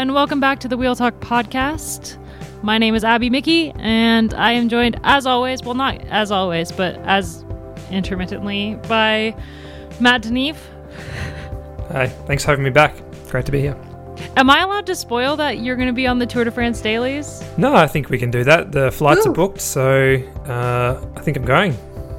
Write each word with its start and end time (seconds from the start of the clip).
And 0.00 0.14
welcome 0.14 0.40
back 0.40 0.60
to 0.60 0.68
the 0.68 0.78
Wheel 0.78 0.96
Talk 0.96 1.20
podcast. 1.20 2.16
My 2.62 2.78
name 2.78 2.94
is 2.94 3.04
Abby 3.04 3.28
Mickey, 3.28 3.70
and 3.72 4.32
I 4.32 4.52
am 4.52 4.70
joined, 4.70 4.98
as 5.04 5.26
always, 5.26 5.62
well, 5.62 5.74
not 5.74 6.00
as 6.06 6.32
always, 6.32 6.72
but 6.72 6.94
as 7.00 7.44
intermittently, 7.90 8.76
by 8.88 9.36
Matt 10.00 10.22
de 10.22 10.30
Neef. 10.30 10.56
Hi, 11.88 12.06
thanks 12.06 12.44
for 12.46 12.52
having 12.52 12.64
me 12.64 12.70
back. 12.70 12.96
Great 13.28 13.44
to 13.44 13.52
be 13.52 13.60
here. 13.60 13.76
Am 14.38 14.48
I 14.48 14.60
allowed 14.60 14.86
to 14.86 14.94
spoil 14.94 15.36
that 15.36 15.58
you're 15.58 15.76
going 15.76 15.88
to 15.88 15.92
be 15.92 16.06
on 16.06 16.18
the 16.18 16.24
Tour 16.24 16.44
de 16.44 16.50
France 16.50 16.80
dailies? 16.80 17.44
No, 17.58 17.74
I 17.74 17.86
think 17.86 18.08
we 18.08 18.16
can 18.16 18.30
do 18.30 18.42
that. 18.42 18.72
The 18.72 18.90
flights 18.90 19.26
Ooh. 19.26 19.30
are 19.32 19.34
booked, 19.34 19.60
so 19.60 20.14
uh, 20.46 21.06
I 21.14 21.20
think 21.20 21.36
I'm 21.36 21.44
going. 21.44 21.76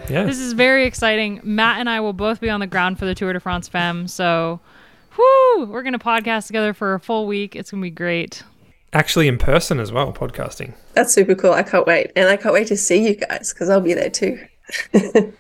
Yeah. 0.08 0.26
This 0.26 0.38
is 0.38 0.54
very 0.54 0.86
exciting. 0.86 1.40
Matt 1.42 1.80
and 1.80 1.90
I 1.90 2.00
will 2.00 2.14
both 2.14 2.42
be 2.42 2.52
on 2.52 2.60
the 2.60 2.68
ground 2.68 3.00
for 3.00 3.06
the 3.06 3.16
Tour 3.16 3.34
de 3.34 3.40
France 3.40 3.68
Femme, 3.68 4.08
so 4.08 4.60
whoo, 5.18 5.66
we're 5.66 5.84
going 5.84 5.94
to 5.94 6.00
podcast 6.00 6.48
together 6.48 6.74
for 6.74 6.94
a 6.94 7.00
full 7.00 7.28
week. 7.28 7.56
It's 7.56 7.72
going 7.72 7.82
to 7.82 7.86
be 7.86 7.92
great. 7.92 8.44
Actually, 8.94 9.28
in 9.28 9.38
person 9.38 9.80
as 9.80 9.92
well, 9.92 10.12
podcasting. 10.12 10.74
That's 10.94 11.14
super 11.14 11.36
cool. 11.36 11.54
I 11.54 11.64
can't 11.64 11.88
wait. 11.88 12.12
And 12.16 12.28
I 12.28 12.36
can't 12.36 12.54
wait 12.54 12.68
to 12.68 12.78
see 12.78 13.08
you 13.08 13.16
guys 13.16 13.54
because 13.54 13.70
I'll 13.70 13.80
be 13.82 13.94
there 13.94 14.10
too. 14.10 14.40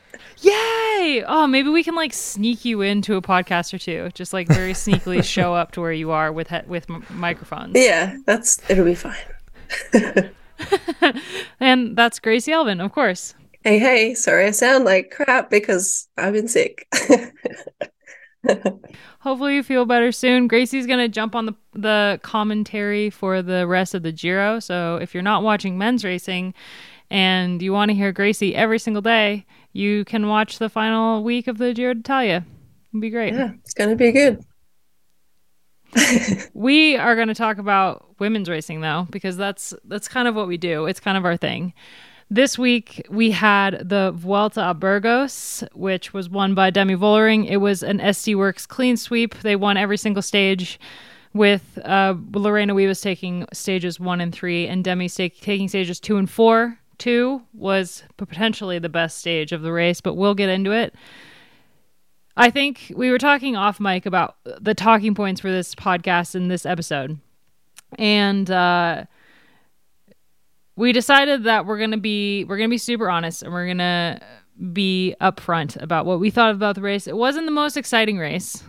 Yay! 0.43 1.23
Oh, 1.27 1.45
maybe 1.47 1.69
we 1.69 1.83
can 1.83 1.93
like 1.95 2.13
sneak 2.13 2.65
you 2.65 2.81
into 2.81 3.15
a 3.15 3.21
podcast 3.21 3.73
or 3.73 3.77
two. 3.77 4.09
Just 4.13 4.33
like 4.33 4.47
very 4.47 4.73
sneakily 4.73 5.23
show 5.25 5.53
up 5.53 5.71
to 5.73 5.81
where 5.81 5.91
you 5.91 6.11
are 6.11 6.31
with 6.31 6.47
he- 6.47 6.65
with 6.67 6.89
m- 6.89 7.05
microphones. 7.11 7.73
Yeah, 7.75 8.17
that's 8.25 8.59
it'll 8.69 8.85
be 8.85 8.95
fine. 8.95 9.15
and 11.59 11.95
that's 11.95 12.19
Gracie 12.19 12.51
Elvin, 12.51 12.81
of 12.81 12.91
course. 12.91 13.35
Hey, 13.63 13.77
hey! 13.77 14.15
Sorry, 14.15 14.47
I 14.47 14.51
sound 14.51 14.85
like 14.85 15.11
crap 15.11 15.51
because 15.51 16.07
I've 16.17 16.33
been 16.33 16.47
sick. 16.47 16.87
Hopefully, 19.19 19.55
you 19.55 19.63
feel 19.63 19.85
better 19.85 20.11
soon. 20.11 20.47
Gracie's 20.47 20.87
gonna 20.87 21.07
jump 21.07 21.35
on 21.35 21.45
the 21.45 21.55
the 21.73 22.19
commentary 22.23 23.09
for 23.09 23.41
the 23.41 23.67
rest 23.67 23.93
of 23.93 24.03
the 24.03 24.11
Giro. 24.11 24.59
So 24.59 24.97
if 24.97 25.13
you're 25.13 25.23
not 25.23 25.43
watching 25.43 25.77
men's 25.77 26.03
racing 26.03 26.53
and 27.09 27.61
you 27.61 27.73
want 27.73 27.89
to 27.89 27.95
hear 27.95 28.11
Gracie 28.11 28.55
every 28.55 28.79
single 28.79 29.01
day, 29.01 29.45
you 29.73 30.05
can 30.05 30.27
watch 30.27 30.59
the 30.59 30.69
final 30.69 31.23
week 31.23 31.47
of 31.47 31.57
the 31.57 31.73
Giro 31.73 31.93
d'Italia. 31.93 32.45
It'll 32.89 33.01
be 33.01 33.09
great. 33.09 33.33
Yeah, 33.33 33.51
it's 33.63 33.73
going 33.73 33.89
to 33.89 33.95
be 33.95 34.11
good. 34.11 34.43
we 36.53 36.97
are 36.97 37.15
going 37.15 37.27
to 37.27 37.35
talk 37.35 37.57
about 37.57 38.19
women's 38.19 38.49
racing 38.49 38.81
though 38.81 39.07
because 39.11 39.35
that's 39.37 39.73
that's 39.85 40.07
kind 40.07 40.27
of 40.27 40.35
what 40.35 40.47
we 40.47 40.57
do. 40.57 40.85
It's 40.85 40.99
kind 40.99 41.17
of 41.17 41.25
our 41.25 41.37
thing. 41.37 41.73
This 42.33 42.57
week 42.57 43.05
we 43.09 43.31
had 43.31 43.89
the 43.89 44.13
Vuelta 44.15 44.69
a 44.69 44.73
Burgos, 44.73 45.65
which 45.73 46.13
was 46.13 46.29
won 46.29 46.55
by 46.55 46.69
Demi 46.69 46.95
Vollering. 46.95 47.45
It 47.45 47.57
was 47.57 47.83
an 47.83 47.99
SD 47.99 48.35
Worx 48.35 48.65
clean 48.65 48.95
sweep. 48.95 49.35
They 49.39 49.57
won 49.57 49.75
every 49.75 49.97
single 49.97 50.21
stage 50.21 50.79
with 51.33 51.77
uh, 51.83 52.15
Lorena 52.31 52.73
Wiebes 52.73 53.03
taking 53.03 53.45
stages 53.51 53.99
one 53.99 54.21
and 54.21 54.33
three 54.33 54.65
and 54.65 54.81
Demi 54.81 55.09
taking 55.09 55.67
stages 55.67 55.99
two 55.99 56.15
and 56.15 56.29
four 56.29 56.79
two 56.97 57.41
was 57.51 58.03
potentially 58.15 58.79
the 58.79 58.87
best 58.87 59.17
stage 59.17 59.51
of 59.51 59.61
the 59.61 59.73
race, 59.73 59.99
but 59.99 60.13
we'll 60.13 60.33
get 60.33 60.47
into 60.47 60.71
it. 60.71 60.95
I 62.37 62.49
think 62.49 62.93
we 62.95 63.11
were 63.11 63.17
talking 63.17 63.57
off 63.57 63.81
mic 63.81 64.05
about 64.05 64.37
the 64.45 64.73
talking 64.73 65.15
points 65.15 65.41
for 65.41 65.51
this 65.51 65.75
podcast 65.75 66.33
in 66.33 66.47
this 66.47 66.65
episode. 66.65 67.19
And 67.99 68.49
uh, 68.49 69.03
we 70.75 70.91
decided 70.91 71.43
that 71.43 71.65
we're 71.65 71.77
to 71.91 71.97
be 71.97 72.43
we're 72.45 72.57
to 72.57 72.67
be 72.67 72.77
super 72.77 73.09
honest 73.09 73.43
and 73.43 73.51
we're 73.51 73.73
to 73.73 74.19
be 74.73 75.15
upfront 75.21 75.81
about 75.81 76.05
what 76.05 76.19
we 76.19 76.29
thought 76.29 76.51
about 76.51 76.75
the 76.75 76.81
race. 76.81 77.07
It 77.07 77.17
wasn't 77.17 77.45
the 77.45 77.51
most 77.51 77.77
exciting 77.77 78.17
race. 78.17 78.63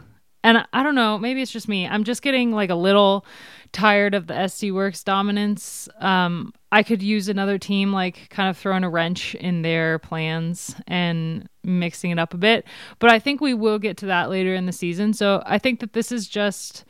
And 0.44 0.66
I 0.72 0.82
don't 0.82 0.96
know, 0.96 1.18
maybe 1.18 1.40
it's 1.40 1.52
just 1.52 1.68
me. 1.68 1.86
I'm 1.86 2.02
just 2.02 2.20
getting 2.20 2.50
like 2.50 2.70
a 2.70 2.74
little 2.74 3.24
tired 3.70 4.14
of 4.14 4.26
the 4.26 4.34
SD 4.34 4.72
Worx 4.72 5.04
dominance. 5.04 5.88
Um, 6.00 6.52
I 6.72 6.82
could 6.82 7.00
use 7.00 7.28
another 7.28 7.58
team 7.58 7.92
like 7.92 8.28
kind 8.30 8.50
of 8.50 8.58
throwing 8.58 8.82
a 8.82 8.90
wrench 8.90 9.36
in 9.36 9.62
their 9.62 10.00
plans 10.00 10.74
and 10.88 11.48
mixing 11.62 12.10
it 12.10 12.18
up 12.18 12.34
a 12.34 12.38
bit. 12.38 12.66
But 12.98 13.10
I 13.12 13.20
think 13.20 13.40
we 13.40 13.54
will 13.54 13.78
get 13.78 13.96
to 13.98 14.06
that 14.06 14.30
later 14.30 14.52
in 14.52 14.66
the 14.66 14.72
season. 14.72 15.12
So 15.12 15.42
I 15.46 15.58
think 15.58 15.78
that 15.80 15.92
this 15.92 16.10
is 16.10 16.26
just 16.26 16.84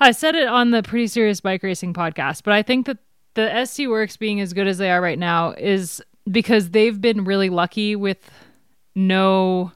I 0.00 0.10
said 0.10 0.34
it 0.34 0.48
on 0.48 0.72
the 0.72 0.82
pretty 0.82 1.06
serious 1.06 1.40
bike 1.40 1.62
racing 1.62 1.94
podcast, 1.94 2.42
but 2.42 2.52
I 2.52 2.62
think 2.62 2.86
that 2.86 2.98
the 3.34 3.42
SD 3.42 3.88
Worx 3.88 4.18
being 4.18 4.40
as 4.40 4.52
good 4.52 4.66
as 4.66 4.78
they 4.78 4.90
are 4.90 5.00
right 5.00 5.18
now 5.18 5.52
is 5.52 6.02
because 6.30 6.70
they've 6.70 7.00
been 7.00 7.24
really 7.24 7.50
lucky 7.50 7.96
with 7.96 8.30
no 8.94 9.72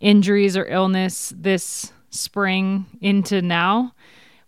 injuries 0.00 0.56
or 0.56 0.66
illness 0.66 1.32
this 1.36 1.92
spring 2.10 2.86
into 3.00 3.40
now 3.40 3.94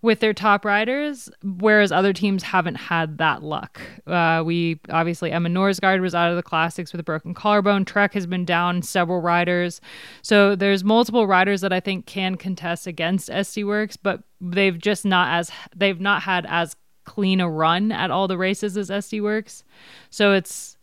with 0.04 0.20
their 0.20 0.34
top 0.34 0.66
riders, 0.66 1.30
whereas 1.42 1.90
other 1.90 2.12
teams 2.12 2.42
haven't 2.42 2.74
had 2.74 3.16
that 3.16 3.42
luck. 3.42 3.80
Uh, 4.06 4.42
we 4.44 4.78
obviously 4.90 5.32
Emma 5.32 5.48
Norsgaard 5.48 6.02
was 6.02 6.14
out 6.14 6.28
of 6.28 6.36
the 6.36 6.42
classics 6.42 6.92
with 6.92 7.00
a 7.00 7.04
broken 7.04 7.32
collarbone. 7.32 7.86
Trek 7.86 8.12
has 8.12 8.26
been 8.26 8.44
down 8.44 8.82
several 8.82 9.22
riders, 9.22 9.80
so 10.20 10.54
there's 10.54 10.84
multiple 10.84 11.26
riders 11.26 11.62
that 11.62 11.72
I 11.72 11.80
think 11.80 12.04
can 12.04 12.36
contest 12.36 12.86
against 12.86 13.30
SD 13.30 13.64
Worx, 13.64 13.96
but 14.00 14.22
they've 14.42 14.78
just 14.78 15.06
not 15.06 15.32
as 15.32 15.50
they've 15.74 16.00
not 16.00 16.22
had 16.22 16.44
as 16.50 16.76
clean 17.04 17.40
a 17.40 17.48
run 17.48 17.92
at 17.92 18.10
all 18.10 18.28
the 18.28 18.38
races 18.38 18.76
as 18.76 18.90
SD 18.90 19.20
Worx. 19.20 19.62
So 20.10 20.32
it's 20.32 20.76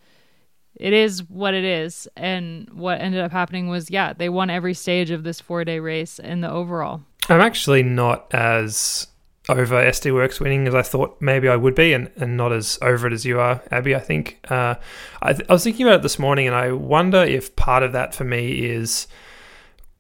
it 0.76 0.94
is 0.94 1.28
what 1.30 1.54
it 1.54 1.64
is, 1.64 2.08
and 2.16 2.70
what 2.72 3.02
ended 3.02 3.22
up 3.22 3.32
happening 3.32 3.68
was 3.68 3.90
yeah 3.90 4.14
they 4.14 4.30
won 4.30 4.50
every 4.50 4.74
stage 4.74 5.12
of 5.12 5.24
this 5.24 5.40
four 5.40 5.64
day 5.64 5.80
race 5.80 6.20
in 6.20 6.42
the 6.42 6.50
overall. 6.50 7.02
I'm 7.30 7.42
actually 7.42 7.84
not 7.84 8.34
as 8.34 9.08
over 9.50 9.76
SD 9.76 10.12
Worx 10.12 10.40
winning 10.40 10.68
as 10.68 10.76
I 10.76 10.82
thought 10.82 11.18
maybe 11.20 11.50
I 11.50 11.56
would 11.56 11.76
be, 11.76 11.94
and, 11.94 12.10
and 12.16 12.38
not 12.38 12.54
as 12.54 12.78
over 12.82 13.08
it 13.08 13.14
as 13.14 13.26
you 13.26 13.40
are, 13.40 13.62
Abby. 13.72 13.96
I 13.96 14.00
think 14.00 14.40
uh, 14.50 14.76
I, 15.22 15.34
th- 15.34 15.50
I 15.50 15.54
was 15.54 15.64
thinking 15.64 15.86
about 15.86 16.00
it 16.00 16.04
this 16.04 16.20
morning, 16.20 16.48
and 16.48 16.56
I 16.56 16.72
wonder 16.72 17.24
if 17.24 17.56
part 17.56 17.84
of 17.84 17.92
that 17.92 18.14
for 18.14 18.24
me 18.24 18.66
is 18.66 19.08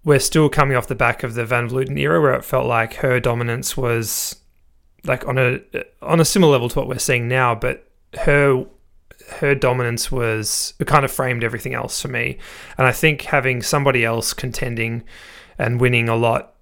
we're 0.03 0.19
still 0.19 0.49
coming 0.49 0.77
off 0.77 0.87
the 0.87 0.95
back 0.95 1.23
of 1.23 1.33
the 1.33 1.45
Van 1.45 1.69
Vleuten 1.69 1.97
era, 1.97 2.21
where 2.21 2.33
it 2.33 2.45
felt 2.45 2.65
like 2.65 2.95
her 2.95 3.19
dominance 3.19 3.75
was 3.75 4.35
like 5.05 5.27
on 5.27 5.37
a 5.37 5.59
on 6.01 6.19
a 6.19 6.25
similar 6.25 6.53
level 6.53 6.69
to 6.69 6.79
what 6.79 6.87
we're 6.87 6.99
seeing 6.99 7.27
now, 7.27 7.55
but 7.55 7.87
her 8.19 8.65
her 9.39 9.55
dominance 9.55 10.11
was 10.11 10.73
kind 10.85 11.05
of 11.05 11.11
framed 11.11 11.43
everything 11.43 11.73
else 11.73 12.01
for 12.01 12.07
me, 12.07 12.37
and 12.77 12.87
I 12.87 12.91
think 12.91 13.23
having 13.23 13.61
somebody 13.61 14.03
else 14.03 14.33
contending 14.33 15.03
and 15.57 15.79
winning 15.79 16.09
a 16.09 16.15
lot 16.15 16.55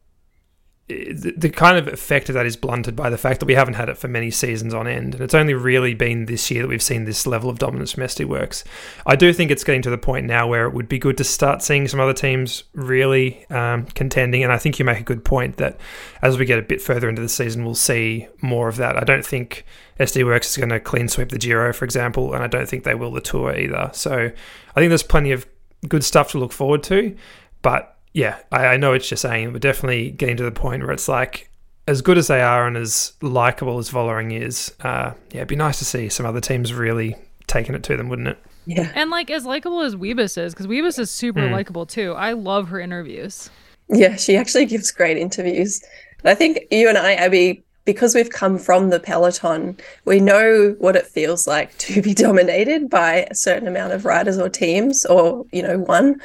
the 0.90 1.52
kind 1.54 1.78
of 1.78 1.88
effect 1.88 2.30
of 2.30 2.34
that 2.34 2.48
is 2.48 2.56
blunted 2.56 2.96
by 2.96 3.12
the 3.12 3.18
fact 3.18 3.40
that 3.40 3.46
we 3.46 3.54
haven't 3.54 3.76
had 3.76 3.90
it 3.90 3.98
for 3.98 4.08
many 4.08 4.32
seasons 4.32 4.74
on 4.74 4.88
end. 4.88 5.14
And 5.14 5.24
it's 5.24 5.36
only 5.36 5.54
really 5.54 5.94
been 5.94 6.26
this 6.26 6.50
year 6.50 6.64
that 6.64 6.68
we've 6.68 6.82
seen 6.82 7.06
this 7.06 7.28
level 7.28 7.48
of 7.48 7.60
dominance 7.60 7.92
from 7.92 8.04
SD 8.04 8.26
Worx. 8.26 8.64
I 9.06 9.16
do 9.16 9.32
think 9.32 9.52
it's 9.52 9.64
getting 9.64 9.84
to 9.84 9.92
the 9.92 10.00
point 10.00 10.26
now 10.26 10.48
where 10.48 10.66
it 10.66 10.74
would 10.74 10.90
be 10.90 10.98
good 10.98 11.16
to 11.18 11.24
start 11.24 11.62
seeing 11.62 11.88
some 11.88 12.00
other 12.00 12.14
teams 12.14 12.64
really 12.74 13.46
um, 13.52 13.86
contending. 13.86 14.44
And 14.44 14.52
I 14.52 14.58
think 14.58 14.80
you 14.80 14.86
make 14.86 15.00
a 15.00 15.04
good 15.04 15.24
point 15.24 15.58
that 15.58 15.80
as 16.24 16.40
we 16.40 16.46
get 16.46 16.58
a 16.58 16.64
bit 16.64 16.82
further 16.82 17.08
into 17.08 17.22
the 17.22 17.30
season, 17.30 17.66
we'll 17.66 17.76
see 17.76 18.28
more 18.42 18.68
of 18.68 18.78
that. 18.78 18.98
I 18.98 19.04
don't 19.04 19.26
think 19.26 19.66
SD 20.00 20.24
Worx 20.24 20.46
is 20.46 20.58
going 20.58 20.70
to 20.70 20.80
clean 20.80 21.08
sweep 21.08 21.30
the 21.30 21.38
Giro, 21.38 21.72
for 21.72 21.86
example, 21.86 22.34
and 22.34 22.44
I 22.44 22.48
don't 22.48 22.68
think 22.68 22.84
they 22.84 22.96
will 22.96 23.12
the 23.12 23.22
Tour 23.22 23.56
either. 23.56 23.92
So 23.94 24.32
I 24.76 24.80
think 24.80 24.90
there's 24.90 25.04
plenty 25.04 25.32
of 25.32 25.46
good 25.88 26.04
stuff 26.04 26.32
to 26.32 26.40
look 26.40 26.52
forward 26.52 26.82
to. 26.84 27.16
But 27.62 27.99
yeah, 28.14 28.40
I, 28.52 28.68
I 28.68 28.78
know 28.78 28.92
what 28.92 29.09
you're 29.09 29.18
saying. 29.18 29.53
We're 29.53 29.59
definitely 29.59 30.12
getting 30.12 30.38
to 30.38 30.44
the 30.44 30.52
point 30.52 30.84
where 30.84 30.92
it's 30.92 31.08
like, 31.08 31.50
as 31.88 32.02
good 32.02 32.18
as 32.18 32.28
they 32.28 32.42
are 32.42 32.68
and 32.68 32.78
as 32.78 33.14
likable 33.22 33.80
as 33.80 33.89
Vollering 33.89 34.39
is, 34.39 34.74
uh, 34.81 35.13
yeah, 35.31 35.38
it'd 35.38 35.48
be 35.48 35.56
nice 35.56 35.80
to 35.80 35.86
see 35.86 36.07
some 36.07 36.25
other 36.25 36.39
teams 36.39 36.72
really 36.72 37.16
taking 37.48 37.74
it 37.74 37.81
to 37.84 37.98
them, 37.98 38.10
wouldn't 38.10 38.28
it? 38.28 38.38
Yeah. 38.66 38.92
And 38.94 39.10
like 39.10 39.31
as 39.31 39.45
likable 39.45 39.81
as 39.81 39.95
Wiebes 39.95 40.38
is, 40.38 40.54
because 40.54 40.68
Wiebes 40.68 41.00
is 41.00 41.10
super 41.10 41.42
mm. 41.42 41.51
likable 41.51 41.88
too. 41.88 42.13
I 42.13 42.34
love 42.34 42.68
her 42.68 42.80
interviews. 42.80 43.50
Yeah, 43.89 44.16
she 44.16 44.38
actually 44.38 44.68
gives 44.68 44.92
great 44.92 45.18
interviews. 45.18 45.84
I 46.24 46.36
think 46.36 46.60
you 46.69 46.88
and 46.88 46.98
I, 46.98 47.13
Abby, 47.13 47.63
because 47.86 48.13
we've 48.13 48.30
come 48.30 48.60
from 48.60 48.92
the 48.92 49.00
peloton, 49.00 49.75
we 50.06 50.19
know 50.19 50.75
what 50.78 50.95
it 50.95 51.07
feels 51.07 51.48
like 51.48 51.75
to 51.80 52.04
be 52.04 52.13
dominated 52.25 52.89
by 52.89 53.28
a 53.31 53.36
certain 53.36 53.68
amount 53.68 53.94
of 53.94 54.06
riders 54.06 54.38
or 54.38 54.50
teams, 54.50 55.06
or 55.06 55.45
you 55.51 55.63
know, 55.63 55.80
one. 55.80 56.22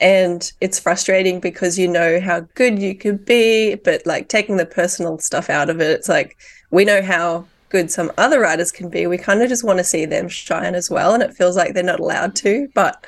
And 0.00 0.50
it's 0.60 0.78
frustrating 0.78 1.40
because 1.40 1.78
you 1.78 1.88
know 1.88 2.20
how 2.20 2.40
good 2.54 2.78
you 2.78 2.94
could 2.94 3.24
be, 3.24 3.76
but 3.76 4.04
like 4.06 4.28
taking 4.28 4.56
the 4.56 4.66
personal 4.66 5.18
stuff 5.18 5.48
out 5.48 5.70
of 5.70 5.80
it, 5.80 5.90
it's 5.90 6.08
like 6.08 6.36
we 6.70 6.84
know 6.84 7.02
how 7.02 7.46
good 7.68 7.90
some 7.90 8.12
other 8.18 8.40
writers 8.40 8.70
can 8.70 8.88
be. 8.88 9.06
We 9.06 9.18
kind 9.18 9.42
of 9.42 9.48
just 9.48 9.64
want 9.64 9.78
to 9.78 9.84
see 9.84 10.04
them 10.04 10.28
shine 10.28 10.74
as 10.74 10.90
well. 10.90 11.14
And 11.14 11.22
it 11.22 11.34
feels 11.34 11.56
like 11.56 11.74
they're 11.74 11.82
not 11.82 12.00
allowed 12.00 12.36
to. 12.36 12.68
But 12.74 13.04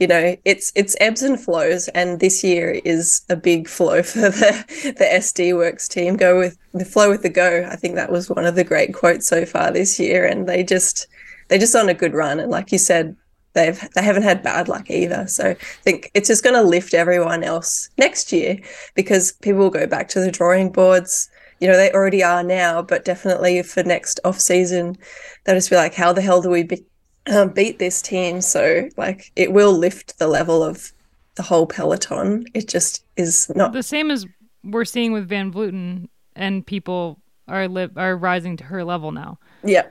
you 0.00 0.08
know, 0.08 0.36
it's 0.44 0.72
it's 0.74 0.96
ebbs 1.00 1.22
and 1.22 1.40
flows, 1.40 1.88
and 1.88 2.18
this 2.18 2.42
year 2.42 2.80
is 2.84 3.22
a 3.28 3.36
big 3.36 3.68
flow 3.68 4.02
for 4.12 4.20
the 4.20 4.94
the 4.98 5.04
SD 5.04 5.52
Worx 5.52 5.88
team. 5.88 6.16
Go 6.16 6.38
with 6.38 6.58
the 6.72 6.84
flow 6.84 7.10
with 7.10 7.22
the 7.22 7.28
go. 7.28 7.66
I 7.70 7.76
think 7.76 7.94
that 7.94 8.10
was 8.10 8.28
one 8.28 8.44
of 8.44 8.54
the 8.54 8.64
great 8.64 8.92
quotes 8.92 9.26
so 9.26 9.46
far 9.46 9.70
this 9.70 9.98
year, 10.00 10.26
and 10.26 10.48
they 10.48 10.64
just 10.64 11.06
they're 11.48 11.58
just 11.58 11.76
on 11.76 11.88
a 11.88 11.94
good 11.94 12.14
run. 12.14 12.40
And 12.40 12.50
like 12.50 12.72
you 12.72 12.78
said, 12.78 13.16
they've 13.54 13.80
they 13.94 14.02
haven't 14.02 14.22
had 14.24 14.42
bad 14.42 14.68
luck 14.68 14.90
either. 14.90 15.26
So 15.26 15.50
I 15.50 15.54
think 15.82 16.10
it's 16.14 16.28
just 16.28 16.44
going 16.44 16.54
to 16.54 16.62
lift 16.68 16.94
everyone 16.94 17.42
else 17.42 17.88
next 17.98 18.32
year 18.32 18.58
because 18.94 19.32
people 19.32 19.60
will 19.60 19.70
go 19.70 19.86
back 19.86 20.08
to 20.08 20.20
the 20.20 20.30
drawing 20.30 20.70
boards. 20.70 21.30
you 21.60 21.68
know, 21.68 21.76
they 21.76 21.90
already 21.92 22.22
are 22.22 22.42
now, 22.42 22.82
but 22.82 23.04
definitely 23.04 23.62
for 23.62 23.82
next 23.82 24.20
off 24.24 24.38
season, 24.40 24.96
they'll 25.44 25.54
just 25.54 25.70
be 25.70 25.76
like, 25.76 25.94
how 25.94 26.12
the 26.12 26.20
hell 26.20 26.42
do 26.42 26.50
we 26.50 26.64
be- 26.64 26.84
um, 27.32 27.48
beat 27.50 27.78
this 27.78 28.02
team? 28.02 28.40
So 28.40 28.88
like 28.96 29.32
it 29.36 29.52
will 29.52 29.72
lift 29.72 30.18
the 30.18 30.28
level 30.28 30.62
of 30.62 30.92
the 31.36 31.42
whole 31.42 31.66
peloton. 31.66 32.44
It 32.54 32.68
just 32.68 33.04
is 33.16 33.50
not 33.56 33.72
the 33.72 33.82
same 33.82 34.10
as 34.10 34.26
we're 34.62 34.84
seeing 34.84 35.12
with 35.12 35.28
Van 35.28 35.52
Vleuten, 35.52 36.08
and 36.36 36.66
people 36.66 37.20
are 37.48 37.68
li- 37.68 37.90
are 37.96 38.16
rising 38.16 38.56
to 38.56 38.64
her 38.64 38.82
level 38.84 39.12
now. 39.12 39.38
Yeah, 39.62 39.86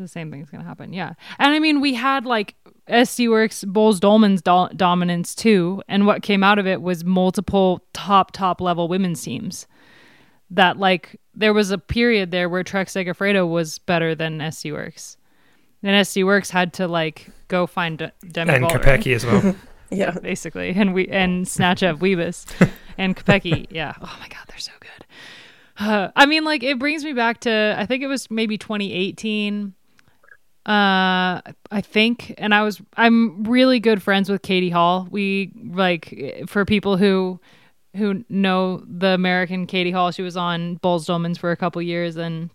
the 0.00 0.08
same 0.08 0.30
thing's 0.30 0.50
gonna 0.50 0.64
happen. 0.64 0.92
Yeah, 0.92 1.14
and 1.38 1.52
I 1.52 1.58
mean 1.58 1.80
we 1.80 1.94
had 1.94 2.26
like 2.26 2.54
SD 2.88 3.28
Worx 3.28 3.64
Boels 3.64 4.00
Dolman's 4.00 4.42
do- 4.42 4.74
dominance 4.76 5.34
too, 5.34 5.82
and 5.88 6.06
what 6.06 6.22
came 6.22 6.42
out 6.42 6.58
of 6.58 6.66
it 6.66 6.82
was 6.82 7.04
multiple 7.04 7.84
top 7.92 8.32
top 8.32 8.60
level 8.60 8.88
women's 8.88 9.22
teams. 9.22 9.66
That 10.50 10.78
like 10.78 11.20
there 11.34 11.54
was 11.54 11.70
a 11.70 11.78
period 11.78 12.30
there 12.30 12.48
where 12.48 12.64
Trek 12.64 12.88
Segafredo 12.88 13.48
was 13.48 13.78
better 13.78 14.14
than 14.14 14.38
SD 14.38 14.72
Worx. 14.72 15.16
And 15.82 15.92
SD 16.04 16.24
Worx 16.24 16.50
had 16.50 16.72
to 16.74 16.88
like 16.88 17.30
go 17.48 17.66
find 17.66 17.98
De- 17.98 18.12
Demi 18.30 18.54
and 18.54 18.64
Vollering. 18.64 18.82
Kopecky 18.82 19.14
as 19.14 19.24
well. 19.24 19.54
yeah, 19.90 20.12
basically, 20.12 20.70
and 20.70 20.94
we 20.94 21.08
and 21.08 21.48
Snatchev 21.48 21.98
Wiebes 21.98 22.46
and 22.98 23.16
Kopecky. 23.16 23.66
Yeah. 23.70 23.94
Oh 24.00 24.16
my 24.20 24.28
God, 24.28 24.44
they're 24.48 24.58
so 24.58 24.72
good. 24.78 25.06
Uh, 25.78 26.10
I 26.16 26.26
mean, 26.26 26.44
like 26.44 26.62
it 26.62 26.78
brings 26.78 27.04
me 27.04 27.12
back 27.12 27.40
to 27.40 27.74
I 27.76 27.86
think 27.86 28.02
it 28.02 28.06
was 28.06 28.30
maybe 28.30 28.56
2018. 28.56 29.74
Uh, 30.66 31.40
I 31.70 31.80
think, 31.82 32.34
and 32.36 32.54
I 32.54 32.62
was 32.62 32.82
I'm 32.96 33.44
really 33.44 33.80
good 33.80 34.02
friends 34.02 34.28
with 34.28 34.42
Katie 34.42 34.70
Hall. 34.70 35.08
We 35.10 35.52
like 35.72 36.44
for 36.46 36.64
people 36.64 36.96
who 36.96 37.40
who 37.96 38.24
know 38.28 38.84
the 38.86 39.08
American 39.08 39.66
Katie 39.66 39.90
Hall. 39.90 40.10
She 40.10 40.22
was 40.22 40.36
on 40.36 40.78
Boels 40.78 41.06
Dolmans 41.06 41.38
for 41.38 41.50
a 41.50 41.56
couple 41.56 41.80
years 41.82 42.16
and 42.16 42.50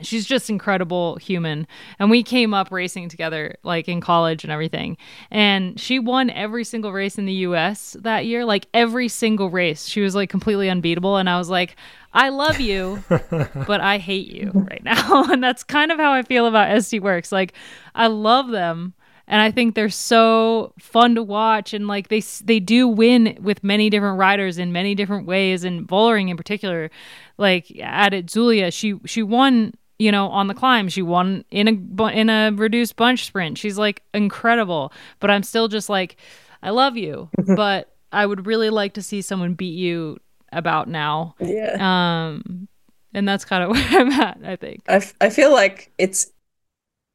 she's 0.00 0.26
just 0.26 0.50
incredible 0.50 1.16
human. 1.16 1.66
And 1.98 2.10
we 2.10 2.22
came 2.22 2.54
up 2.54 2.70
racing 2.70 3.08
together 3.08 3.56
like 3.62 3.88
in 3.88 4.00
college 4.00 4.44
and 4.44 4.52
everything. 4.52 4.96
And 5.30 5.78
she 5.78 5.98
won 5.98 6.30
every 6.30 6.64
single 6.64 6.92
race 6.92 7.18
in 7.18 7.26
the 7.26 7.34
us 7.34 7.96
that 8.00 8.26
year 8.26 8.44
like 8.44 8.66
every 8.74 9.08
single 9.08 9.50
race. 9.50 9.86
She 9.86 10.00
was 10.00 10.14
like 10.14 10.30
completely 10.30 10.68
unbeatable. 10.70 11.16
And 11.16 11.28
i 11.28 11.38
was 11.38 11.48
like 11.48 11.76
i 12.12 12.30
love 12.30 12.58
you 12.58 13.02
but 13.08 13.80
i 13.80 13.98
hate 13.98 14.28
you 14.28 14.50
right 14.54 14.82
now. 14.82 15.24
And 15.38 15.42
that's 15.42 15.62
kind 15.62 15.92
of 15.92 15.98
how 15.98 16.12
i 16.12 16.22
feel 16.22 16.46
about 16.46 16.68
SD 16.68 17.00
Worx. 17.00 17.32
Like 17.32 17.52
i 17.94 18.06
love 18.06 18.48
them. 18.48 18.94
And 19.30 19.42
I 19.42 19.50
think 19.50 19.74
they're 19.74 19.90
so 19.90 20.72
fun 20.78 21.14
to 21.16 21.22
watch, 21.22 21.74
and 21.74 21.86
like 21.86 22.08
they 22.08 22.20
they 22.44 22.60
do 22.60 22.88
win 22.88 23.36
with 23.42 23.62
many 23.62 23.90
different 23.90 24.18
riders 24.18 24.56
in 24.56 24.72
many 24.72 24.94
different 24.94 25.26
ways, 25.26 25.64
and 25.64 25.86
Vollering 25.86 26.30
in 26.30 26.36
particular, 26.38 26.90
like 27.36 27.70
at 27.78 28.12
Itzulia, 28.12 28.72
she 28.72 28.98
she 29.04 29.22
won 29.22 29.74
you 29.98 30.12
know, 30.12 30.28
on 30.28 30.46
the 30.46 30.54
climb. 30.54 30.88
She 30.88 31.02
won 31.02 31.44
in 31.50 31.68
a 31.68 32.06
in 32.08 32.30
a 32.30 32.50
reduced 32.52 32.96
bunch 32.96 33.26
sprint. 33.26 33.58
She's 33.58 33.78
like 33.78 34.02
incredible, 34.14 34.92
but 35.20 35.30
I'm 35.30 35.42
still 35.42 35.68
just 35.68 35.88
like, 35.88 36.16
I 36.62 36.70
love 36.70 36.96
you, 36.96 37.30
but 37.56 37.94
I 38.12 38.26
would 38.26 38.46
really 38.46 38.70
like 38.70 38.94
to 38.94 39.02
see 39.02 39.22
someone 39.22 39.54
beat 39.54 39.76
you 39.76 40.18
about 40.52 40.88
now. 40.88 41.34
Yeah. 41.40 41.76
Um, 41.80 42.68
and 43.12 43.28
that's 43.28 43.44
kind 43.44 43.64
of 43.64 43.70
where 43.72 44.00
I'm 44.00 44.10
at. 44.12 44.38
I 44.44 44.56
think. 44.56 44.82
I, 44.88 44.96
f- 44.96 45.14
I 45.20 45.30
feel 45.30 45.52
like 45.52 45.92
it's 45.98 46.30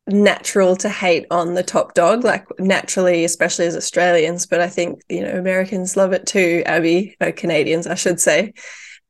natural 0.07 0.75
to 0.75 0.89
hate 0.89 1.25
on 1.31 1.53
the 1.53 1.63
top 1.63 1.93
dog, 1.93 2.25
like 2.25 2.45
naturally, 2.59 3.23
especially 3.23 3.65
as 3.65 3.77
Australians. 3.77 4.45
But 4.45 4.59
I 4.59 4.67
think 4.67 5.01
you 5.07 5.21
know 5.21 5.31
Americans 5.37 5.95
love 5.95 6.11
it 6.11 6.25
too. 6.25 6.63
Abby, 6.65 7.15
no, 7.21 7.31
Canadians, 7.31 7.87
I 7.87 7.95
should 7.95 8.19
say. 8.19 8.53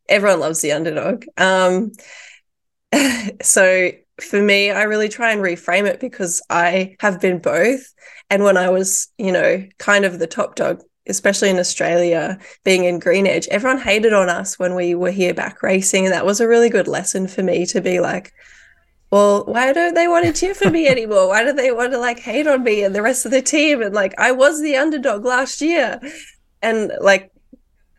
Everyone 0.09 0.41
loves 0.41 0.61
the 0.61 0.73
underdog. 0.73 1.25
Um, 1.37 1.93
so 3.41 3.91
for 4.21 4.41
me, 4.41 4.71
I 4.71 4.83
really 4.83 5.09
try 5.09 5.31
and 5.31 5.41
reframe 5.41 5.85
it 5.85 5.99
because 5.99 6.41
I 6.49 6.95
have 6.99 7.19
been 7.19 7.39
both. 7.39 7.93
And 8.29 8.43
when 8.43 8.57
I 8.57 8.69
was, 8.69 9.11
you 9.17 9.31
know, 9.31 9.65
kind 9.79 10.05
of 10.05 10.19
the 10.19 10.27
top 10.27 10.55
dog, 10.55 10.81
especially 11.07 11.49
in 11.49 11.59
Australia, 11.59 12.37
being 12.63 12.85
in 12.85 12.99
Green 12.99 13.27
Edge, 13.27 13.47
everyone 13.49 13.81
hated 13.81 14.13
on 14.13 14.29
us 14.29 14.57
when 14.57 14.75
we 14.75 14.95
were 14.95 15.11
here 15.11 15.33
back 15.33 15.61
racing. 15.63 16.05
And 16.05 16.13
that 16.13 16.25
was 16.25 16.39
a 16.39 16.47
really 16.47 16.69
good 16.69 16.87
lesson 16.87 17.27
for 17.27 17.43
me 17.43 17.65
to 17.67 17.81
be 17.81 17.99
like, 17.99 18.31
well, 19.11 19.45
why 19.45 19.73
don't 19.73 19.93
they 19.93 20.07
want 20.07 20.25
to 20.25 20.33
cheer 20.33 20.53
for 20.53 20.69
me 20.69 20.87
anymore? 20.95 21.27
Why 21.27 21.43
do 21.43 21.53
they 21.53 21.71
want 21.71 21.91
to 21.91 21.99
like 21.99 22.19
hate 22.19 22.47
on 22.47 22.63
me 22.63 22.83
and 22.83 22.95
the 22.95 23.01
rest 23.01 23.25
of 23.25 23.31
the 23.31 23.41
team? 23.41 23.81
And 23.81 23.93
like, 23.93 24.13
I 24.17 24.31
was 24.31 24.61
the 24.61 24.77
underdog 24.77 25.25
last 25.25 25.61
year. 25.61 25.99
And 26.61 26.91
like, 27.01 27.31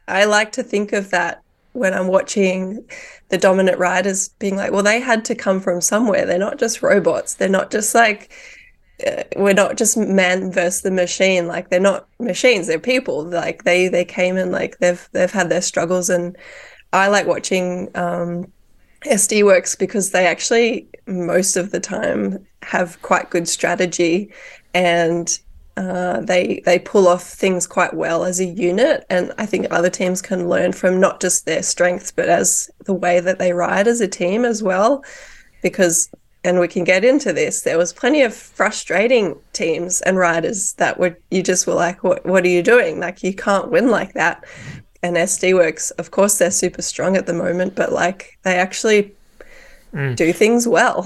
I 0.09 0.25
like 0.25 0.53
to 0.53 0.63
think 0.63 0.93
of 0.93 1.11
that 1.11 1.44
when 1.75 1.93
I'm 1.93 2.07
watching 2.07 2.89
the 3.29 3.39
dominant 3.39 3.79
riders 3.79 4.29
being 4.29 4.57
like, 4.57 4.73
well, 4.73 4.83
they 4.83 5.01
had 5.01 5.25
to 5.27 5.35
come 5.35 5.61
from 5.61 5.81
somewhere. 5.81 6.25
They're 6.25 6.39
not 6.39 6.59
just 6.59 6.83
robots. 6.83 7.35
They're 7.35 7.49
not 7.49 7.73
just 7.73 7.95
like, 7.95 8.33
uh, 9.05 9.25
we're 9.37 9.55
not 9.55 9.77
just 9.77 9.97
man 9.97 10.53
versus 10.53 10.83
the 10.83 10.93
machine. 10.93 11.49
Like 11.49 11.69
they're 11.69 11.81
not 11.81 12.09
machines. 12.21 12.69
They're 12.69 12.79
people. 12.79 13.25
Like 13.25 13.65
they 13.65 13.89
they 13.89 14.05
came 14.05 14.37
and 14.37 14.53
like 14.53 14.79
they've 14.79 15.09
they've 15.13 15.31
had 15.31 15.49
their 15.49 15.63
struggles. 15.63 16.09
And 16.09 16.37
I 16.93 17.09
like 17.09 17.27
watching 17.27 17.91
um, 17.97 18.53
SD 19.05 19.43
Worx 19.43 19.77
because 19.77 20.13
they 20.13 20.27
actually 20.27 20.89
most 21.09 21.57
of 21.57 21.73
the 21.73 21.81
time 21.81 22.47
have 22.63 23.03
quite 23.03 23.31
good 23.31 23.49
strategy 23.49 24.33
and 24.75 25.41
uh, 25.77 26.21
they 26.21 26.63
they 26.65 26.79
pull 26.79 27.09
off 27.09 27.25
things 27.25 27.67
quite 27.67 27.95
well 27.95 28.25
as 28.25 28.39
a 28.39 28.45
unit, 28.45 29.05
and 29.11 29.33
I 29.39 29.47
think 29.47 29.67
other 29.71 29.91
teams 29.91 30.23
can 30.23 30.49
learn 30.49 30.73
from 30.73 31.01
not 31.01 31.21
just 31.21 31.47
their 31.47 31.63
strengths, 31.65 32.13
but 32.13 32.29
as 32.29 32.71
the 32.85 32.95
way 32.95 33.19
that 33.21 33.39
they 33.39 33.53
ride 33.53 33.89
as 33.89 34.01
a 34.01 34.07
team 34.07 34.45
as 34.45 34.63
well. 34.63 35.05
Because, 35.63 36.11
and 36.45 36.61
we 36.61 36.69
can 36.69 36.85
get 36.85 37.05
into 37.05 37.33
this. 37.33 37.63
There 37.63 37.79
was 37.79 37.93
plenty 37.93 38.23
of 38.23 38.35
frustrating 38.35 39.37
teams 39.53 40.01
and 40.03 40.17
riders 40.17 40.75
that 40.75 41.01
would 41.01 41.17
you 41.31 41.43
just 41.43 41.67
were 41.67 41.75
like, 41.75 42.05
what 42.05 42.25
What 42.25 42.45
are 42.45 42.49
you 42.49 42.63
doing? 42.63 43.01
Like 43.01 43.25
you 43.25 43.35
can't 43.35 43.71
win 43.71 43.91
like 43.91 44.13
that. 44.13 44.45
And 45.03 45.17
SD 45.17 45.55
Worx, 45.55 45.91
of 45.99 46.13
course, 46.13 46.39
they're 46.39 46.51
super 46.51 46.83
strong 46.83 47.17
at 47.17 47.27
the 47.27 47.35
moment, 47.35 47.75
but 47.75 47.93
like 47.93 48.39
they 48.43 48.55
actually 48.55 49.13
mm. 49.93 50.15
do 50.15 50.33
things 50.33 50.69
well. 50.69 51.05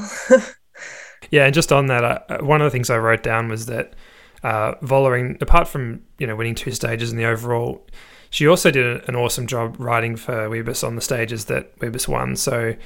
yeah, 1.31 1.47
and 1.47 1.55
just 1.55 1.73
on 1.73 1.87
that, 1.87 2.05
uh, 2.05 2.39
one 2.45 2.61
of 2.61 2.67
the 2.67 2.71
things 2.71 2.91
I 2.91 2.99
wrote 2.99 3.23
down 3.23 3.49
was 3.49 3.67
that 3.67 3.95
uh, 4.43 4.75
Vollering, 4.83 5.41
apart 5.41 5.69
from 5.69 6.03
you 6.19 6.27
know 6.27 6.37
winning 6.37 6.55
two 6.55 6.73
stages 6.73 7.11
in 7.11 7.19
the 7.19 7.25
overall, 7.25 7.87
she 8.31 8.47
also 8.47 8.71
did 8.71 9.09
an 9.09 9.17
awesome 9.17 9.47
job 9.47 9.77
riding 9.79 10.17
for 10.17 10.49
Wiebes 10.49 10.87
on 10.87 10.95
the 10.95 11.01
stages 11.01 11.47
that 11.47 11.77
Wiebes 11.79 12.07
won. 12.07 12.37
So, 12.37 12.69
you 12.69 12.77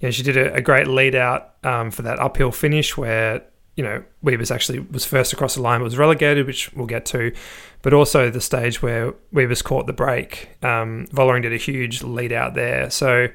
know, 0.00 0.10
she 0.10 0.22
did 0.22 0.36
a, 0.36 0.54
a 0.54 0.60
great 0.60 0.86
lead 0.86 1.14
out 1.14 1.54
um, 1.64 1.90
for 1.90 2.02
that 2.02 2.18
uphill 2.18 2.52
finish 2.52 2.96
where 2.96 3.42
you 3.76 3.82
know 3.82 4.02
Wiebes 4.24 4.54
actually 4.54 4.80
was 4.80 5.04
first 5.04 5.32
across 5.32 5.54
the 5.54 5.62
line, 5.62 5.80
but 5.80 5.84
was 5.84 5.98
relegated, 5.98 6.46
which 6.46 6.72
we'll 6.74 6.86
get 6.86 7.04
to. 7.06 7.32
But 7.82 7.92
also 7.92 8.30
the 8.30 8.40
stage 8.40 8.80
where 8.80 9.12
Wiebes 9.34 9.62
caught 9.62 9.86
the 9.86 9.92
break, 9.92 10.50
um, 10.62 11.06
Vollering 11.12 11.42
did 11.42 11.52
a 11.52 11.58
huge 11.58 12.02
lead 12.02 12.32
out 12.32 12.54
there. 12.54 12.90
So. 12.90 13.28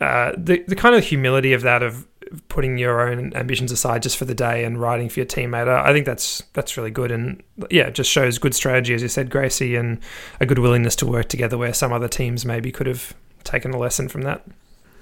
Uh, 0.00 0.32
the 0.36 0.64
the 0.66 0.74
kind 0.74 0.96
of 0.96 1.04
humility 1.04 1.52
of 1.52 1.62
that 1.62 1.80
of 1.80 2.08
putting 2.48 2.78
your 2.78 3.08
own 3.08 3.34
ambitions 3.34 3.72
aside 3.72 4.02
just 4.02 4.16
for 4.16 4.24
the 4.24 4.34
day 4.34 4.64
and 4.64 4.80
riding 4.80 5.08
for 5.08 5.20
your 5.20 5.26
teammate. 5.26 5.68
I 5.68 5.92
think 5.92 6.06
that's 6.06 6.42
that's 6.52 6.76
really 6.76 6.90
good, 6.90 7.10
and 7.10 7.42
yeah, 7.70 7.88
it 7.88 7.94
just 7.94 8.10
shows 8.10 8.38
good 8.38 8.54
strategy, 8.54 8.94
as 8.94 9.02
you 9.02 9.08
said, 9.08 9.30
Gracie, 9.30 9.76
and 9.76 9.98
a 10.40 10.46
good 10.46 10.58
willingness 10.58 10.96
to 10.96 11.06
work 11.06 11.28
together 11.28 11.58
where 11.58 11.74
some 11.74 11.92
other 11.92 12.08
teams 12.08 12.44
maybe 12.44 12.72
could 12.72 12.86
have 12.86 13.14
taken 13.44 13.72
a 13.72 13.78
lesson 13.78 14.08
from 14.08 14.22
that. 14.22 14.44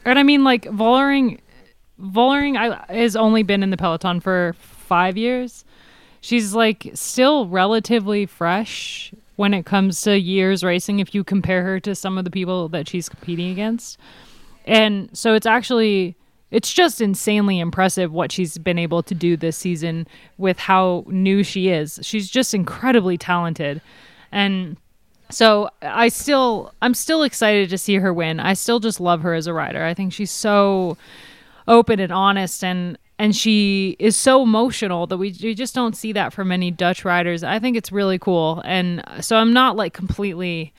And 0.04 0.18
I 0.18 0.22
mean, 0.22 0.44
like 0.44 0.64
Vollering, 0.64 1.40
Vollering 2.00 2.56
has 2.88 3.16
only 3.16 3.42
been 3.42 3.62
in 3.62 3.70
the 3.70 3.76
peloton 3.76 4.20
for 4.20 4.54
five 4.58 5.16
years. 5.16 5.64
She's 6.20 6.54
like 6.54 6.90
still 6.94 7.48
relatively 7.48 8.26
fresh 8.26 9.12
when 9.36 9.54
it 9.54 9.64
comes 9.64 10.02
to 10.02 10.18
years 10.18 10.62
racing. 10.62 10.98
If 10.98 11.14
you 11.14 11.24
compare 11.24 11.62
her 11.62 11.80
to 11.80 11.94
some 11.94 12.18
of 12.18 12.24
the 12.24 12.30
people 12.30 12.68
that 12.70 12.88
she's 12.88 13.08
competing 13.08 13.50
against, 13.50 13.98
and 14.66 15.16
so 15.16 15.34
it's 15.34 15.46
actually 15.46 16.16
it's 16.50 16.72
just 16.72 17.00
insanely 17.00 17.60
impressive 17.60 18.12
what 18.12 18.32
she's 18.32 18.58
been 18.58 18.78
able 18.78 19.02
to 19.04 19.14
do 19.14 19.36
this 19.36 19.56
season 19.56 20.06
with 20.36 20.58
how 20.58 21.04
new 21.06 21.42
she 21.42 21.68
is. 21.68 22.00
She's 22.02 22.28
just 22.28 22.54
incredibly 22.54 23.16
talented. 23.16 23.80
And 24.32 24.76
so 25.30 25.70
I 25.82 26.08
still 26.08 26.74
I'm 26.82 26.94
still 26.94 27.22
excited 27.22 27.70
to 27.70 27.78
see 27.78 27.96
her 27.96 28.12
win. 28.12 28.40
I 28.40 28.54
still 28.54 28.80
just 28.80 29.00
love 29.00 29.22
her 29.22 29.34
as 29.34 29.46
a 29.46 29.54
rider. 29.54 29.84
I 29.84 29.94
think 29.94 30.12
she's 30.12 30.30
so 30.30 30.96
open 31.68 32.00
and 32.00 32.12
honest 32.12 32.64
and 32.64 32.98
and 33.18 33.36
she 33.36 33.96
is 33.98 34.16
so 34.16 34.42
emotional 34.42 35.06
that 35.06 35.18
we, 35.18 35.36
we 35.42 35.54
just 35.54 35.74
don't 35.74 35.94
see 35.94 36.12
that 36.12 36.32
from 36.32 36.48
many 36.48 36.70
Dutch 36.70 37.04
riders. 37.04 37.44
I 37.44 37.58
think 37.58 37.76
it's 37.76 37.92
really 37.92 38.18
cool. 38.18 38.62
And 38.64 39.04
so 39.20 39.36
I'm 39.36 39.52
not 39.52 39.76
like 39.76 39.92
completely 39.92 40.72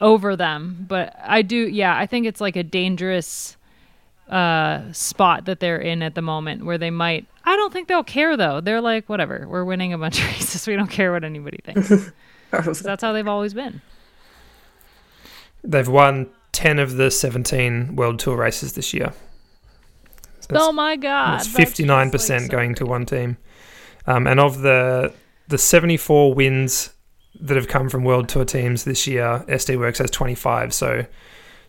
over 0.00 0.34
them, 0.34 0.84
but 0.88 1.14
I 1.22 1.42
do 1.42 1.56
yeah, 1.56 1.96
I 1.96 2.04
think 2.06 2.26
it's 2.26 2.40
like 2.40 2.56
a 2.56 2.62
dangerous 2.62 3.56
uh, 4.28 4.92
spot 4.92 5.46
that 5.46 5.60
they're 5.60 5.78
in 5.78 6.02
at 6.02 6.14
the 6.14 6.22
moment 6.22 6.64
where 6.64 6.78
they 6.78 6.90
might. 6.90 7.26
I 7.44 7.56
don't 7.56 7.72
think 7.72 7.88
they'll 7.88 8.04
care 8.04 8.36
though. 8.36 8.60
They're 8.60 8.80
like, 8.80 9.08
whatever. 9.08 9.46
We're 9.48 9.64
winning 9.64 9.92
a 9.92 9.98
bunch 9.98 10.20
of 10.20 10.26
races. 10.32 10.66
We 10.66 10.76
don't 10.76 10.90
care 10.90 11.12
what 11.12 11.24
anybody 11.24 11.60
thinks. 11.64 12.12
that's 12.82 13.02
how 13.02 13.12
they've 13.12 13.28
always 13.28 13.54
been. 13.54 13.80
They've 15.64 15.88
won 15.88 16.28
10 16.52 16.78
of 16.78 16.96
the 16.96 17.10
17 17.10 17.96
World 17.96 18.18
Tour 18.18 18.36
races 18.36 18.74
this 18.74 18.94
year. 18.94 19.12
So 20.40 20.48
oh 20.54 20.72
my 20.72 20.96
god! 20.96 21.40
It's 21.40 21.48
59% 21.48 22.12
like 22.12 22.40
so 22.40 22.48
going 22.48 22.74
to 22.76 22.86
one 22.86 23.04
team. 23.04 23.36
Um, 24.06 24.26
and 24.26 24.40
of 24.40 24.60
the 24.60 25.12
the 25.48 25.58
74 25.58 26.32
wins 26.32 26.94
that 27.40 27.56
have 27.56 27.68
come 27.68 27.88
from 27.88 28.04
World 28.04 28.28
Tour 28.28 28.44
teams 28.44 28.84
this 28.84 29.06
year, 29.06 29.44
SD 29.48 29.76
Worx 29.76 29.98
has 29.98 30.10
25. 30.10 30.72
So 30.72 31.06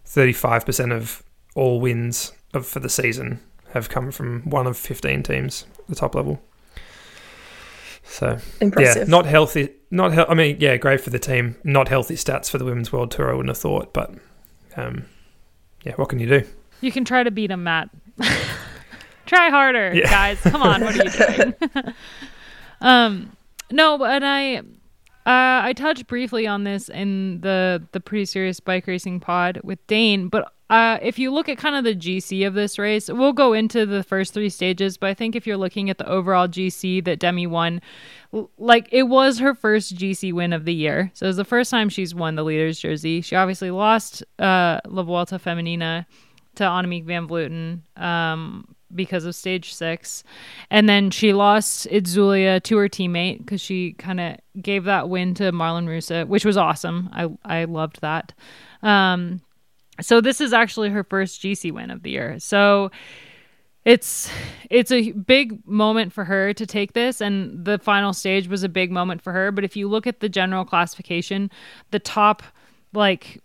35% 0.06 0.94
of 0.94 1.24
all 1.56 1.80
wins 1.80 2.32
of, 2.54 2.66
for 2.66 2.80
the 2.80 2.90
season 2.90 3.40
have 3.74 3.90
come 3.90 4.12
from 4.12 4.42
one 4.50 4.68
of 4.68 4.78
15 4.78 5.24
teams, 5.24 5.66
the 5.88 5.96
top 5.96 6.16
level. 6.16 6.42
So 8.04 8.40
impressive. 8.60 9.08
Yeah, 9.08 9.12
not 9.12 9.26
healthy. 9.26 9.70
Not 9.92 10.14
he- 10.14 10.26
I 10.28 10.34
mean, 10.34 10.58
yeah, 10.60 10.78
great 10.78 11.00
for 11.02 11.12
the 11.12 11.20
team. 11.20 11.56
Not 11.64 11.88
healthy 11.88 12.16
stats 12.16 12.50
for 12.50 12.58
the 12.58 12.66
women's 12.66 12.92
world 12.92 13.12
tour. 13.12 13.30
I 13.30 13.34
wouldn't 13.34 13.50
have 13.50 13.58
thought, 13.58 13.94
but 13.94 14.14
um, 14.76 15.06
yeah, 15.84 15.94
what 15.94 16.10
can 16.10 16.20
you 16.20 16.28
do? 16.28 16.44
You 16.82 16.92
can 16.92 17.06
try 17.06 17.24
to 17.24 17.32
beat 17.32 17.48
them, 17.48 17.64
Matt. 17.64 17.90
try 19.26 19.50
harder, 19.50 19.94
yeah. 19.94 20.10
guys. 20.10 20.42
Come 20.42 20.64
on, 20.64 20.82
what 20.82 21.00
are 21.00 21.04
you 21.04 21.36
doing? 21.36 21.54
um, 22.82 23.36
no, 23.70 24.04
and 24.04 24.26
I 24.26 24.64
uh, 25.30 25.62
I 25.64 25.74
touched 25.74 26.08
briefly 26.08 26.48
on 26.48 26.64
this 26.64 26.90
in 26.90 27.42
the 27.42 27.84
the 27.92 28.00
pretty 28.00 28.26
serious 28.26 28.60
bike 28.60 28.88
racing 28.88 29.20
pod 29.20 29.62
with 29.64 29.86
Dane, 29.86 30.28
but 30.28 30.52
uh, 30.72 30.98
if 31.04 31.20
you 31.20 31.30
look 31.30 31.48
at 31.48 31.60
kind 31.60 31.76
of 31.76 31.84
the 31.84 31.94
GC 31.94 32.48
of 32.48 32.56
this 32.56 32.80
race, 32.80 33.10
we'll 33.10 33.34
go 33.34 33.54
into 33.54 33.86
the 33.86 34.02
first 34.02 34.34
three 34.34 34.50
stages. 34.50 34.98
But 34.98 35.12
I 35.12 35.14
think 35.14 35.36
if 35.36 35.46
you're 35.46 35.56
looking 35.56 35.92
at 35.92 36.00
the 36.00 36.10
overall 36.10 36.48
GC 36.48 37.06
that 37.06 37.20
Demi 37.20 37.46
won, 37.46 37.80
like 38.58 38.90
it 38.92 39.04
was 39.04 39.38
her 39.38 39.54
first 39.54 39.96
GC 39.96 40.34
win 40.34 40.52
of 40.52 40.66
the 40.66 40.74
year, 40.74 41.12
so 41.14 41.28
it 41.28 41.30
was 41.30 41.38
the 41.38 41.46
first 41.46 41.70
time 41.70 41.90
she's 41.90 42.16
won 42.16 42.34
the 42.34 42.44
leaders 42.44 42.80
jersey. 42.80 43.22
She 43.22 43.36
obviously 43.36 43.70
lost 43.70 44.24
uh, 44.40 44.80
La 44.88 45.04
Vuelta 45.04 45.38
Femenina 45.38 46.08
to 46.56 46.64
Annemiek 46.64 47.06
van 47.06 47.28
Vleuten 47.28 47.82
um, 48.02 48.76
because 48.94 49.26
of 49.26 49.36
stage 49.36 49.74
six. 49.74 50.24
And 50.70 50.88
then 50.88 51.12
she 51.12 51.34
lost 51.34 51.88
Itzulia 51.90 52.62
to 52.64 52.78
her 52.78 52.90
teammate 52.90 53.40
because 53.40 53.62
she 53.62 53.94
kind 53.94 54.20
of 54.20 54.38
gave 54.62 54.86
that 54.86 55.10
win 55.10 55.34
to 55.36 55.52
Marlen 55.52 55.88
Reusser, 55.88 56.28
which 56.28 56.46
was 56.46 56.58
awesome. 56.58 57.10
I, 57.12 57.30
I 57.44 57.64
loved 57.66 58.02
that. 58.02 58.34
Um, 58.82 59.42
so 60.02 60.22
this 60.22 60.42
is 60.42 60.54
actually 60.54 60.90
her 60.90 61.04
first 61.04 61.42
GC 61.42 61.72
win 61.72 61.92
of 61.92 62.04
the 62.04 62.12
year. 62.12 62.40
So 62.40 62.92
it's 63.86 64.30
it's 64.70 64.92
a 64.92 65.12
big 65.14 65.66
moment 65.68 66.14
for 66.14 66.26
her 66.26 66.54
to 66.54 66.66
take 66.66 66.94
this 66.94 67.22
and 67.22 67.66
the 67.66 67.80
final 67.80 68.14
stage 68.14 68.48
was 68.48 68.62
a 68.62 68.70
big 68.70 68.92
moment 68.92 69.22
for 69.22 69.32
her 69.32 69.52
but 69.52 69.64
if 69.64 69.76
you 69.76 69.88
look 69.88 70.06
at 70.06 70.20
the 70.20 70.28
general 70.28 70.66
classification 70.66 71.50
the 71.92 72.00
top 72.00 72.44
like 72.94 73.42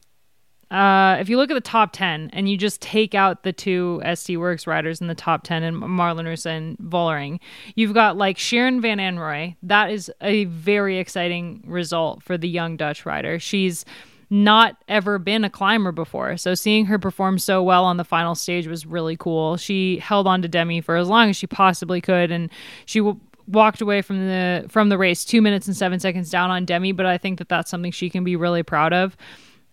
uh, 0.75 1.19
if 1.21 1.29
you 1.29 1.37
look 1.37 1.53
at 1.53 1.55
the 1.55 1.61
top 1.61 1.93
10 1.93 2.31
and 2.33 2.49
you 2.49 2.57
just 2.57 2.83
take 2.83 3.15
out 3.15 3.45
the 3.45 3.53
two 3.53 4.03
SD 4.05 4.37
Worx 4.37 4.67
riders 4.67 5.01
in 5.01 5.07
the 5.07 5.15
top 5.15 5.45
10 5.45 5.63
and 5.63 5.77
Marlen 5.77 6.25
Reusser 6.25 6.47
and 6.47 6.77
Vollering, 6.79 7.39
you've 7.77 7.95
got 7.95 8.17
like 8.17 8.39
Shirin 8.39 8.83
Van 8.83 8.99
Anrooij. 8.99 9.55
That 9.63 9.93
is 9.93 10.11
a 10.21 10.47
very 10.47 10.99
exciting 10.99 11.63
result 11.65 12.25
for 12.25 12.37
the 12.37 12.49
young 12.49 12.77
Dutch 12.77 13.07
rider. 13.07 13.39
She's 13.39 13.85
not 14.31 14.77
ever 14.89 15.21
been 15.21 15.45
a 15.45 15.51
climber 15.51 15.93
before. 15.93 16.37
So 16.37 16.57
seeing 16.57 16.87
her 16.87 16.99
perform 16.99 17.39
so 17.39 17.63
well 17.63 17.85
on 17.85 17.97
the 17.97 18.05
final 18.05 18.35
stage 18.35 18.67
was 18.67 18.85
really 18.85 19.17
cool. 19.17 19.57
She 19.57 19.99
held 19.99 20.27
on 20.27 20.43
to 20.43 20.49
Demi 20.49 20.81
for 20.81 20.97
as 20.97 21.07
long 21.07 21.31
as 21.31 21.37
she 21.37 21.47
possibly 21.47 22.01
could 22.01 22.33
and 22.33 22.51
she 22.85 23.01
walked 23.47 23.81
away 23.81 24.03
from 24.03 24.27
the 24.27 24.67
from 24.69 24.89
the 24.89 24.99
race 24.99 25.25
2 25.25 25.41
minutes 25.41 25.69
and 25.69 25.77
7 25.77 26.01
seconds 26.01 26.31
down 26.31 26.51
on 26.51 26.65
Demi, 26.65 26.91
but 26.91 27.07
I 27.07 27.17
think 27.17 27.39
that 27.39 27.49
that's 27.49 27.71
something 27.71 27.93
she 27.93 28.11
can 28.11 28.25
be 28.25 28.35
really 28.35 28.65
proud 28.65 28.93
of. 28.93 29.17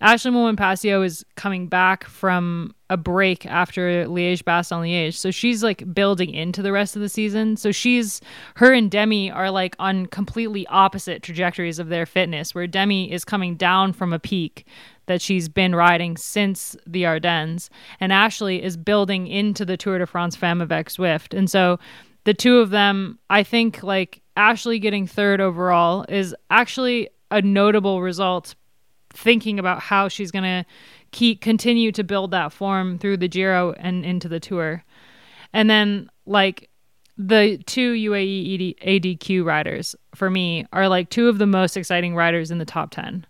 Ashleigh 0.01 0.31
Moolman 0.31 0.57
Pasio 0.57 1.05
is 1.05 1.23
coming 1.35 1.67
back 1.67 2.05
from 2.05 2.73
a 2.89 2.97
break 2.97 3.45
after 3.45 4.05
Liège 4.05 4.43
Bastogne 4.43 4.81
Liège. 4.81 5.13
So 5.13 5.29
she's 5.29 5.63
like 5.63 5.93
building 5.93 6.31
into 6.31 6.61
the 6.61 6.71
rest 6.71 6.95
of 6.95 7.01
the 7.01 7.09
season. 7.09 7.55
So 7.55 7.71
she's 7.71 8.19
her 8.55 8.73
and 8.73 8.89
Demi 8.89 9.29
are 9.29 9.51
like 9.51 9.75
on 9.77 10.07
completely 10.07 10.65
opposite 10.67 11.21
trajectories 11.21 11.77
of 11.77 11.89
their 11.89 12.05
fitness, 12.05 12.55
where 12.55 12.67
Demi 12.67 13.11
is 13.11 13.23
coming 13.23 13.55
down 13.55 13.93
from 13.93 14.11
a 14.11 14.19
peak 14.19 14.65
that 15.05 15.21
she's 15.21 15.47
been 15.47 15.75
riding 15.75 16.17
since 16.17 16.75
the 16.87 17.05
Ardennes, 17.05 17.69
and 17.99 18.11
Ashleigh 18.11 18.59
is 18.59 18.77
building 18.77 19.27
into 19.27 19.65
the 19.65 19.77
Tour 19.77 19.99
de 19.99 20.05
France 20.05 20.35
Femmes 20.35 20.61
avec 20.61 20.87
Zwift. 20.87 21.37
And 21.37 21.49
so 21.49 21.79
the 22.23 22.33
two 22.33 22.59
of 22.59 22.69
them, 22.69 23.19
I 23.29 23.43
think 23.43 23.83
like 23.83 24.21
Ashleigh 24.37 24.81
getting 24.81 25.07
third 25.07 25.41
overall 25.41 26.05
is 26.07 26.35
actually 26.49 27.09
a 27.29 27.41
notable 27.41 28.01
result 28.01 28.55
thinking 29.13 29.59
about 29.59 29.81
how 29.81 30.07
she's 30.07 30.31
going 30.31 30.43
to 30.43 30.65
keep 31.11 31.41
continue 31.41 31.91
to 31.91 32.03
build 32.03 32.31
that 32.31 32.51
form 32.53 32.97
through 32.97 33.17
the 33.17 33.27
Giro 33.27 33.73
and 33.73 34.05
into 34.05 34.27
the 34.27 34.39
Tour. 34.39 34.83
And 35.53 35.69
then 35.69 36.09
like 36.25 36.69
the 37.17 37.57
two 37.65 37.93
UAE 37.93 38.77
ADQ 38.79 39.45
riders 39.45 39.95
for 40.15 40.29
me 40.29 40.65
are 40.73 40.87
like 40.87 41.09
two 41.09 41.27
of 41.27 41.37
the 41.37 41.45
most 41.45 41.77
exciting 41.77 42.15
riders 42.15 42.51
in 42.51 42.57
the 42.57 42.65
top 42.65 42.91
10 42.91 43.25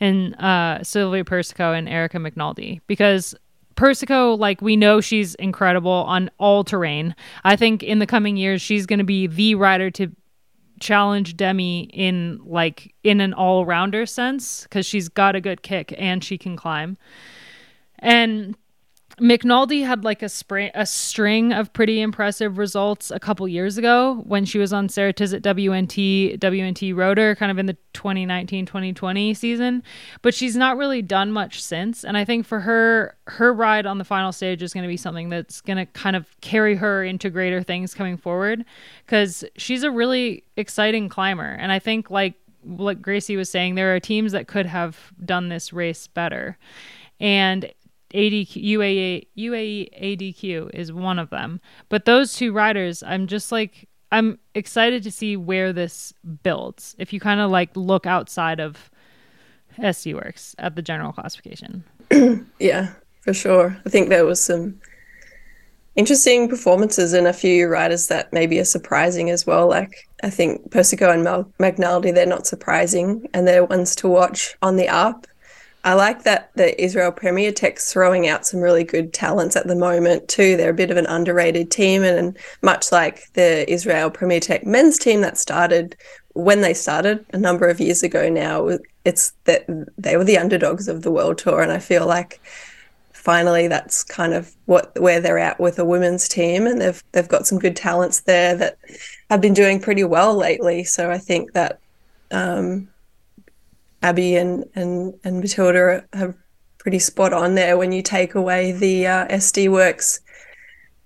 and 0.00 0.34
uh, 0.36 0.82
Silvia 0.82 1.24
Persico 1.24 1.72
and 1.72 1.88
Erica 1.88 2.18
Magnaldi 2.18 2.80
because 2.86 3.34
Persico, 3.76 4.34
like 4.34 4.62
we 4.62 4.74
know 4.74 5.00
she's 5.00 5.34
incredible 5.36 5.90
on 5.90 6.30
all 6.38 6.64
terrain. 6.64 7.14
I 7.44 7.56
think 7.56 7.82
in 7.82 7.98
the 7.98 8.06
coming 8.06 8.36
years 8.36 8.62
she's 8.62 8.86
going 8.86 8.98
to 8.98 9.04
be 9.04 9.26
the 9.26 9.54
rider 9.54 9.90
to 9.92 10.10
challenge 10.80 11.36
Demi 11.36 11.84
in 11.92 12.40
like 12.44 12.94
in 13.02 13.20
an 13.20 13.32
all-rounder 13.32 14.06
sense 14.06 14.64
because 14.64 14.86
she's 14.86 15.08
got 15.08 15.36
a 15.36 15.40
good 15.40 15.62
kick 15.62 15.94
and 15.96 16.22
she 16.22 16.38
can 16.38 16.56
climb. 16.56 16.96
And 17.98 18.56
Magnaldi 19.18 19.86
had 19.86 20.04
like 20.04 20.22
a 20.22 20.28
spring, 20.28 20.70
a 20.74 20.84
string 20.84 21.50
of 21.52 21.72
pretty 21.72 22.02
impressive 22.02 22.58
results 22.58 23.10
a 23.10 23.18
couple 23.18 23.48
years 23.48 23.78
ago 23.78 24.22
when 24.26 24.44
she 24.44 24.58
was 24.58 24.74
on 24.74 24.88
Ceratizit 24.88 25.40
WNT 25.40 26.38
WNT 26.38 26.94
Rotor, 26.94 27.34
kind 27.34 27.50
of 27.50 27.58
in 27.58 27.64
the 27.64 27.76
2019-2020 27.94 29.34
season. 29.34 29.82
But 30.20 30.34
she's 30.34 30.54
not 30.54 30.76
really 30.76 31.00
done 31.00 31.32
much 31.32 31.62
since, 31.62 32.04
and 32.04 32.18
I 32.18 32.26
think 32.26 32.44
for 32.44 32.60
her, 32.60 33.16
her 33.26 33.54
ride 33.54 33.86
on 33.86 33.96
the 33.96 34.04
final 34.04 34.32
stage 34.32 34.62
is 34.62 34.74
going 34.74 34.84
to 34.84 34.88
be 34.88 34.98
something 34.98 35.30
that's 35.30 35.62
going 35.62 35.78
to 35.78 35.86
kind 35.86 36.14
of 36.14 36.38
carry 36.42 36.76
her 36.76 37.02
into 37.02 37.30
greater 37.30 37.62
things 37.62 37.94
coming 37.94 38.18
forward, 38.18 38.66
because 39.06 39.44
she's 39.56 39.82
a 39.82 39.90
really 39.90 40.44
exciting 40.58 41.08
climber, 41.08 41.56
and 41.58 41.72
I 41.72 41.78
think 41.78 42.10
like 42.10 42.34
like 42.66 43.00
Gracie 43.00 43.36
was 43.36 43.48
saying, 43.48 43.76
there 43.76 43.94
are 43.94 44.00
teams 44.00 44.32
that 44.32 44.48
could 44.48 44.66
have 44.66 45.12
done 45.24 45.48
this 45.48 45.72
race 45.72 46.06
better. 46.06 46.58
And 47.20 47.72
ADQ, 48.16 48.64
UAE, 48.64 49.26
UAE 49.36 50.02
ADQ 50.02 50.74
is 50.74 50.92
one 50.92 51.18
of 51.18 51.30
them. 51.30 51.60
But 51.88 52.06
those 52.06 52.34
two 52.34 52.52
riders, 52.52 53.02
I'm 53.02 53.26
just 53.26 53.52
like, 53.52 53.88
I'm 54.10 54.38
excited 54.54 55.02
to 55.02 55.10
see 55.10 55.36
where 55.36 55.72
this 55.72 56.14
builds. 56.42 56.96
If 56.98 57.12
you 57.12 57.20
kind 57.20 57.40
of 57.40 57.50
like 57.50 57.70
look 57.76 58.06
outside 58.06 58.58
of 58.58 58.90
SD 59.78 60.14
Worx 60.14 60.54
at 60.58 60.76
the 60.76 60.82
general 60.82 61.12
classification. 61.12 61.84
yeah, 62.58 62.94
for 63.20 63.34
sure. 63.34 63.76
I 63.84 63.90
think 63.90 64.08
there 64.08 64.24
was 64.24 64.40
some 64.40 64.80
interesting 65.96 66.48
performances 66.48 67.12
and 67.12 67.26
a 67.26 67.32
few 67.32 67.68
riders 67.68 68.06
that 68.06 68.32
maybe 68.32 68.58
are 68.58 68.64
surprising 68.64 69.28
as 69.30 69.46
well. 69.46 69.68
Like 69.68 70.08
I 70.22 70.30
think 70.30 70.70
Persico 70.70 71.10
and 71.10 71.24
Mal- 71.24 71.50
Magnaldi, 71.58 72.14
they're 72.14 72.26
not 72.26 72.46
surprising 72.46 73.28
and 73.34 73.46
they're 73.46 73.64
ones 73.64 73.94
to 73.96 74.08
watch 74.08 74.56
on 74.62 74.76
the 74.76 74.88
up. 74.88 75.26
I 75.86 75.94
like 75.94 76.24
that 76.24 76.50
the 76.56 76.82
Israel 76.82 77.12
Premier 77.12 77.52
Tech's 77.52 77.92
throwing 77.92 78.26
out 78.26 78.44
some 78.44 78.58
really 78.58 78.82
good 78.82 79.12
talents 79.12 79.54
at 79.54 79.68
the 79.68 79.76
moment 79.76 80.26
too. 80.26 80.56
They're 80.56 80.70
a 80.70 80.74
bit 80.74 80.90
of 80.90 80.96
an 80.96 81.06
underrated 81.06 81.70
team, 81.70 82.02
and 82.02 82.36
much 82.60 82.90
like 82.90 83.32
the 83.34 83.70
Israel 83.72 84.10
Premier 84.10 84.40
Tech 84.40 84.66
men's 84.66 84.98
team 84.98 85.20
that 85.20 85.38
started 85.38 85.96
when 86.34 86.60
they 86.60 86.74
started 86.74 87.24
a 87.32 87.38
number 87.38 87.68
of 87.68 87.78
years 87.78 88.02
ago 88.02 88.28
now, 88.28 88.68
it's 89.04 89.32
that 89.44 89.64
they 89.96 90.16
were 90.16 90.24
the 90.24 90.38
underdogs 90.38 90.88
of 90.88 91.02
the 91.02 91.10
World 91.12 91.38
Tour, 91.38 91.62
and 91.62 91.70
I 91.70 91.78
feel 91.78 92.04
like 92.04 92.40
finally 93.12 93.68
that's 93.68 94.02
kind 94.02 94.34
of 94.34 94.56
what 94.64 95.00
where 95.00 95.20
they're 95.20 95.38
at 95.38 95.60
with 95.60 95.78
a 95.78 95.84
women's 95.84 96.28
team, 96.28 96.66
and 96.66 96.80
they've 96.80 97.04
they've 97.12 97.28
got 97.28 97.46
some 97.46 97.60
good 97.60 97.76
talents 97.76 98.22
there 98.22 98.56
that 98.56 98.76
have 99.30 99.40
been 99.40 99.54
doing 99.54 99.78
pretty 99.80 100.02
well 100.02 100.34
lately. 100.34 100.82
So 100.82 101.12
I 101.12 101.18
think 101.18 101.52
that. 101.52 101.78
Um, 102.32 102.88
Abby 104.02 104.36
and 104.36 104.64
and 104.74 105.14
and 105.24 105.40
Matilda 105.40 106.04
are 106.12 106.34
pretty 106.78 106.98
spot 106.98 107.32
on 107.32 107.54
there. 107.54 107.76
When 107.76 107.92
you 107.92 108.02
take 108.02 108.34
away 108.34 108.72
the 108.72 109.06
uh, 109.06 109.26
SD 109.28 109.68
Worx 109.68 110.20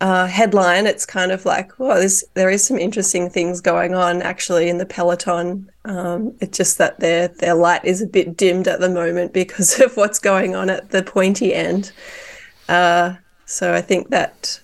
uh, 0.01 0.27
headline, 0.27 0.87
it's 0.87 1.07
kind 1.07 1.31
of 1.33 1.45
like, 1.45 1.79
well, 1.79 1.99
there's 1.99 2.25
there 2.35 2.51
is 2.51 2.65
some 2.65 2.79
interesting 2.79 3.31
things 3.31 3.61
going 3.61 3.95
on 3.95 4.23
actually 4.23 4.69
in 4.69 4.79
the 4.79 4.87
peloton. 4.87 5.71
Um, 5.85 6.35
it's 6.41 6.57
just 6.57 6.79
that 6.79 7.01
their 7.01 7.29
their 7.29 7.55
light 7.55 7.85
is 7.85 8.03
a 8.03 8.07
bit 8.07 8.37
dimmed 8.37 8.69
at 8.69 8.81
the 8.81 8.89
moment 8.89 9.33
because 9.33 9.81
of 9.81 9.97
what's 9.97 10.19
going 10.19 10.55
on 10.55 10.71
at 10.71 10.91
the 10.91 11.03
pointy 11.03 11.55
end. 11.55 11.93
Uh, 12.69 13.15
so 13.47 13.75
I 13.75 13.81
think 13.81 14.11
that 14.11 14.61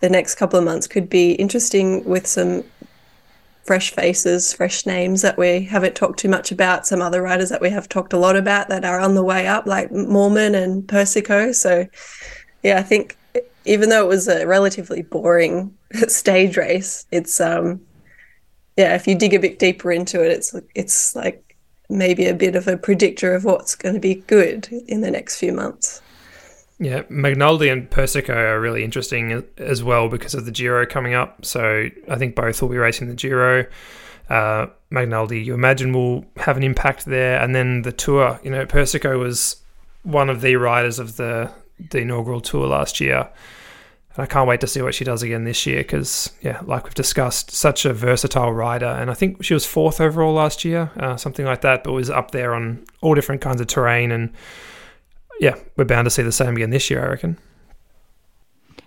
the 0.00 0.08
next 0.08 0.36
couple 0.36 0.58
of 0.58 0.64
months 0.64 0.86
could 0.86 1.08
be 1.08 1.32
interesting 1.32 2.04
with 2.04 2.26
some 2.26 2.64
fresh 3.68 3.90
faces, 3.90 4.50
fresh 4.54 4.86
names 4.86 5.20
that 5.20 5.36
we 5.36 5.62
haven't 5.64 5.94
talked 5.94 6.18
too 6.18 6.28
much 6.30 6.50
about. 6.50 6.86
Some 6.86 7.02
other 7.02 7.20
riders 7.20 7.50
that 7.50 7.60
we 7.60 7.68
have 7.68 7.86
talked 7.86 8.14
a 8.14 8.16
lot 8.16 8.34
about 8.34 8.70
that 8.70 8.82
are 8.82 8.98
on 8.98 9.14
the 9.14 9.22
way 9.22 9.46
up, 9.46 9.66
like 9.66 9.92
Mormon 9.92 10.54
and 10.54 10.88
Persico. 10.88 11.52
So, 11.52 11.86
yeah, 12.62 12.78
I 12.78 12.82
think 12.82 13.18
even 13.66 13.90
though 13.90 14.02
it 14.02 14.08
was 14.08 14.26
a 14.26 14.46
relatively 14.46 15.02
boring 15.02 15.76
stage 16.08 16.56
race, 16.56 17.04
it's 17.12 17.42
um, 17.42 17.82
yeah, 18.78 18.94
if 18.94 19.06
you 19.06 19.14
dig 19.14 19.34
a 19.34 19.38
bit 19.38 19.58
deeper 19.58 19.92
into 19.92 20.24
it, 20.24 20.32
it's 20.32 20.54
it's 20.74 21.14
like 21.14 21.54
maybe 21.90 22.26
a 22.26 22.34
bit 22.34 22.56
of 22.56 22.68
a 22.68 22.78
predictor 22.78 23.34
of 23.34 23.44
what's 23.44 23.74
going 23.74 23.94
to 23.94 24.00
be 24.00 24.14
good 24.14 24.66
in 24.88 25.02
the 25.02 25.10
next 25.10 25.36
few 25.36 25.52
months. 25.52 26.00
Yeah, 26.80 27.02
Magnaldi 27.04 27.72
and 27.72 27.90
Persico 27.90 28.34
are 28.34 28.60
really 28.60 28.84
interesting 28.84 29.44
as 29.56 29.82
well 29.82 30.08
because 30.08 30.34
of 30.34 30.44
the 30.44 30.52
Giro 30.52 30.86
coming 30.86 31.12
up. 31.12 31.44
So 31.44 31.88
I 32.08 32.16
think 32.16 32.36
both 32.36 32.62
will 32.62 32.68
be 32.68 32.76
racing 32.76 33.08
the 33.08 33.14
Giro. 33.14 33.66
Uh, 34.30 34.66
Magnaldi, 34.92 35.44
you 35.44 35.54
imagine, 35.54 35.92
will 35.92 36.24
have 36.36 36.56
an 36.56 36.62
impact 36.62 37.04
there. 37.04 37.42
And 37.42 37.54
then 37.54 37.82
the 37.82 37.90
Tour, 37.90 38.38
you 38.44 38.50
know, 38.50 38.64
Persico 38.64 39.18
was 39.18 39.56
one 40.04 40.30
of 40.30 40.40
the 40.40 40.54
riders 40.56 41.00
of 41.00 41.16
the, 41.16 41.50
the 41.90 41.98
inaugural 41.98 42.40
Tour 42.40 42.68
last 42.68 43.00
year. 43.00 43.28
And 44.14 44.22
I 44.22 44.26
can't 44.26 44.48
wait 44.48 44.60
to 44.60 44.68
see 44.68 44.80
what 44.80 44.94
she 44.94 45.04
does 45.04 45.24
again 45.24 45.42
this 45.42 45.66
year 45.66 45.78
because, 45.78 46.30
yeah, 46.42 46.60
like 46.64 46.84
we've 46.84 46.94
discussed, 46.94 47.50
such 47.50 47.86
a 47.86 47.92
versatile 47.92 48.52
rider. 48.52 48.86
And 48.86 49.10
I 49.10 49.14
think 49.14 49.42
she 49.42 49.54
was 49.54 49.66
fourth 49.66 50.00
overall 50.00 50.34
last 50.34 50.64
year, 50.64 50.92
uh, 50.96 51.16
something 51.16 51.44
like 51.44 51.62
that, 51.62 51.82
but 51.82 51.92
was 51.92 52.08
up 52.08 52.30
there 52.30 52.54
on 52.54 52.84
all 53.00 53.16
different 53.16 53.40
kinds 53.40 53.60
of 53.60 53.66
terrain 53.66 54.12
and 54.12 54.32
yeah, 55.40 55.56
we're 55.76 55.84
bound 55.84 56.06
to 56.06 56.10
see 56.10 56.22
the 56.22 56.32
same 56.32 56.56
again 56.56 56.70
this 56.70 56.90
year, 56.90 57.04
I 57.04 57.08
reckon. 57.08 57.38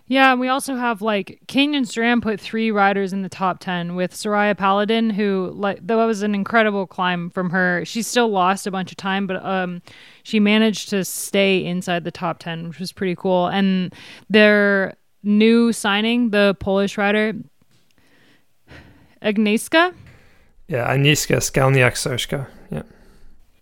Yeah, 0.08 0.34
and 0.34 0.42
we 0.42 0.50
also 0.50 0.76
have 0.76 1.02
like 1.02 1.40
Canyon 1.48 1.86
SRAM 1.86 2.22
put 2.22 2.38
three 2.38 2.70
riders 2.70 3.14
in 3.14 3.22
the 3.22 3.30
top 3.30 3.60
ten 3.60 3.96
with 3.96 4.14
Soraya 4.14 4.58
Paladin, 4.58 5.10
who 5.10 5.54
like 5.56 5.80
that 5.88 5.96
was 5.96 6.22
an 6.22 6.36
incredible 6.36 6.86
climb 6.86 7.30
from 7.30 7.50
her. 7.52 7.86
She 7.86 8.02
still 8.02 8.28
lost 8.28 8.68
a 8.68 8.72
bunch 8.72 8.92
of 8.92 8.98
time, 8.98 9.26
but 9.26 9.42
um, 9.46 9.82
she 10.24 10.42
managed 10.42 10.90
to 10.90 11.06
stay 11.06 11.64
inside 11.64 12.04
the 12.04 12.12
top 12.12 12.40
ten, 12.40 12.68
which 12.68 12.78
was 12.78 12.92
pretty 12.92 13.16
cool. 13.16 13.48
And 13.48 13.96
their 14.30 14.96
new 15.24 15.72
signing, 15.72 16.32
the 16.32 16.58
Polish 16.60 16.98
rider 16.98 17.34
Agnieszka. 19.22 19.94
Yeah, 20.68 20.94
Agnieszka 20.94 21.38
Skalniak-Soszka. 21.38 22.32
Yeah. 22.32 22.61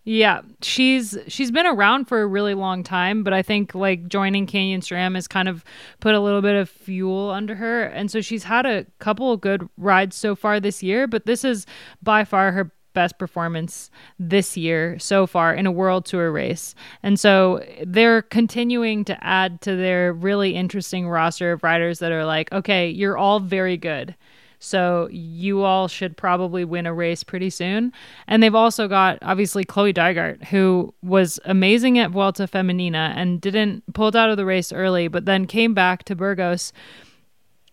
Yeah, 0.06 0.42
she's 0.62 1.18
she's 1.28 1.52
been 1.52 1.68
around 1.68 2.06
for 2.06 2.22
a 2.22 2.28
really 2.28 2.54
long 2.54 2.84
time, 2.84 3.22
but 3.24 3.34
I 3.34 3.42
think 3.42 3.76
like 3.76 4.08
joining 4.08 4.48
Canyon 4.48 4.82
SRAM 4.82 5.16
has 5.16 5.28
kind 5.28 5.48
of 5.48 5.64
put 6.00 6.16
a 6.16 6.20
little 6.20 6.42
bit 6.42 6.56
of 6.56 6.70
fuel 6.70 7.30
under 7.30 7.56
her, 7.56 7.84
and 7.84 8.10
so 8.10 8.22
she's 8.22 8.44
had 8.44 8.66
a 8.66 8.86
couple 9.00 9.32
of 9.32 9.42
good 9.42 9.68
rides 9.78 10.16
so 10.16 10.36
far 10.36 10.60
this 10.60 10.82
year. 10.82 11.06
But 11.06 11.26
this 11.26 11.44
is 11.44 11.66
by 12.02 12.24
far 12.24 12.52
her 12.54 12.72
best 12.94 13.20
performance 13.20 13.92
this 14.18 14.58
year 14.58 14.98
so 15.00 15.28
far 15.28 15.54
in 15.54 15.66
a 15.66 15.72
world 15.72 16.06
tour 16.06 16.32
race. 16.32 16.74
And 17.04 17.20
so 17.20 17.64
they're 17.86 18.24
continuing 18.24 19.06
to 19.06 19.24
add 19.24 19.62
to 19.62 19.76
their 19.76 20.12
really 20.12 20.56
interesting 20.56 21.08
roster 21.08 21.52
of 21.52 21.64
riders 21.64 22.00
that 22.00 22.12
are 22.12 22.26
like, 22.26 22.52
okay, 22.52 22.90
you're 22.90 23.18
all 23.18 23.40
very 23.40 23.78
good. 23.78 24.16
So 24.60 25.08
you 25.12 25.64
all 25.64 25.88
should 25.88 26.18
probably 26.18 26.66
win 26.66 26.86
a 26.86 26.94
race 26.94 27.24
pretty 27.24 27.50
soon. 27.50 27.94
And 28.28 28.44
they've 28.44 28.54
also 28.54 28.88
got 28.88 29.18
obviously 29.22 29.64
Chloe 29.64 29.94
Dygert, 29.94 30.44
who 30.46 30.94
was 31.02 31.40
amazing 31.46 31.98
at 31.98 32.12
Vuelta 32.12 32.46
Femenina 32.48 33.14
and 33.16 33.40
didn't 33.40 33.94
pulled 33.94 34.16
out 34.16 34.30
of 34.30 34.38
the 34.38 34.46
race 34.46 34.74
early, 34.74 35.08
but 35.08 35.26
then 35.26 35.48
came 35.48 35.74
back 35.74 36.04
to 36.04 36.16
Burgos 36.16 36.74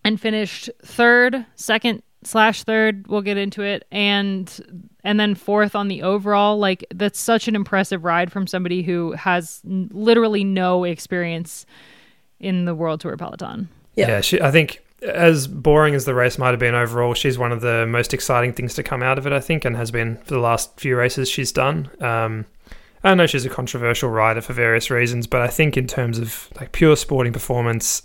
and 0.04 0.20
finished 0.20 0.70
third, 0.84 1.44
second 1.56 2.02
slash 2.22 2.62
third. 2.62 3.08
We'll 3.08 3.22
get 3.22 3.36
into 3.36 3.62
it, 3.62 3.84
and 3.90 4.86
and 5.02 5.18
then 5.18 5.34
fourth 5.34 5.74
on 5.74 5.88
the 5.88 6.02
overall. 6.02 6.58
Like 6.58 6.86
that's 6.94 7.18
such 7.18 7.48
an 7.48 7.56
impressive 7.56 8.04
ride 8.04 8.30
from 8.30 8.46
somebody 8.46 8.82
who 8.82 9.12
has 9.12 9.60
literally 9.64 10.44
no 10.44 10.84
experience 10.84 11.66
in 12.38 12.64
the 12.64 12.74
World 12.74 13.00
Tour 13.00 13.16
peloton. 13.16 13.68
Yeah, 13.96 14.08
yeah 14.08 14.20
she, 14.20 14.40
I 14.40 14.52
think 14.52 14.85
as 15.06 15.46
boring 15.46 15.94
as 15.94 16.04
the 16.04 16.14
race 16.14 16.38
might 16.38 16.50
have 16.50 16.58
been 16.58 16.74
overall, 16.74 17.14
she's 17.14 17.38
one 17.38 17.52
of 17.52 17.60
the 17.60 17.86
most 17.86 18.12
exciting 18.12 18.52
things 18.52 18.74
to 18.74 18.82
come 18.82 19.02
out 19.02 19.18
of 19.18 19.26
it, 19.26 19.32
I 19.32 19.40
think, 19.40 19.64
and 19.64 19.76
has 19.76 19.90
been 19.90 20.16
for 20.18 20.34
the 20.34 20.40
last 20.40 20.78
few 20.78 20.96
races 20.96 21.30
she's 21.30 21.52
done. 21.52 21.90
Um, 22.00 22.46
I 23.04 23.14
know 23.14 23.26
she's 23.26 23.44
a 23.44 23.50
controversial 23.50 24.10
rider 24.10 24.40
for 24.40 24.52
various 24.52 24.90
reasons, 24.90 25.26
but 25.26 25.40
I 25.40 25.48
think 25.48 25.76
in 25.76 25.86
terms 25.86 26.18
of 26.18 26.48
like 26.58 26.72
pure 26.72 26.96
sporting 26.96 27.32
performance, 27.32 28.02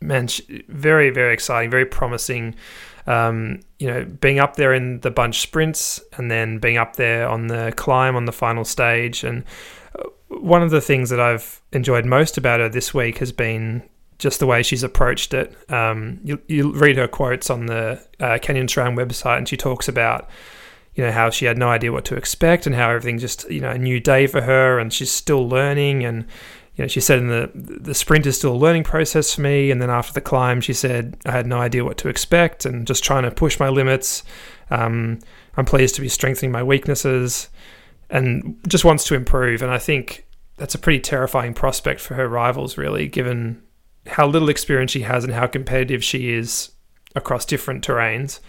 man, 0.00 0.28
very 0.68 1.10
very 1.10 1.32
exciting, 1.32 1.70
very 1.70 1.86
promising. 1.86 2.56
Um, 3.06 3.60
you 3.78 3.86
know, 3.86 4.04
being 4.04 4.38
up 4.38 4.56
there 4.56 4.72
in 4.72 5.00
the 5.00 5.10
bunch 5.10 5.40
sprints 5.40 6.00
and 6.16 6.30
then 6.30 6.58
being 6.58 6.78
up 6.78 6.96
there 6.96 7.28
on 7.28 7.48
the 7.48 7.72
climb 7.76 8.16
on 8.16 8.24
the 8.24 8.32
final 8.32 8.64
stage, 8.64 9.22
and 9.24 9.44
uh, 9.98 10.04
one 10.28 10.62
of 10.62 10.70
the 10.70 10.80
things 10.80 11.10
that 11.10 11.20
I've 11.20 11.60
enjoyed 11.72 12.06
most 12.06 12.38
about 12.38 12.60
her 12.60 12.68
this 12.68 12.94
week 12.94 13.18
has 13.18 13.30
been 13.30 13.82
just 14.24 14.40
the 14.40 14.46
way 14.46 14.62
she's 14.62 14.82
approached 14.82 15.34
it. 15.34 15.54
Um, 15.70 16.18
you, 16.24 16.40
you 16.48 16.72
read 16.72 16.96
her 16.96 17.06
quotes 17.06 17.50
on 17.50 17.66
the 17.66 18.02
uh, 18.18 18.38
Canyon 18.40 18.68
SRAM 18.68 18.96
website, 18.96 19.36
and 19.36 19.46
she 19.46 19.58
talks 19.58 19.86
about 19.86 20.30
you 20.94 21.04
know 21.04 21.12
how 21.12 21.28
she 21.28 21.44
had 21.44 21.58
no 21.58 21.68
idea 21.68 21.92
what 21.92 22.06
to 22.06 22.16
expect 22.16 22.64
and 22.66 22.74
how 22.74 22.88
everything 22.88 23.18
just 23.18 23.46
you 23.50 23.60
know 23.60 23.68
a 23.68 23.76
new 23.76 24.00
day 24.00 24.26
for 24.26 24.40
her, 24.40 24.78
and 24.78 24.94
she's 24.94 25.12
still 25.12 25.46
learning. 25.46 26.06
And 26.06 26.24
you 26.74 26.84
know 26.84 26.88
she 26.88 27.02
said 27.02 27.18
in 27.18 27.28
the 27.28 27.50
the 27.54 27.94
sprint 27.94 28.24
is 28.24 28.38
still 28.38 28.54
a 28.54 28.56
learning 28.56 28.84
process 28.84 29.34
for 29.34 29.42
me. 29.42 29.70
And 29.70 29.82
then 29.82 29.90
after 29.90 30.14
the 30.14 30.22
climb, 30.22 30.62
she 30.62 30.72
said 30.72 31.18
I 31.26 31.32
had 31.32 31.46
no 31.46 31.58
idea 31.58 31.84
what 31.84 31.98
to 31.98 32.08
expect 32.08 32.64
and 32.64 32.86
just 32.86 33.04
trying 33.04 33.24
to 33.24 33.30
push 33.30 33.60
my 33.60 33.68
limits. 33.68 34.24
Um, 34.70 35.18
I'm 35.58 35.66
pleased 35.66 35.96
to 35.96 36.00
be 36.00 36.08
strengthening 36.08 36.50
my 36.50 36.62
weaknesses, 36.62 37.50
and 38.08 38.58
just 38.66 38.86
wants 38.86 39.04
to 39.04 39.14
improve. 39.14 39.60
And 39.60 39.70
I 39.70 39.78
think 39.78 40.26
that's 40.56 40.74
a 40.74 40.78
pretty 40.78 41.00
terrifying 41.00 41.52
prospect 41.52 42.00
for 42.00 42.14
her 42.14 42.26
rivals, 42.26 42.78
really, 42.78 43.06
given 43.06 43.60
how 44.06 44.26
little 44.26 44.48
experience 44.48 44.90
she 44.90 45.02
has 45.02 45.24
and 45.24 45.32
how 45.32 45.46
competitive 45.46 46.04
she 46.04 46.30
is 46.30 46.70
across 47.14 47.44
different 47.44 47.84
terrains, 47.86 48.40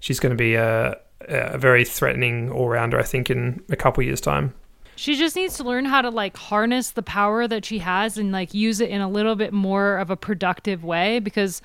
she's 0.00 0.20
going 0.20 0.30
to 0.30 0.36
be 0.36 0.54
a, 0.54 0.98
a 1.28 1.58
very 1.58 1.84
threatening 1.84 2.50
all 2.50 2.68
rounder, 2.68 2.98
I 2.98 3.04
think, 3.04 3.30
in 3.30 3.62
a 3.68 3.76
couple 3.76 4.02
years' 4.02 4.20
time. 4.20 4.54
She 4.96 5.16
just 5.16 5.36
needs 5.36 5.56
to 5.58 5.64
learn 5.64 5.84
how 5.84 6.02
to 6.02 6.10
like 6.10 6.36
harness 6.36 6.90
the 6.90 7.04
power 7.04 7.46
that 7.46 7.64
she 7.64 7.78
has 7.78 8.18
and 8.18 8.32
like 8.32 8.52
use 8.52 8.80
it 8.80 8.90
in 8.90 9.00
a 9.00 9.08
little 9.08 9.36
bit 9.36 9.52
more 9.52 9.96
of 9.98 10.10
a 10.10 10.16
productive 10.16 10.82
way 10.82 11.20
because 11.20 11.62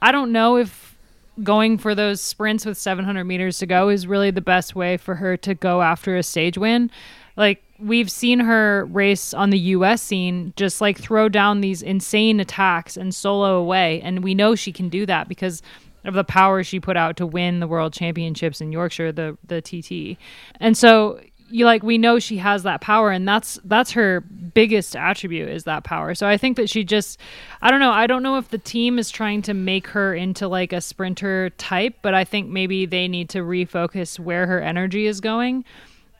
I 0.00 0.10
don't 0.10 0.32
know 0.32 0.56
if 0.56 0.98
going 1.42 1.78
for 1.78 1.94
those 1.94 2.20
sprints 2.20 2.66
with 2.66 2.76
700 2.76 3.24
meters 3.24 3.58
to 3.58 3.66
go 3.66 3.88
is 3.88 4.06
really 4.06 4.32
the 4.32 4.40
best 4.40 4.74
way 4.74 4.96
for 4.96 5.14
her 5.14 5.36
to 5.38 5.54
go 5.54 5.80
after 5.80 6.16
a 6.16 6.22
stage 6.24 6.58
win. 6.58 6.90
Like 7.36 7.62
we've 7.82 8.10
seen 8.10 8.38
her 8.40 8.86
race 8.86 9.34
on 9.34 9.50
the 9.50 9.58
US 9.58 10.00
scene 10.00 10.52
just 10.56 10.80
like 10.80 10.98
throw 10.98 11.28
down 11.28 11.60
these 11.60 11.82
insane 11.82 12.40
attacks 12.40 12.96
and 12.96 13.14
solo 13.14 13.58
away. 13.58 14.00
And 14.02 14.22
we 14.22 14.34
know 14.34 14.54
she 14.54 14.72
can 14.72 14.88
do 14.88 15.04
that 15.06 15.28
because 15.28 15.62
of 16.04 16.14
the 16.14 16.24
power 16.24 16.62
she 16.62 16.80
put 16.80 16.96
out 16.96 17.16
to 17.16 17.26
win 17.26 17.60
the 17.60 17.68
world 17.68 17.92
championships 17.92 18.60
in 18.60 18.72
Yorkshire, 18.72 19.12
the 19.12 19.36
the 19.46 19.60
TT. 19.60 20.18
And 20.60 20.76
so 20.76 21.20
you 21.48 21.66
like 21.66 21.82
we 21.82 21.98
know 21.98 22.18
she 22.18 22.38
has 22.38 22.62
that 22.62 22.80
power 22.80 23.10
and 23.10 23.28
that's 23.28 23.58
that's 23.64 23.90
her 23.90 24.20
biggest 24.20 24.96
attribute 24.96 25.48
is 25.48 25.64
that 25.64 25.84
power. 25.84 26.14
So 26.14 26.26
I 26.26 26.38
think 26.38 26.56
that 26.56 26.70
she 26.70 26.84
just 26.84 27.18
I 27.60 27.70
don't 27.70 27.80
know, 27.80 27.92
I 27.92 28.06
don't 28.06 28.22
know 28.22 28.38
if 28.38 28.48
the 28.48 28.58
team 28.58 28.98
is 28.98 29.10
trying 29.10 29.42
to 29.42 29.54
make 29.54 29.88
her 29.88 30.14
into 30.14 30.48
like 30.48 30.72
a 30.72 30.80
sprinter 30.80 31.50
type, 31.50 31.96
but 32.00 32.14
I 32.14 32.24
think 32.24 32.48
maybe 32.48 32.86
they 32.86 33.06
need 33.06 33.28
to 33.30 33.40
refocus 33.40 34.18
where 34.18 34.46
her 34.46 34.60
energy 34.60 35.06
is 35.06 35.20
going 35.20 35.64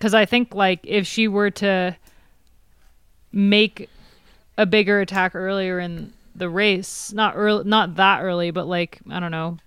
because 0.03 0.15
I 0.15 0.27
think 0.27 0.53
like 0.53 0.81
if 0.83 1.07
she 1.07 1.29
were 1.29 1.51
to 1.51 1.97
make 3.31 3.89
a 4.59 4.67
bigger 4.67 5.01
attack 5.01 5.37
earlier 5.37 5.79
in 5.79 6.13
the 6.35 6.49
race, 6.49 7.13
not 7.13 7.35
early, 7.37 7.63
not 7.63 7.95
that 7.95 8.21
early, 8.21 8.51
but 8.51 8.67
like 8.67 8.99
I 9.09 9.21
don't 9.21 9.31
know, 9.31 9.59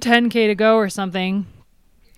10k 0.00 0.46
to 0.46 0.54
go 0.54 0.76
or 0.76 0.88
something. 0.88 1.46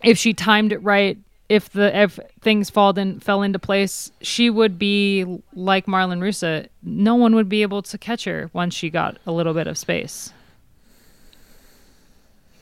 If 0.05 0.19
she 0.19 0.35
timed 0.35 0.73
it 0.73 0.83
right, 0.83 1.17
if 1.49 1.71
the 1.71 1.99
if 1.99 2.19
things 2.43 2.69
fall 2.69 2.91
in 2.99 3.21
fell 3.21 3.41
into 3.41 3.59
place, 3.59 4.13
she 4.21 4.51
would 4.51 4.79
be 4.79 5.25
like 5.55 5.87
Marlen 5.87 6.21
Reusser. 6.21 6.69
No 6.83 7.15
one 7.15 7.35
would 7.35 7.49
be 7.49 7.63
able 7.63 7.81
to 7.81 7.97
catch 7.97 8.25
her 8.25 8.51
once 8.53 8.75
she 8.75 8.91
got 8.91 9.17
a 9.27 9.33
little 9.33 9.55
bit 9.55 9.67
of 9.67 9.79
space. 9.79 10.35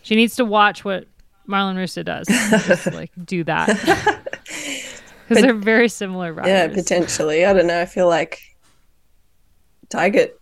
She 0.02 0.14
needs 0.14 0.36
to 0.36 0.44
watch 0.44 0.84
what 0.84 1.08
Marlen 1.48 1.74
Reusser 1.74 2.04
does. 2.04 2.28
Just 2.68 2.92
like 2.92 3.10
do 3.24 3.42
that. 3.42 4.12
Because 5.28 5.42
they're 5.42 5.54
very 5.54 5.88
similar 5.88 6.32
riders. 6.32 6.50
Yeah, 6.50 6.68
potentially. 6.68 7.44
I 7.44 7.52
don't 7.52 7.66
know. 7.66 7.80
I 7.80 7.87
feel 7.87 8.08
like 8.08 8.40
Dygert 9.88 10.32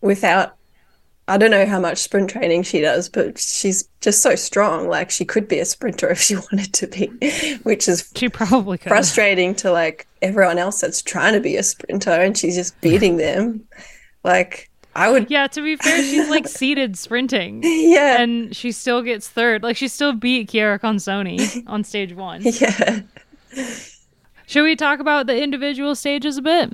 without 0.00 0.56
I 1.26 1.38
don't 1.38 1.50
know 1.50 1.64
how 1.64 1.80
much 1.80 1.98
sprint 1.98 2.28
training 2.28 2.64
she 2.64 2.82
does, 2.82 3.08
but 3.08 3.38
she's 3.38 3.88
just 4.02 4.20
so 4.20 4.34
strong. 4.34 4.88
Like 4.88 5.10
she 5.10 5.24
could 5.24 5.48
be 5.48 5.58
a 5.58 5.64
sprinter 5.64 6.10
if 6.10 6.20
she 6.20 6.36
wanted 6.36 6.72
to 6.74 6.86
be, 6.86 7.06
which 7.62 7.88
is 7.88 8.10
she 8.14 8.28
probably 8.28 8.78
could. 8.78 8.90
frustrating 8.90 9.54
to 9.56 9.72
like 9.72 10.06
everyone 10.20 10.58
else 10.58 10.80
that's 10.80 11.00
trying 11.00 11.32
to 11.32 11.40
be 11.40 11.56
a 11.56 11.62
sprinter 11.62 12.10
and 12.10 12.36
she's 12.36 12.56
just 12.56 12.78
beating 12.80 13.16
them. 13.16 13.66
Like 14.22 14.70
I 14.94 15.10
would. 15.10 15.30
Yeah, 15.30 15.46
to 15.46 15.62
be 15.62 15.76
fair, 15.76 16.02
she's 16.02 16.28
like 16.28 16.46
seated 16.60 16.98
sprinting. 16.98 17.62
Yeah. 17.64 18.20
And 18.20 18.54
she 18.54 18.70
still 18.70 19.00
gets 19.00 19.28
third. 19.28 19.62
Like 19.62 19.76
she 19.76 19.88
still 19.88 20.12
beat 20.12 20.50
Chiara 20.50 20.78
Consoni 20.78 21.64
on 21.66 21.84
stage 21.84 22.12
one. 22.12 22.42
Yeah. 22.42 23.00
Should 24.54 24.62
we 24.62 24.76
talk 24.76 25.00
about 25.00 25.26
the 25.26 25.42
individual 25.42 25.96
stages 25.96 26.36
a 26.36 26.42
bit? 26.42 26.70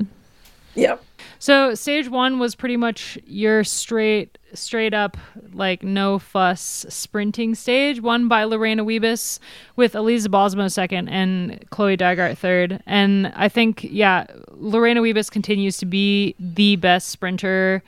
Yep. 0.75 1.03
So 1.39 1.75
stage 1.75 2.11
one 2.11 2.39
was 2.39 2.55
pretty 2.55 2.77
much 2.77 3.19
your 3.25 3.65
straight 3.65 4.37
straight 4.53 4.93
up 4.93 5.17
like 5.55 5.83
no 5.83 6.19
fuss 6.19 6.85
sprinting 6.91 7.55
stage, 7.55 8.03
won 8.03 8.29
by 8.29 8.45
Lorena 8.45 8.85
Wiebes 8.85 9.39
with 9.77 9.95
Elisa 9.95 10.29
Balsamo 10.29 10.69
second 10.69 11.09
and 11.09 11.65
Chloe 11.71 11.97
Dygert 11.97 12.37
third. 12.37 12.83
And 12.85 13.29
I 13.29 13.49
think 13.49 13.83
yeah, 13.85 14.27
Lorena 14.51 15.01
Wiebes 15.01 15.31
continues 15.31 15.79
to 15.79 15.87
be 15.87 16.35
the 16.39 16.77
best 16.77 17.09
sprinter 17.09 17.83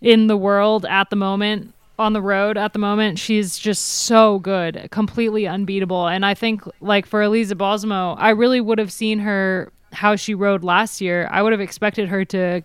in 0.00 0.28
the 0.28 0.36
world 0.36 0.86
at 0.86 1.10
the 1.10 1.16
moment 1.16 1.74
on 1.98 2.12
the 2.12 2.22
road 2.22 2.56
at 2.56 2.72
the 2.72 2.78
moment. 2.78 3.18
She's 3.18 3.58
just 3.58 3.84
so 3.84 4.38
good, 4.38 4.88
completely 4.90 5.46
unbeatable. 5.46 6.06
And 6.06 6.24
I 6.24 6.34
think 6.34 6.62
like 6.80 7.06
for 7.06 7.22
Elisa 7.22 7.56
Balsamo, 7.56 8.14
I 8.14 8.30
really 8.30 8.60
would 8.60 8.78
have 8.78 8.92
seen 8.92 9.18
her 9.20 9.72
how 9.92 10.16
she 10.16 10.34
rode 10.34 10.62
last 10.62 11.00
year. 11.00 11.28
I 11.30 11.42
would 11.42 11.52
have 11.52 11.60
expected 11.60 12.08
her 12.08 12.24
to 12.26 12.62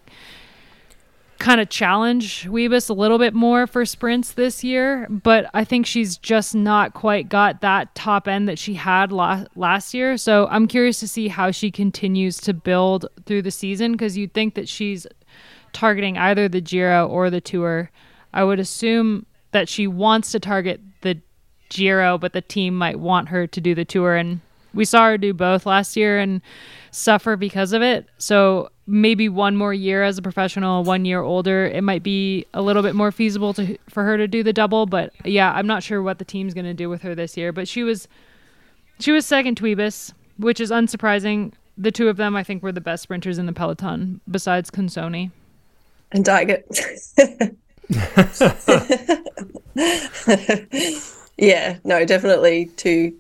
kind 1.40 1.60
of 1.60 1.68
challenge 1.68 2.46
Wiebes 2.46 2.90
a 2.90 2.94
little 2.94 3.18
bit 3.18 3.34
more 3.34 3.68
for 3.68 3.86
sprints 3.86 4.34
this 4.34 4.64
year, 4.64 5.08
but 5.10 5.50
I 5.54 5.66
think 5.66 5.86
she's 5.86 6.18
just 6.18 6.56
not 6.56 6.94
quite 6.94 7.28
got 7.28 7.60
that 7.62 7.94
top 7.96 8.30
end 8.30 8.48
that 8.48 8.58
she 8.58 8.76
had 8.76 9.12
la- 9.12 9.46
last 9.56 9.94
year. 9.94 10.16
So 10.16 10.48
I'm 10.50 10.68
curious 10.68 11.02
to 11.02 11.08
see 11.08 11.28
how 11.28 11.52
she 11.52 11.70
continues 11.70 12.38
to 12.42 12.54
build 12.54 13.08
through 13.26 13.42
the 13.42 13.52
season 13.52 13.92
because 13.92 14.18
you'd 14.18 14.34
think 14.34 14.56
that 14.56 14.70
she's 14.70 15.06
targeting 15.74 16.18
either 16.18 16.48
the 16.48 16.62
Giro 16.62 17.08
or 17.08 17.30
the 17.30 17.42
Tour. 17.42 17.92
I 18.34 18.44
would 18.44 18.60
assume 18.60 19.26
that 19.52 19.70
she 19.70 19.88
wants 19.88 20.32
to 20.32 20.40
target 20.40 20.82
the 21.02 21.22
Giro, 21.70 22.18
but 22.18 22.34
the 22.34 22.42
team 22.42 22.76
might 22.76 23.00
want 23.00 23.30
her 23.30 23.48
to 23.48 23.62
do 23.62 23.74
the 23.74 23.86
Tour. 23.86 24.16
And 24.16 24.42
we 24.74 24.86
saw 24.86 25.06
her 25.06 25.18
do 25.18 25.34
both 25.34 25.66
last 25.66 25.96
year 25.96 26.20
and 26.20 26.42
suffer 26.92 27.36
because 27.36 27.74
of 27.74 27.82
it. 27.82 28.08
So 28.18 28.70
maybe 28.86 29.30
one 29.30 29.56
more 29.56 29.74
year 29.74 30.04
as 30.04 30.18
a 30.18 30.22
professional, 30.22 30.84
one 30.84 31.06
year 31.06 31.22
older, 31.22 31.66
it 31.66 31.84
might 31.84 32.04
be 32.04 32.46
a 32.54 32.62
little 32.62 32.84
bit 32.84 32.96
more 32.96 33.12
feasible 33.12 33.54
to 33.54 33.78
for 33.90 34.04
her 34.04 34.18
to 34.18 34.28
do 34.28 34.44
the 34.44 34.54
double. 34.54 34.86
But 34.86 35.14
yeah, 35.26 35.52
I'm 35.54 35.68
not 35.68 35.84
sure 35.84 36.02
what 36.02 36.20
the 36.20 36.26
team's 36.26 36.54
going 36.54 36.66
to 36.66 36.74
do 36.74 36.90
with 36.90 37.02
her 37.02 37.16
this 37.16 37.38
year. 37.38 37.52
But 37.52 37.68
she 37.68 37.84
was 37.84 38.08
she 39.00 39.12
was 39.12 39.26
second 39.26 39.56
to 39.56 39.64
Wiebes, 39.64 40.14
which 40.38 40.60
is 40.60 40.72
unsurprising. 40.72 41.54
The 41.76 41.92
two 41.92 42.08
of 42.08 42.18
them, 42.18 42.36
I 42.36 42.44
think, 42.44 42.62
were 42.62 42.72
the 42.72 42.82
best 42.82 43.04
sprinters 43.04 43.40
in 43.40 43.48
the 43.48 43.54
peloton 43.54 44.22
besides 44.30 44.70
Consoni 44.70 45.32
and 46.12 46.24
Dygert. 46.24 47.56
yeah, 51.38 51.78
no, 51.84 52.06
definitely 52.06 52.68
two 52.78 53.18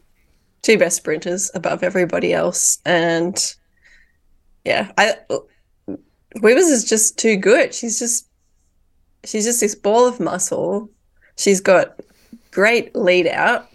two 0.61 0.77
best 0.77 0.97
sprinters 0.97 1.51
above 1.53 1.83
everybody 1.83 2.33
else, 2.33 2.79
and 2.85 3.55
yeah, 4.63 4.91
I 4.97 5.15
Wiebes 6.37 6.71
is 6.71 6.85
just 6.85 7.17
too 7.17 7.35
good. 7.35 7.73
She's 7.73 7.99
just 7.99 8.27
she's 9.23 9.45
just 9.45 9.59
this 9.59 9.75
ball 9.75 10.07
of 10.07 10.19
muscle. 10.19 10.89
She's 11.37 11.61
got 11.61 11.99
great 12.51 12.95
lead 12.95 13.27
out, 13.27 13.69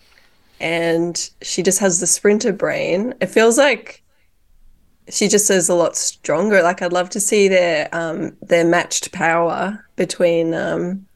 and 0.61 1.29
she 1.43 1.63
just 1.63 1.79
has 1.81 2.01
the 2.01 2.07
sprinter 2.07 2.53
brain. 2.53 3.15
It 3.21 3.27
feels 3.27 3.59
like 3.59 4.03
she 5.11 5.29
just 5.29 5.51
is 5.51 5.69
a 5.69 5.75
lot 5.75 5.97
stronger. 5.97 6.63
Like 6.63 6.83
I'd 6.83 6.93
love 6.93 7.11
to 7.11 7.21
see 7.21 7.49
their 7.49 7.89
um 7.93 8.37
their 8.43 8.65
matched 8.65 9.13
power 9.13 9.85
between 9.97 10.55
um 10.55 11.07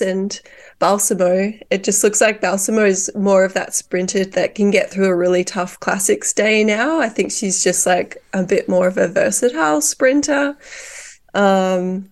and 0.00 0.40
Balsamo. 0.78 1.52
It 1.70 1.84
just 1.84 2.04
looks 2.04 2.20
like 2.20 2.40
Balsamo 2.40 2.84
is 2.84 3.10
more 3.14 3.44
of 3.44 3.54
that 3.54 3.74
sprinter 3.74 4.24
that 4.24 4.54
can 4.54 4.70
get 4.70 4.90
through 4.90 5.06
a 5.06 5.16
really 5.16 5.42
tough 5.44 5.80
classics 5.80 6.34
day 6.34 6.62
now. 6.64 7.00
I 7.00 7.08
think 7.08 7.32
she's 7.32 7.64
just 7.64 7.86
like 7.86 8.22
a 8.34 8.42
bit 8.42 8.68
more 8.68 8.86
of 8.88 8.98
a 8.98 9.08
versatile 9.08 9.80
sprinter. 9.80 10.56
Um 11.32 12.10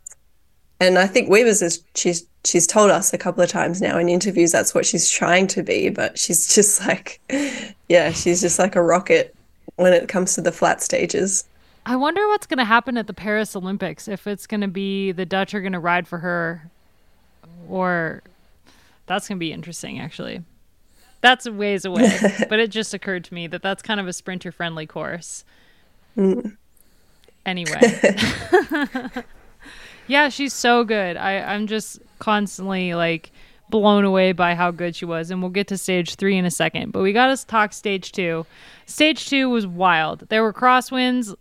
and 0.80 0.98
I 0.98 1.06
think 1.06 1.28
Wiebes 1.28 1.62
is 1.62 1.84
she's 1.94 2.26
she's 2.44 2.66
told 2.66 2.90
us 2.90 3.12
a 3.12 3.18
couple 3.18 3.42
of 3.42 3.50
times 3.50 3.80
now 3.80 3.98
in 3.98 4.08
interviews 4.08 4.50
that's 4.50 4.74
what 4.74 4.86
she's 4.86 5.10
trying 5.10 5.46
to 5.48 5.62
be, 5.62 5.90
but 5.90 6.18
she's 6.18 6.46
just 6.54 6.86
like 6.86 7.20
yeah, 7.88 8.12
she's 8.12 8.40
just 8.40 8.58
like 8.58 8.76
a 8.76 8.82
rocket 8.82 9.34
when 9.82 9.92
it 9.92 10.08
comes 10.08 10.34
to 10.34 10.40
the 10.40 10.52
flat 10.52 10.82
stages. 10.82 11.44
I 11.84 11.96
wonder 11.96 12.26
what's 12.28 12.46
going 12.46 12.58
to 12.58 12.64
happen 12.64 12.96
at 12.96 13.06
the 13.08 13.14
Paris 13.14 13.56
Olympics 13.56 14.06
if 14.06 14.26
it's 14.26 14.46
going 14.46 14.60
to 14.60 14.68
be 14.68 15.12
the 15.12 15.26
Dutch 15.26 15.52
are 15.52 15.60
going 15.60 15.72
to 15.72 15.80
ride 15.80 16.06
for 16.06 16.18
her 16.18 16.70
or 17.68 18.22
that's 19.06 19.28
going 19.28 19.38
to 19.38 19.40
be 19.40 19.52
interesting 19.52 19.98
actually. 19.98 20.42
That's 21.20 21.48
ways 21.48 21.84
away, 21.84 22.18
but 22.48 22.58
it 22.58 22.70
just 22.70 22.94
occurred 22.94 23.24
to 23.24 23.34
me 23.34 23.46
that 23.48 23.62
that's 23.62 23.82
kind 23.82 24.00
of 24.00 24.06
a 24.06 24.12
sprinter 24.12 24.52
friendly 24.52 24.86
course. 24.86 25.44
Mm. 26.16 26.56
Anyway. 27.46 27.80
yeah, 30.06 30.28
she's 30.28 30.52
so 30.52 30.84
good. 30.84 31.16
I 31.16 31.38
I'm 31.38 31.66
just 31.66 32.00
constantly 32.18 32.94
like 32.94 33.30
blown 33.72 34.04
away 34.04 34.30
by 34.30 34.54
how 34.54 34.70
good 34.70 34.94
she 34.94 35.04
was. 35.04 35.32
And 35.32 35.42
we'll 35.42 35.50
get 35.50 35.66
to 35.68 35.76
stage 35.76 36.14
three 36.14 36.38
in 36.38 36.44
a 36.44 36.50
second. 36.50 36.92
But 36.92 37.02
we 37.02 37.12
got 37.12 37.36
to 37.36 37.46
talk 37.46 37.72
stage 37.72 38.12
two. 38.12 38.46
Stage 38.86 39.28
two 39.28 39.50
was 39.50 39.66
wild. 39.66 40.28
There 40.28 40.44
were 40.44 40.52
crosswinds. 40.52 41.34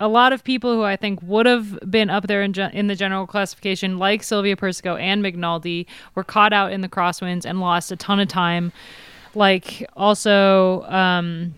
A 0.00 0.08
lot 0.08 0.32
of 0.32 0.42
people 0.42 0.74
who 0.74 0.82
I 0.82 0.96
think 0.96 1.20
would 1.22 1.46
have 1.46 1.78
been 1.88 2.10
up 2.10 2.26
there 2.26 2.42
in, 2.42 2.52
ge- 2.52 2.72
in 2.72 2.88
the 2.88 2.96
general 2.96 3.28
classification, 3.28 3.98
like 3.98 4.24
Silvia 4.24 4.56
Persico 4.56 4.96
and 4.96 5.22
Magnaldi, 5.24 5.86
were 6.16 6.24
caught 6.24 6.52
out 6.52 6.72
in 6.72 6.80
the 6.80 6.88
crosswinds 6.88 7.44
and 7.44 7.60
lost 7.60 7.92
a 7.92 7.96
ton 7.96 8.18
of 8.18 8.26
time. 8.26 8.72
Like 9.36 9.86
also, 9.96 10.82
um, 10.82 11.54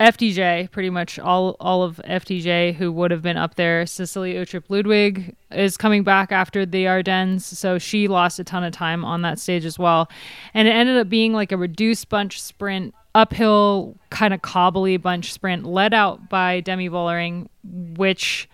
FDJ, 0.00 0.70
pretty 0.70 0.88
much 0.88 1.18
all 1.18 1.56
all 1.60 1.82
of 1.82 2.00
FDJ 2.06 2.74
who 2.74 2.90
would 2.90 3.10
have 3.10 3.20
been 3.20 3.36
up 3.36 3.56
there. 3.56 3.84
Cecilie 3.84 4.32
Uttrup 4.32 4.64
Ludwig 4.70 5.36
is 5.50 5.76
coming 5.76 6.02
back 6.02 6.32
after 6.32 6.64
the 6.64 6.86
Ardennes, 6.86 7.44
so 7.44 7.78
she 7.78 8.08
lost 8.08 8.38
a 8.38 8.44
ton 8.44 8.64
of 8.64 8.72
time 8.72 9.04
on 9.04 9.20
that 9.22 9.38
stage 9.38 9.66
as 9.66 9.78
well. 9.78 10.08
And 10.54 10.66
it 10.66 10.70
ended 10.70 10.96
up 10.96 11.10
being 11.10 11.34
like 11.34 11.52
a 11.52 11.58
reduced 11.58 12.08
bunch 12.08 12.40
sprint, 12.40 12.94
uphill 13.14 13.94
kind 14.08 14.32
of 14.32 14.40
cobbly 14.40 14.96
bunch 14.96 15.34
sprint, 15.34 15.66
led 15.66 15.92
out 15.92 16.30
by 16.30 16.60
Demi 16.60 16.88
Vollering, 16.88 17.48
which 17.62 18.48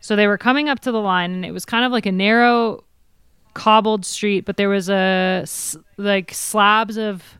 so 0.00 0.16
they 0.16 0.26
were 0.26 0.38
coming 0.38 0.68
up 0.68 0.80
to 0.80 0.92
the 0.92 1.00
line, 1.00 1.30
and 1.30 1.46
it 1.46 1.52
was 1.52 1.64
kind 1.64 1.86
of 1.86 1.92
like 1.92 2.04
a 2.04 2.12
narrow 2.12 2.84
cobbled 3.54 4.04
street, 4.04 4.44
but 4.44 4.58
there 4.58 4.68
was 4.68 4.90
a 4.90 5.46
like 5.96 6.34
slabs 6.34 6.98
of 6.98 7.39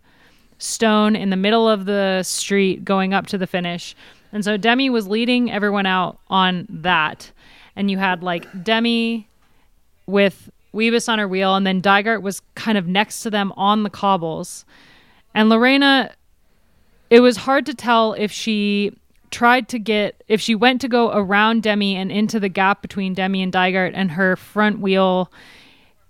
stone 0.60 1.16
in 1.16 1.30
the 1.30 1.36
middle 1.36 1.68
of 1.68 1.84
the 1.84 2.22
street 2.22 2.84
going 2.84 3.12
up 3.14 3.26
to 3.28 3.38
the 3.38 3.46
finish. 3.46 3.96
And 4.32 4.44
so 4.44 4.56
Demi 4.56 4.90
was 4.90 5.08
leading 5.08 5.50
everyone 5.50 5.86
out 5.86 6.18
on 6.28 6.66
that. 6.68 7.32
And 7.74 7.90
you 7.90 7.98
had 7.98 8.22
like 8.22 8.46
Demi 8.62 9.28
with 10.06 10.50
Wiebes 10.74 11.08
on 11.08 11.18
her 11.18 11.26
wheel, 11.26 11.56
and 11.56 11.66
then 11.66 11.82
Dygert 11.82 12.22
was 12.22 12.42
kind 12.54 12.78
of 12.78 12.86
next 12.86 13.22
to 13.22 13.30
them 13.30 13.52
on 13.56 13.82
the 13.82 13.90
cobbles. 13.90 14.64
And 15.34 15.48
Lorena, 15.48 16.14
it 17.08 17.20
was 17.20 17.38
hard 17.38 17.66
to 17.66 17.74
tell 17.74 18.12
if 18.12 18.30
she 18.30 18.96
tried 19.30 19.68
to 19.68 19.78
get, 19.78 20.22
if 20.28 20.40
she 20.40 20.54
went 20.54 20.80
to 20.82 20.88
go 20.88 21.10
around 21.12 21.62
Demi 21.62 21.96
and 21.96 22.12
into 22.12 22.38
the 22.38 22.48
gap 22.48 22.82
between 22.82 23.14
Demi 23.14 23.42
and 23.42 23.52
Dygert, 23.52 23.92
and 23.94 24.12
her 24.12 24.36
front 24.36 24.80
wheel 24.80 25.32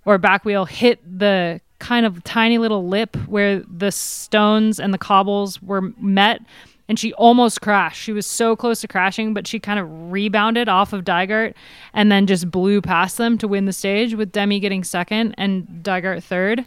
or 0.05 0.17
back 0.17 0.45
wheel 0.45 0.65
hit 0.65 0.99
the 1.19 1.61
kind 1.81 2.05
of 2.05 2.23
tiny 2.23 2.59
little 2.59 2.87
lip 2.87 3.17
where 3.27 3.59
the 3.59 3.91
stones 3.91 4.79
and 4.79 4.93
the 4.93 4.97
cobbles 4.97 5.61
were 5.61 5.81
met 5.97 6.41
and 6.87 6.99
she 6.99 7.13
almost 7.13 7.61
crashed. 7.61 8.01
She 8.01 8.11
was 8.11 8.25
so 8.25 8.55
close 8.55 8.81
to 8.81 8.87
crashing, 8.87 9.33
but 9.33 9.47
she 9.47 9.59
kind 9.59 9.79
of 9.79 10.11
rebounded 10.11 10.69
off 10.69 10.93
of 10.93 11.03
Dygert 11.03 11.53
and 11.93 12.11
then 12.11 12.27
just 12.27 12.51
blew 12.51 12.81
past 12.81 13.17
them 13.17 13.37
to 13.39 13.47
win 13.47 13.65
the 13.65 13.73
stage 13.73 14.13
with 14.13 14.31
Demi 14.31 14.59
getting 14.59 14.83
second 14.83 15.33
and 15.37 15.65
Dygert 15.81 16.23
third. 16.23 16.65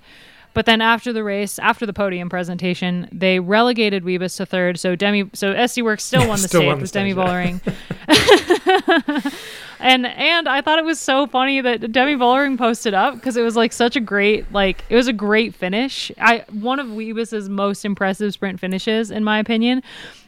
But 0.54 0.66
then 0.66 0.80
after 0.80 1.12
the 1.12 1.24
race, 1.24 1.58
after 1.58 1.84
the 1.84 1.92
podium 1.92 2.28
presentation, 2.28 3.08
they 3.12 3.40
relegated 3.40 4.04
Wiebes 4.04 4.36
to 4.36 4.46
third. 4.46 4.78
So 4.78 4.96
Demi, 4.96 5.28
so 5.34 5.52
SD 5.52 5.82
Worx 5.82 6.00
still 6.00 6.20
won 6.28 6.40
the 6.40 6.48
Still 6.48 6.60
stage 6.60 6.66
won 6.68 6.78
the 6.78 6.82
with 6.82 6.90
stage, 6.90 7.14
Demi 7.14 7.20
yeah. 7.20 7.60
Vollering. 8.08 9.34
and 9.80 10.06
and 10.06 10.48
I 10.48 10.60
thought 10.60 10.78
it 10.78 10.84
was 10.84 11.00
so 11.00 11.26
funny 11.26 11.60
that 11.60 11.92
Demi 11.92 12.14
Vollering 12.14 12.56
posted 12.56 12.94
up 12.94 13.14
because 13.14 13.36
it 13.36 13.42
was 13.42 13.56
like 13.56 13.72
such 13.72 13.96
a 13.96 14.00
great 14.00 14.50
like 14.52 14.84
it 14.88 14.96
was 14.96 15.08
a 15.08 15.12
great 15.12 15.54
finish. 15.54 16.10
I 16.18 16.44
one 16.50 16.78
of 16.78 16.86
Wiebes's 16.86 17.48
most 17.48 17.84
impressive 17.84 18.32
sprint 18.32 18.60
finishes 18.60 19.10
in 19.10 19.24
my 19.24 19.38
opinion. 19.38 19.82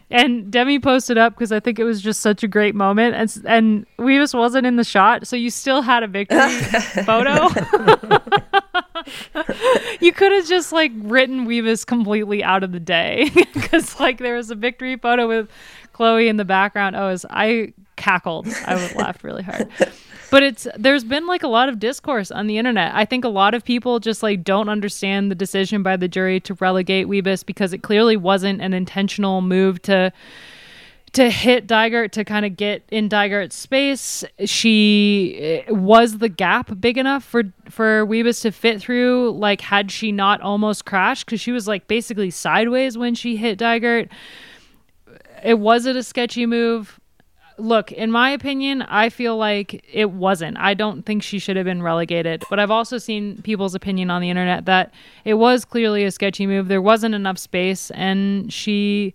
And 0.09 0.53
Demi 0.53 0.79
posted 0.79 1.19
up 1.19 1.35
because 1.35 1.51
I 1.51 1.59
think 1.59 1.81
it 1.81 1.85
was 1.85 2.01
just 2.01 2.21
such 2.21 2.45
a 2.45 2.49
great 2.49 2.77
moment, 2.77 3.17
and 3.17 3.45
and 3.45 3.87
Wiebes 3.99 4.39
wasn't 4.39 4.65
in 4.65 4.77
the 4.77 4.85
shot, 4.85 5.27
so 5.27 5.35
you 5.35 5.51
still 5.51 5.83
had 5.83 6.05
a 6.05 6.07
victory 6.07 6.49
photo. 7.05 7.49
you 10.01 10.13
could 10.13 10.31
have 10.31 10.47
just 10.47 10.73
like 10.73 10.93
written 10.95 11.47
Wiebes 11.47 11.85
completely 11.85 12.45
out 12.45 12.63
of 12.63 12.71
the 12.71 12.79
day 12.79 13.31
because 13.55 13.99
like 13.99 14.19
there 14.19 14.37
was 14.37 14.51
a 14.51 14.55
victory 14.55 14.97
photo 14.97 15.27
with 15.27 15.51
Chloe 15.93 16.29
in 16.29 16.37
the 16.37 16.45
background. 16.45 16.95
Oh, 16.95 17.09
was, 17.09 17.27
I 17.29 17.73
cackled. 17.97 18.47
I 18.65 18.75
was 18.75 18.95
laughed 18.95 19.25
really 19.25 19.43
hard. 19.43 19.69
But 20.37 20.43
it's 20.43 20.69
there's 20.77 21.03
been 21.03 21.27
like 21.27 21.45
a 21.45 21.49
lot 21.49 21.71
of 21.71 21.79
discourse 21.79 22.31
on 22.31 22.47
the 22.47 22.59
internet. 22.59 22.95
I 22.95 23.07
think 23.07 23.25
a 23.25 23.31
lot 23.31 23.55
of 23.55 23.65
people 23.65 24.01
just 24.01 24.23
like 24.23 24.45
don't 24.45 24.69
understand 24.69 25.31
the 25.31 25.35
decision 25.35 25.83
by 25.83 25.97
the 25.97 26.09
jury 26.09 26.41
to 26.41 26.53
relegate 26.53 27.07
Wiebes 27.07 27.47
because 27.47 27.73
it 27.73 27.79
clearly 27.79 28.19
wasn't 28.19 28.61
an 28.61 28.75
intentional 28.75 29.41
move 29.41 29.81
to 29.85 30.13
to 31.15 31.31
hit 31.31 31.67
Dygert 31.67 32.11
to 32.11 32.25
kind 32.27 32.45
of 32.45 32.55
get 32.55 32.83
in 32.91 33.09
Dygert's 33.09 33.55
space. 33.55 34.25
She 34.45 35.39
eh, 35.41 35.71
was 35.71 36.19
the 36.19 36.29
gap 36.29 36.69
big 36.83 36.99
enough 36.99 37.25
for 37.25 37.45
for 37.71 38.07
Wiebes 38.07 38.43
to 38.43 38.53
fit 38.53 38.79
through. 38.83 39.31
Like, 39.39 39.63
had 39.63 39.91
she 39.91 40.13
not 40.13 40.43
almost 40.43 40.85
crashed 40.85 41.25
because 41.25 41.41
she 41.41 41.51
was 41.51 41.67
like 41.67 41.89
basically 41.89 42.29
sideways 42.29 42.99
when 42.99 43.15
she 43.15 43.39
hit 43.39 43.59
Dygert. 43.59 44.11
It 45.43 45.59
was 45.59 45.87
it 45.87 45.97
a 45.97 46.03
sketchy 46.03 46.45
move. 46.45 47.01
Look, 47.59 47.93
in 47.93 48.11
my 48.11 48.31
opinion, 48.31 48.83
I 48.83 49.09
feel 49.09 49.37
like 49.37 49.85
it 49.93 50.11
wasn't. 50.11 50.59
I 50.59 50.75
don't 50.75 51.07
think 51.07 51.23
she 51.23 51.39
should 51.39 51.57
have 51.57 51.65
been 51.65 51.83
relegated. 51.83 52.45
But 52.51 52.59
I've 52.59 52.71
also 52.71 52.99
seen 52.99 53.41
people's 53.43 53.75
opinion 53.75 54.11
on 54.11 54.21
the 54.21 54.31
internet 54.31 54.67
that 54.67 54.93
it 55.25 55.35
was 55.35 55.65
clearly 55.65 56.05
a 56.05 56.11
sketchy 56.11 56.47
move. 56.47 56.69
There 56.69 56.83
wasn't 56.83 57.15
enough 57.15 57.39
space, 57.39 57.91
and 57.93 58.53
she 58.53 59.15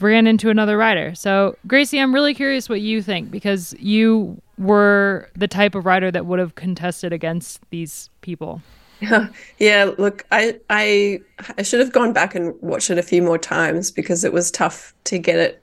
ran 0.00 0.26
into 0.26 0.50
another 0.50 0.78
rider. 0.78 1.14
So, 1.14 1.56
Gracie, 1.66 2.00
I'm 2.00 2.14
really 2.14 2.34
curious 2.34 2.68
what 2.68 2.80
you 2.80 3.02
think 3.02 3.30
because 3.30 3.74
you 3.78 4.40
were 4.58 5.28
the 5.36 5.48
type 5.48 5.74
of 5.74 5.86
rider 5.86 6.10
that 6.10 6.26
would 6.26 6.38
have 6.38 6.54
contested 6.54 7.12
against 7.12 7.60
these 7.70 8.10
people. 8.20 8.62
Yeah. 9.58 9.92
Look, 9.96 10.26
I, 10.30 10.60
I, 10.68 11.20
I 11.56 11.62
should 11.62 11.80
have 11.80 11.92
gone 11.92 12.12
back 12.12 12.34
and 12.34 12.54
watched 12.60 12.90
it 12.90 12.98
a 12.98 13.02
few 13.02 13.22
more 13.22 13.38
times 13.38 13.90
because 13.90 14.24
it 14.24 14.32
was 14.32 14.50
tough 14.50 14.94
to 15.04 15.18
get 15.18 15.38
it 15.38 15.62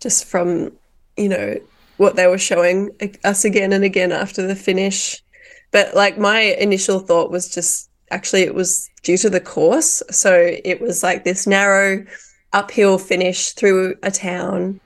just 0.00 0.24
from, 0.24 0.72
you 1.16 1.28
know, 1.28 1.56
what 1.96 2.16
they 2.16 2.26
were 2.26 2.38
showing 2.38 2.90
us 3.24 3.44
again 3.44 3.72
and 3.72 3.84
again 3.84 4.12
after 4.12 4.46
the 4.46 4.56
finish. 4.56 5.22
But 5.70 5.94
like 5.94 6.18
my 6.18 6.40
initial 6.40 7.00
thought 7.00 7.30
was 7.30 7.48
just 7.48 7.90
actually 8.10 8.42
it 8.42 8.54
was 8.54 8.88
due 9.02 9.16
to 9.18 9.30
the 9.30 9.40
course. 9.40 10.02
So 10.10 10.56
it 10.64 10.80
was 10.80 11.02
like 11.02 11.24
this 11.24 11.46
narrow 11.46 12.04
uphill 12.52 12.98
finish 12.98 13.50
through 13.52 13.94
a 14.02 14.10
town, 14.10 14.80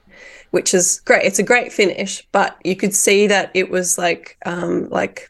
which 0.51 0.73
is 0.73 1.01
great. 1.05 1.25
It's 1.25 1.39
a 1.39 1.43
great 1.43 1.71
finish, 1.71 2.25
but 2.31 2.57
you 2.63 2.75
could 2.75 2.93
see 2.93 3.27
that 3.27 3.51
it 3.53 3.69
was 3.69 3.97
like 3.97 4.37
um, 4.45 4.89
like 4.89 5.29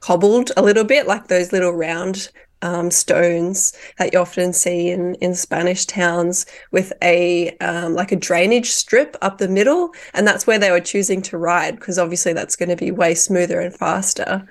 cobbled 0.00 0.52
a 0.56 0.62
little 0.62 0.84
bit, 0.84 1.06
like 1.06 1.28
those 1.28 1.52
little 1.52 1.72
round 1.72 2.30
um, 2.62 2.90
stones 2.90 3.76
that 3.98 4.12
you 4.12 4.18
often 4.18 4.52
see 4.52 4.90
in 4.90 5.14
in 5.16 5.34
Spanish 5.34 5.84
towns 5.86 6.46
with 6.70 6.92
a 7.02 7.50
um, 7.58 7.94
like 7.94 8.12
a 8.12 8.16
drainage 8.16 8.70
strip 8.70 9.16
up 9.22 9.38
the 9.38 9.48
middle, 9.48 9.92
and 10.14 10.26
that's 10.26 10.46
where 10.46 10.58
they 10.58 10.70
were 10.70 10.80
choosing 10.80 11.22
to 11.22 11.38
ride 11.38 11.76
because 11.76 11.98
obviously 11.98 12.32
that's 12.32 12.56
going 12.56 12.68
to 12.68 12.76
be 12.76 12.90
way 12.90 13.14
smoother 13.14 13.60
and 13.60 13.74
faster. 13.74 14.46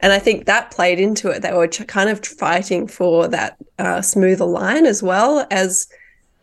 And 0.00 0.12
I 0.12 0.18
think 0.18 0.46
that 0.46 0.72
played 0.72 0.98
into 0.98 1.28
it. 1.28 1.42
They 1.42 1.52
were 1.52 1.68
kind 1.68 2.10
of 2.10 2.24
fighting 2.24 2.88
for 2.88 3.28
that 3.28 3.56
uh, 3.78 4.02
smoother 4.02 4.44
line 4.44 4.84
as 4.84 5.00
well 5.02 5.46
as 5.50 5.86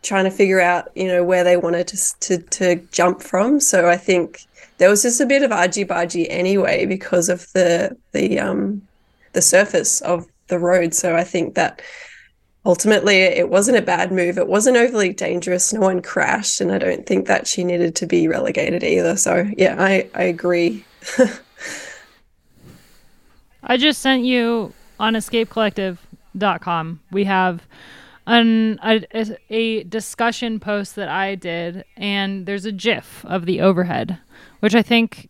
trying 0.01 0.23
to 0.23 0.31
figure 0.31 0.61
out, 0.61 0.89
you 0.95 1.07
know, 1.07 1.23
where 1.25 1.43
they 1.43 1.57
wanted 1.57 1.87
to 1.87 2.19
to, 2.19 2.37
to 2.37 2.75
jump 2.91 3.21
from. 3.21 3.59
So 3.59 3.89
I 3.89 3.97
think 3.97 4.45
there 4.77 4.89
was 4.89 5.01
just 5.01 5.19
a 5.19 5.25
bit 5.25 5.43
of 5.43 5.51
argy 5.51 5.83
bargy 5.83 6.25
anyway 6.29 6.85
because 6.85 7.29
of 7.29 7.51
the 7.53 7.97
the 8.13 8.39
um 8.39 8.81
the 9.33 9.41
surface 9.41 10.01
of 10.01 10.25
the 10.49 10.59
road. 10.59 10.93
So 10.93 11.15
I 11.15 11.23
think 11.23 11.55
that 11.55 11.81
ultimately 12.65 13.17
it 13.17 13.49
wasn't 13.49 13.77
a 13.77 13.81
bad 13.81 14.11
move. 14.11 14.37
It 14.37 14.47
wasn't 14.47 14.77
overly 14.77 15.13
dangerous. 15.13 15.73
No 15.73 15.79
one 15.81 16.01
crashed, 16.01 16.61
and 16.61 16.71
I 16.71 16.77
don't 16.77 17.05
think 17.05 17.27
that 17.27 17.47
she 17.47 17.63
needed 17.63 17.95
to 17.95 18.05
be 18.05 18.27
relegated 18.27 18.83
either. 18.83 19.15
So 19.15 19.49
yeah, 19.57 19.75
I 19.79 20.09
I 20.13 20.23
agree. 20.23 20.83
I 23.63 23.77
just 23.77 24.01
sent 24.01 24.23
you 24.23 24.73
on 24.99 25.13
escapecollective.com. 25.13 26.99
We 27.11 27.23
have 27.25 27.67
an 28.27 28.79
a, 28.83 29.37
a 29.49 29.83
discussion 29.83 30.59
post 30.59 30.95
that 30.95 31.09
I 31.09 31.35
did, 31.35 31.83
and 31.97 32.45
there's 32.45 32.65
a 32.65 32.71
GIF 32.71 33.25
of 33.25 33.45
the 33.45 33.61
overhead, 33.61 34.19
which 34.59 34.75
I 34.75 34.81
think 34.81 35.29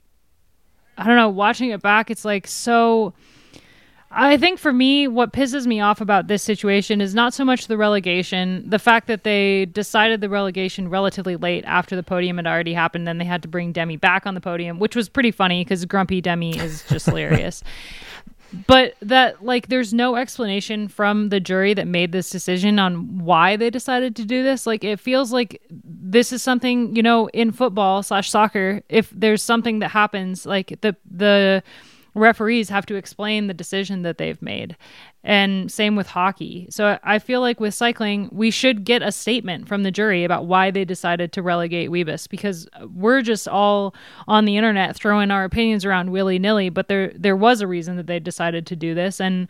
I 0.97 1.05
don't 1.05 1.15
know. 1.15 1.29
Watching 1.29 1.69
it 1.69 1.81
back, 1.81 2.11
it's 2.11 2.25
like 2.25 2.45
so. 2.45 3.13
I 4.11 4.37
think 4.37 4.57
for 4.57 4.73
me, 4.73 5.07
what 5.07 5.33
pisses 5.33 5.67
me 5.67 5.81
off 5.81 6.01
about 6.01 6.27
this 6.27 6.41
situation 6.41 6.99
is 6.99 7.13
not 7.13 7.33
so 7.33 7.45
much 7.45 7.67
the 7.67 7.77
relegation, 7.77 8.67
the 8.67 8.79
fact 8.79 9.05
that 9.07 9.23
they 9.23 9.65
decided 9.65 10.19
the 10.19 10.29
relegation 10.29 10.89
relatively 10.89 11.35
late 11.35 11.63
after 11.65 11.95
the 11.95 12.01
podium 12.01 12.37
had 12.37 12.47
already 12.47 12.73
happened, 12.73 13.05
Then 13.05 13.19
they 13.19 13.25
had 13.25 13.43
to 13.43 13.47
bring 13.47 13.71
Demi 13.71 13.97
back 13.97 14.25
on 14.25 14.33
the 14.33 14.41
podium, 14.41 14.79
which 14.79 14.95
was 14.95 15.09
pretty 15.09 15.29
funny 15.29 15.63
because 15.63 15.85
grumpy 15.85 16.21
Demi 16.21 16.57
is 16.57 16.83
just 16.89 17.05
hilarious. 17.05 17.63
But 18.65 18.95
that 19.03 19.45
like 19.45 19.67
there's 19.67 19.93
no 19.93 20.15
explanation 20.15 20.87
from 20.87 21.29
the 21.29 21.39
jury 21.39 21.75
that 21.75 21.85
made 21.85 22.11
this 22.11 22.31
decision 22.31 22.79
on 22.79 23.19
why 23.19 23.57
they 23.57 23.69
decided 23.69 24.15
to 24.15 24.25
do 24.25 24.41
this. 24.41 24.65
Like 24.65 24.83
it 24.83 24.99
feels 24.99 25.31
like 25.31 25.61
this 25.69 26.33
is 26.33 26.41
something 26.41 26.95
you 26.95 27.03
know 27.03 27.27
in 27.27 27.51
football 27.51 28.01
slash 28.01 28.27
soccer 28.27 28.81
if 28.89 29.11
there's 29.11 29.43
something 29.43 29.79
that 29.79 29.89
happens 29.89 30.47
like 30.47 30.81
the 30.81 30.95
the 31.11 31.61
referees 32.19 32.69
have 32.69 32.85
to 32.87 32.95
explain 32.95 33.47
the 33.47 33.53
decision 33.53 34.03
that 34.03 34.17
they've 34.17 34.41
made 34.41 34.75
and 35.23 35.71
same 35.71 35.95
with 35.95 36.07
hockey. 36.07 36.67
So 36.69 36.97
I 37.03 37.19
feel 37.19 37.41
like 37.41 37.59
with 37.59 37.73
cycling, 37.73 38.29
we 38.31 38.51
should 38.51 38.85
get 38.85 39.01
a 39.01 39.11
statement 39.11 39.67
from 39.67 39.83
the 39.83 39.91
jury 39.91 40.23
about 40.23 40.45
why 40.45 40.71
they 40.71 40.85
decided 40.85 41.33
to 41.33 41.41
relegate 41.41 41.89
Wiebes 41.89 42.29
because 42.29 42.67
we're 42.93 43.21
just 43.21 43.47
all 43.47 43.93
on 44.27 44.45
the 44.45 44.55
internet 44.55 44.95
throwing 44.95 45.31
our 45.31 45.43
opinions 45.43 45.83
around 45.83 46.11
willy 46.11 46.39
nilly. 46.39 46.69
But 46.69 46.87
there 46.87 47.11
there 47.15 47.35
was 47.35 47.61
a 47.61 47.67
reason 47.67 47.97
that 47.97 48.07
they 48.07 48.19
decided 48.19 48.65
to 48.67 48.75
do 48.75 48.93
this, 48.93 49.19
and 49.19 49.47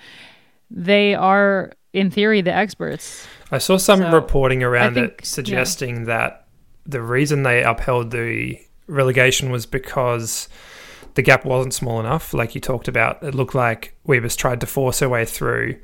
they 0.72 1.14
are 1.14 1.74
in 1.94 2.10
theory 2.10 2.42
the 2.42 2.54
experts. 2.54 3.28
I 3.52 3.58
saw 3.58 3.78
some 3.78 4.00
so 4.00 4.12
reporting 4.12 4.64
around 4.64 4.96
think, 4.96 5.22
it 5.22 5.26
suggesting 5.26 6.00
yeah. 6.00 6.06
that 6.06 6.48
the 6.86 7.02
reason 7.02 7.44
they 7.44 7.64
upheld 7.64 8.12
the 8.12 8.60
relegation 8.88 9.52
was 9.52 9.66
because 9.66 10.50
the 11.20 11.24
gap 11.24 11.44
wasn't 11.44 11.74
small 11.74 12.00
enough, 12.00 12.34
like 12.34 12.56
you 12.56 12.62
talked 12.62 12.88
about. 12.88 13.22
It 13.22 13.36
looked 13.36 13.54
like 13.54 13.94
Wiebes 14.08 14.38
tried 14.38 14.62
to 14.62 14.66
force 14.66 15.02
her 15.02 15.10
way 15.10 15.26
through, 15.26 15.78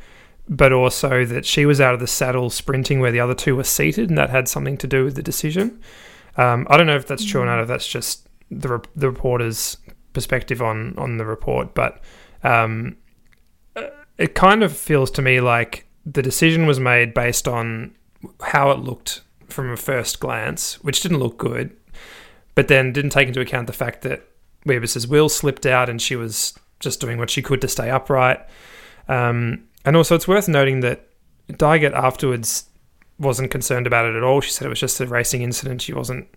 but 0.47 0.71
also 0.71 1.25
that 1.25 1.45
she 1.45 1.65
was 1.65 1.81
out 1.81 1.93
of 1.93 1.99
the 1.99 2.07
saddle 2.07 2.49
sprinting 2.49 3.01
where 3.01 3.11
the 3.11 3.19
other 3.19 3.35
two 3.35 3.53
were 3.53 3.65
seated, 3.65 4.07
and 4.07 4.17
that 4.17 4.29
had 4.29 4.47
something 4.47 4.77
to 4.77 4.87
do 4.87 5.03
with 5.03 5.15
the 5.15 5.21
decision. 5.21 5.81
Um, 6.37 6.65
I 6.69 6.77
don't 6.77 6.87
know 6.87 6.95
if 6.95 7.05
that's 7.05 7.25
true 7.25 7.41
or 7.41 7.45
not. 7.45 7.59
If 7.59 7.67
that's 7.67 7.85
just 7.85 8.29
the 8.49 8.81
the 8.95 9.09
reporter's 9.09 9.75
perspective 10.13 10.61
on 10.61 10.97
on 10.97 11.17
the 11.17 11.25
report, 11.25 11.73
but 11.73 12.01
um, 12.41 12.95
uh, 13.75 13.87
it 14.17 14.35
kind 14.35 14.63
of 14.63 14.71
feels 14.71 15.11
to 15.11 15.21
me 15.21 15.41
like 15.41 15.85
the 16.05 16.21
decision 16.21 16.65
was 16.65 16.79
made 16.79 17.13
based 17.13 17.45
on 17.45 17.93
how 18.39 18.71
it 18.71 18.79
looked 18.79 19.19
from 19.49 19.69
a 19.69 19.75
first 19.75 20.21
glance, 20.21 20.81
which 20.81 21.01
didn't 21.01 21.19
look 21.19 21.37
good, 21.37 21.75
but 22.53 22.69
then 22.69 22.93
didn't 22.93 23.09
take 23.09 23.27
into 23.27 23.41
account 23.41 23.67
the 23.67 23.73
fact 23.73 24.01
that 24.03 24.29
Wiebes's 24.65 25.08
wheel 25.08 25.30
slipped 25.30 25.65
out 25.65 25.89
and 25.89 26.01
she 26.01 26.15
was 26.15 26.58
just 26.80 26.99
doing 26.99 27.17
what 27.17 27.30
she 27.30 27.41
could 27.41 27.62
to 27.62 27.67
stay 27.67 27.89
upright. 27.89 28.39
Um, 29.08 29.67
and 29.86 29.95
also, 29.95 30.15
it's 30.15 30.28
worth 30.28 30.47
noting 30.47 30.80
that 30.82 31.08
Dygert 31.49 31.93
afterwards 31.93 32.65
wasn't 33.19 33.51
concerned 33.51 33.88
about 33.88 34.06
it 34.06 34.15
at 34.15 34.23
all. 34.23 34.41
She 34.41 34.51
said 34.51 34.65
it 34.65 34.69
was 34.69 34.80
just 34.80 34.99
a 34.99 35.08
racing 35.08 35.41
incident. 35.41 35.82
She 35.82 35.93
wasn't 35.93 36.28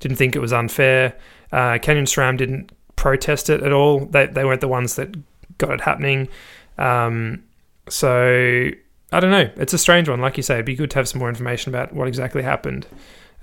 didn't 0.00 0.16
think 0.16 0.34
it 0.34 0.40
was 0.40 0.52
unfair. 0.52 1.16
Uh, 1.52 1.78
Canyon 1.78 2.06
SRAM 2.06 2.36
didn't 2.36 2.72
protest 2.96 3.48
it 3.48 3.62
at 3.62 3.72
all. 3.72 4.06
They 4.06 4.26
they 4.26 4.44
weren't 4.44 4.60
the 4.60 4.68
ones 4.68 4.96
that 4.96 5.14
got 5.58 5.70
it 5.70 5.80
happening. 5.80 6.28
Um, 6.76 7.44
so 7.88 8.70
I 9.12 9.20
don't 9.20 9.30
know. 9.30 9.50
It's 9.56 9.72
a 9.72 9.78
strange 9.78 10.08
one. 10.08 10.20
Like 10.20 10.36
you 10.36 10.42
say, 10.42 10.54
it'd 10.54 10.66
be 10.66 10.74
good 10.74 10.90
to 10.92 10.98
have 10.98 11.08
some 11.08 11.18
more 11.18 11.28
information 11.28 11.72
about 11.72 11.92
what 11.92 12.08
exactly 12.08 12.42
happened. 12.42 12.86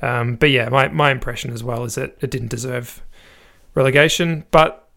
Um, 0.01 0.35
but 0.35 0.49
yeah, 0.49 0.69
my, 0.69 0.87
my 0.87 1.11
impression 1.11 1.51
as 1.51 1.63
well 1.63 1.83
is 1.83 1.95
that 1.95 2.17
it 2.21 2.31
didn't 2.31 2.47
deserve 2.47 3.01
relegation, 3.75 4.45
but 4.51 4.89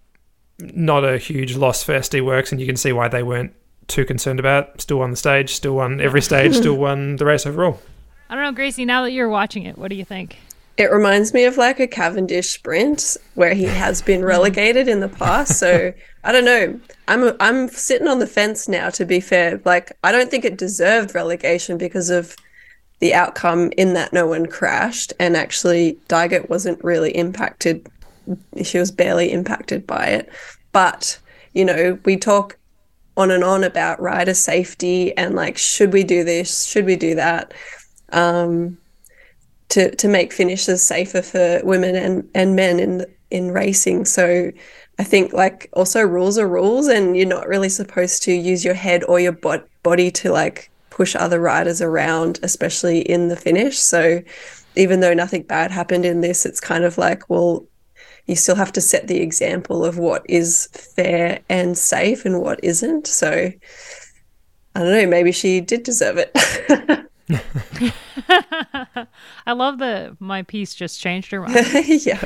not 0.59 1.05
a 1.05 1.19
huge 1.19 1.57
loss 1.57 1.83
for 1.83 1.93
SD 1.93 2.23
Worx, 2.23 2.53
and 2.53 2.61
you 2.61 2.67
can 2.67 2.77
see 2.77 2.93
why 2.93 3.09
they 3.09 3.23
weren't 3.23 3.53
too 3.89 4.05
concerned 4.05 4.41
about 4.41 4.75
it. 4.75 4.81
Still 4.81 4.99
won 4.99 5.11
the 5.11 5.17
stage, 5.17 5.55
still 5.55 5.77
won 5.77 6.01
every 6.01 6.23
stage, 6.31 6.55
still 6.55 6.77
won 6.77 7.17
the 7.17 7.25
race 7.25 7.47
overall. 7.47 7.81
I 8.29 8.35
don't 8.35 8.45
know, 8.45 8.53
Gracie, 8.53 8.85
now 8.85 9.03
that 9.03 9.13
you're 9.13 9.29
watching 9.29 9.65
it, 9.65 9.77
what 9.77 9.89
do 9.89 9.95
you 9.95 10.05
think? 10.05 10.39
It 10.79 10.91
reminds 10.91 11.35
me 11.35 11.45
of 11.45 11.59
like 11.59 11.81
a 11.81 11.87
Cavendish 11.87 12.49
sprint 12.49 13.19
where 13.35 13.53
he 13.53 13.65
has 13.65 14.01
been 14.01 14.25
relegated 14.25 14.89
in 14.89 15.01
the 15.01 15.09
past. 15.09 15.59
So 15.59 15.93
I 16.25 16.33
don't 16.33 16.47
know. 16.47 16.81
I'm 17.09 17.37
I'm 17.41 17.69
sitting 17.69 18.09
on 18.09 18.21
the 18.21 18.27
fence 18.27 18.69
now. 18.69 18.89
To 18.91 19.05
be 19.05 19.21
fair, 19.21 19.61
like 19.67 19.93
I 20.03 20.13
don't 20.13 20.31
think 20.31 20.47
it 20.47 20.57
deserved 20.57 21.15
relegation 21.15 21.77
because 21.77 22.09
of 22.09 22.37
the 23.01 23.13
outcome 23.13 23.71
in 23.77 23.93
that 23.95 24.15
no 24.15 24.27
one 24.27 24.47
crashed, 24.47 25.13
and 25.21 25.37
actually 25.37 25.99
Dygert 26.09 26.49
wasn't 26.49 26.83
really 26.83 27.15
impacted 27.15 27.87
she 28.63 28.79
was 28.79 28.91
barely 28.91 29.33
impacted 29.33 29.87
by 29.87 30.07
it. 30.07 30.29
But, 30.73 31.19
you 31.53 31.65
know, 31.65 31.99
we 32.05 32.17
talk 32.17 32.59
on 33.17 33.31
and 33.31 33.45
on 33.45 33.65
about 33.65 34.01
rider 34.01 34.35
safety 34.35 35.17
and 35.17 35.35
like, 35.35 35.59
should 35.59 35.93
we 35.93 36.05
do 36.05 36.25
this? 36.25 36.65
Should 36.65 36.87
we 36.87 36.97
do 36.97 37.15
that? 37.15 37.53
Um, 38.13 38.79
to, 39.69 39.95
to 39.97 40.09
make 40.09 40.33
finishes 40.33 40.83
safer 40.83 41.23
for 41.23 41.61
women 41.65 41.95
and, 41.95 42.29
and 42.35 42.57
men 42.57 42.81
in 42.81 43.07
in 43.33 43.51
racing. 43.51 44.05
So 44.05 44.53
I 44.99 45.05
think 45.05 45.33
like 45.33 45.71
also 45.73 46.03
rules 46.03 46.37
are 46.39 46.47
rules, 46.47 46.87
and 46.87 47.17
you're 47.17 47.27
not 47.27 47.49
really 47.49 47.71
supposed 47.71 48.23
to 48.25 48.33
use 48.33 48.65
your 48.65 48.75
head 48.75 49.03
or 49.05 49.19
your 49.19 49.33
bo- 49.33 49.65
body 49.83 50.11
to 50.11 50.31
like 50.31 50.71
push 50.91 51.17
other 51.17 51.41
riders 51.41 51.81
around, 51.81 52.39
especially 52.43 53.01
in 53.01 53.29
the 53.29 53.37
finish. 53.37 53.79
So 53.79 54.21
even 54.77 55.01
though 55.01 55.15
nothing 55.15 55.43
bad 55.45 55.71
happened 55.71 56.05
in 56.05 56.21
this, 56.21 56.45
it's 56.45 56.61
kind 56.61 56.85
of 56.85 56.99
like, 56.99 57.29
well, 57.31 57.65
you 58.27 58.37
still 58.37 58.57
have 58.57 58.73
to 58.73 58.81
set 58.81 59.09
the 59.09 59.21
example 59.21 59.85
of 59.85 59.99
what 59.99 60.25
is 60.29 60.69
fair 60.73 61.41
and 61.49 61.77
safe 61.77 62.25
and 62.25 62.41
what 62.41 62.63
isn't. 62.63 63.07
So 63.07 63.53
I 64.75 64.79
don't 64.79 64.93
know, 64.93 65.07
maybe 65.07 65.33
she 65.33 65.61
did 65.61 65.83
deserve 65.83 66.19
it. 66.19 66.31
I 69.47 69.53
love 69.53 69.79
that 69.79 70.21
my 70.21 70.43
piece 70.43 70.75
just 70.75 71.01
changed 71.01 71.31
her 71.33 71.41
mind. 71.41 71.55
yeah. 71.87 72.23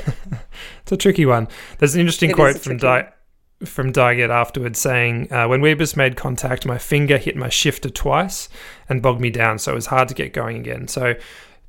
It's 0.82 0.92
a 0.92 0.96
tricky 0.96 1.26
one. 1.26 1.48
There's 1.78 1.94
an 1.94 2.00
interesting 2.00 2.30
It 2.30 2.34
is 2.34 2.36
quote 2.36 2.58
from 2.58 2.78
tricky 2.78 3.04
Di- 3.04 3.12
from 3.64 3.90
Dygert 3.92 4.28
afterwards 4.28 4.78
saying, 4.78 5.32
uh, 5.32 5.48
"When 5.48 5.62
Wiebes 5.62 5.96
made 5.96 6.16
contact, 6.16 6.66
my 6.66 6.76
finger 6.76 7.16
hit 7.16 7.36
my 7.36 7.48
shifter 7.48 7.88
twice 7.88 8.50
and 8.88 9.00
bogged 9.00 9.20
me 9.20 9.30
down, 9.30 9.58
so 9.58 9.72
it 9.72 9.74
was 9.74 9.86
hard 9.86 10.08
to 10.08 10.14
get 10.14 10.34
going 10.34 10.58
again." 10.58 10.88
So 10.88 11.14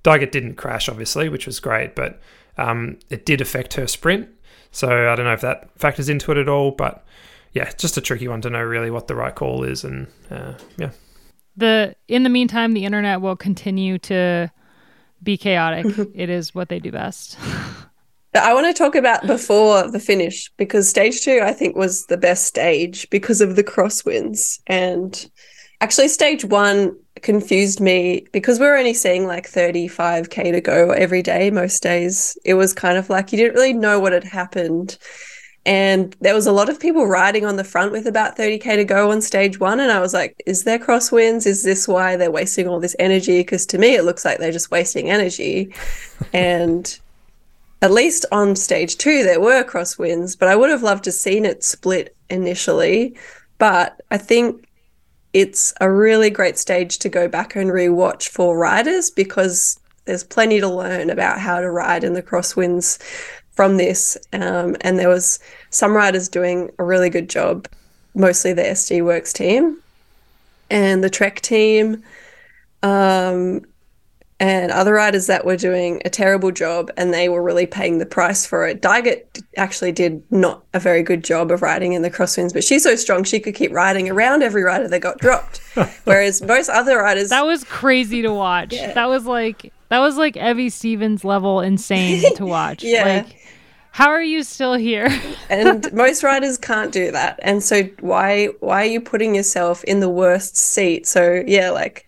Dygert 0.04 0.32
didn't 0.32 0.56
crash, 0.56 0.90
obviously, 0.90 1.30
which 1.30 1.46
was 1.46 1.60
great, 1.60 1.96
but 1.96 2.20
um, 2.58 2.98
it 3.10 3.26
did 3.26 3.42
affect 3.42 3.76
her 3.76 3.88
sprint. 3.88 4.30
So 4.72 5.10
I 5.10 5.16
don't 5.16 5.26
know 5.26 5.34
if 5.34 5.42
that 5.42 5.70
factors 5.78 6.10
into 6.10 6.32
it 6.32 6.38
at 6.38 6.50
all, 6.50 6.72
but 6.72 7.06
yeah, 7.54 7.72
just 7.78 7.98
a 7.98 8.02
tricky 8.02 8.28
one 8.28 8.42
to 8.42 8.50
know 8.50 8.62
really 8.62 8.92
what 8.92 9.08
the 9.08 9.16
right 9.16 9.34
call 9.34 9.64
is, 9.64 9.84
and 9.84 10.08
uh, 10.30 10.54
yeah. 10.78 10.92
The 11.56 11.96
in 12.08 12.24
the 12.24 12.30
meantime, 12.30 12.74
the 12.74 12.86
internet 12.86 13.22
will 13.22 13.36
continue 13.36 13.98
to 14.00 14.52
be 15.24 15.38
chaotic. 15.38 15.86
it 16.14 16.30
is 16.30 16.54
what 16.54 16.70
they 16.70 16.80
do 16.80 16.92
best. 16.92 17.38
I 18.36 18.54
want 18.54 18.68
to 18.68 18.74
talk 18.74 18.94
about 18.94 19.26
before 19.26 19.90
the 19.90 20.00
finish 20.00 20.52
because 20.58 20.88
stage 20.88 21.22
two, 21.22 21.42
I 21.44 21.54
think, 21.54 21.76
was 21.76 22.06
the 22.06 22.18
best 22.18 22.46
stage 22.46 23.10
because 23.10 23.42
of 23.42 23.56
the 23.56 23.64
crosswinds. 23.64 24.60
And 24.68 25.30
actually, 25.82 26.10
stage 26.10 26.46
one 26.46 26.96
confused 27.22 27.80
me 27.80 28.26
because 28.32 28.60
we 28.60 28.66
are 28.66 28.78
only 28.78 28.94
seeing 28.94 29.26
like 29.26 29.50
35K 29.50 30.52
to 30.52 30.62
go 30.62 30.92
every 30.92 31.22
day, 31.22 31.50
most 31.52 31.82
days. 31.82 32.38
It 32.46 32.56
was 32.56 32.74
kind 32.74 32.98
of 32.98 33.10
like 33.10 33.32
you 33.32 33.38
didn't 33.38 33.56
really 33.56 33.74
know 33.74 34.00
what 34.00 34.14
had 34.14 34.24
happened. 34.24 34.98
And 35.66 36.16
there 36.22 36.34
was 36.34 36.48
a 36.48 36.54
lot 36.54 36.70
of 36.70 36.80
people 36.80 37.08
riding 37.08 37.46
on 37.46 37.58
the 37.58 37.64
front 37.64 37.92
with 37.92 38.08
about 38.08 38.38
30K 38.38 38.78
to 38.78 38.86
go 38.86 39.12
on 39.12 39.22
stage 39.22 39.60
one. 39.60 39.82
And 39.82 39.92
I 39.92 40.00
was 40.00 40.14
like, 40.14 40.42
is 40.46 40.64
there 40.64 40.80
crosswinds? 40.80 41.46
Is 41.46 41.64
this 41.64 41.88
why 41.90 42.16
they're 42.16 42.32
wasting 42.32 42.70
all 42.70 42.80
this 42.80 42.96
energy? 43.00 43.40
Because 43.40 43.66
to 43.68 43.78
me, 43.78 43.96
it 43.96 44.06
looks 44.06 44.24
like 44.24 44.40
they're 44.40 44.52
just 44.54 44.72
wasting 44.72 45.10
energy. 45.10 45.74
and 46.34 46.98
at 47.82 47.92
least 47.92 48.26
on 48.32 48.56
stage 48.56 48.98
two, 48.98 49.24
there 49.24 49.42
were 49.42 49.64
crosswinds, 49.64 50.40
but 50.40 50.48
I 50.48 50.56
would 50.56 50.70
have 50.70 50.84
loved 50.84 51.04
to 51.04 51.12
seen 51.12 51.46
it 51.46 51.64
split 51.64 52.16
initially. 52.30 53.18
But 53.58 54.02
I 54.10 54.18
think 54.18 54.67
it's 55.38 55.72
a 55.80 55.92
really 55.92 56.32
great 56.32 56.58
stage 56.58 56.98
to 56.98 57.10
go 57.10 57.28
back 57.28 57.56
and 57.56 57.70
rewatch 57.70 58.28
for 58.28 58.58
riders 58.58 59.12
because 59.12 59.80
there's 60.06 60.24
plenty 60.24 60.60
to 60.60 60.68
learn 60.68 61.12
about 61.12 61.40
how 61.40 61.62
to 61.62 61.70
ride 61.70 62.04
in 62.04 62.14
the 62.14 62.24
crosswinds 62.24 63.00
from 63.52 63.78
this. 63.78 64.18
Um, 64.34 64.76
and 64.82 64.98
there 64.98 65.10
was 65.10 65.38
some 65.70 65.96
riders 65.96 66.28
doing 66.28 66.72
a 66.80 66.84
really 66.84 67.12
good 67.12 67.30
job, 67.30 67.68
mostly 68.16 68.52
the 68.52 68.64
SD 68.64 69.02
Worx 69.02 69.32
team 69.32 69.78
and 70.72 71.04
the 71.04 71.10
Trek 71.10 71.40
team. 71.42 72.02
Um, 72.82 73.62
and 74.40 74.72
other 74.72 74.94
riders 74.94 75.26
that 75.28 75.46
were 75.46 75.58
doing 75.58 76.02
a 76.06 76.10
terrible 76.10 76.52
job 76.52 76.92
and 76.96 77.12
they 77.14 77.28
were 77.28 77.42
really 77.42 77.66
paying 77.66 77.98
the 77.98 78.06
price 78.06 78.46
for 78.46 78.68
it. 78.68 78.82
Dygert 78.82 79.44
actually 79.58 79.92
did 79.92 80.22
not 80.32 80.64
a 80.74 80.80
very 80.80 81.02
good 81.02 81.24
job 81.24 81.50
of 81.50 81.64
riding 81.64 81.94
in 81.94 82.04
the 82.04 82.12
crosswinds, 82.12 82.54
but 82.54 82.64
she's 82.64 82.84
so 82.84 82.96
strong 82.96 83.24
she 83.24 83.40
could 83.40 83.56
keep 83.56 83.72
riding 83.72 84.10
around 84.10 84.44
every 84.44 84.64
rider 84.64 84.88
that 84.88 85.00
got 85.00 85.18
dropped. 85.18 85.58
Whereas 86.04 86.42
most 86.44 86.70
other 86.70 86.98
riders 86.98 87.30
That 87.30 87.46
was 87.46 87.64
crazy 87.64 88.22
to 88.22 88.32
watch. 88.32 88.74
Yeah. 88.74 88.94
That 88.94 89.10
was 89.10 89.26
like 89.26 89.74
that 89.90 90.00
was 90.00 90.18
like 90.18 90.38
Evie 90.38 90.70
Stevens 90.70 91.24
level 91.24 91.62
insane 91.62 92.36
to 92.36 92.46
watch. 92.46 92.84
Yeah. 92.84 93.24
Like 93.26 93.38
how 93.90 94.10
are 94.10 94.22
you 94.22 94.44
still 94.44 94.76
here? 94.76 95.10
and 95.50 95.92
most 95.94 96.22
riders 96.22 96.60
can't 96.60 96.92
do 96.92 97.10
that. 97.10 97.40
And 97.42 97.64
so 97.64 97.84
why 98.02 98.50
why 98.60 98.84
are 98.84 98.90
you 98.90 99.02
putting 99.02 99.34
yourself 99.34 99.84
in 99.86 100.00
the 100.00 100.10
worst 100.10 100.56
seat? 100.56 101.08
So 101.08 101.44
yeah, 101.48 101.72
like 101.72 102.08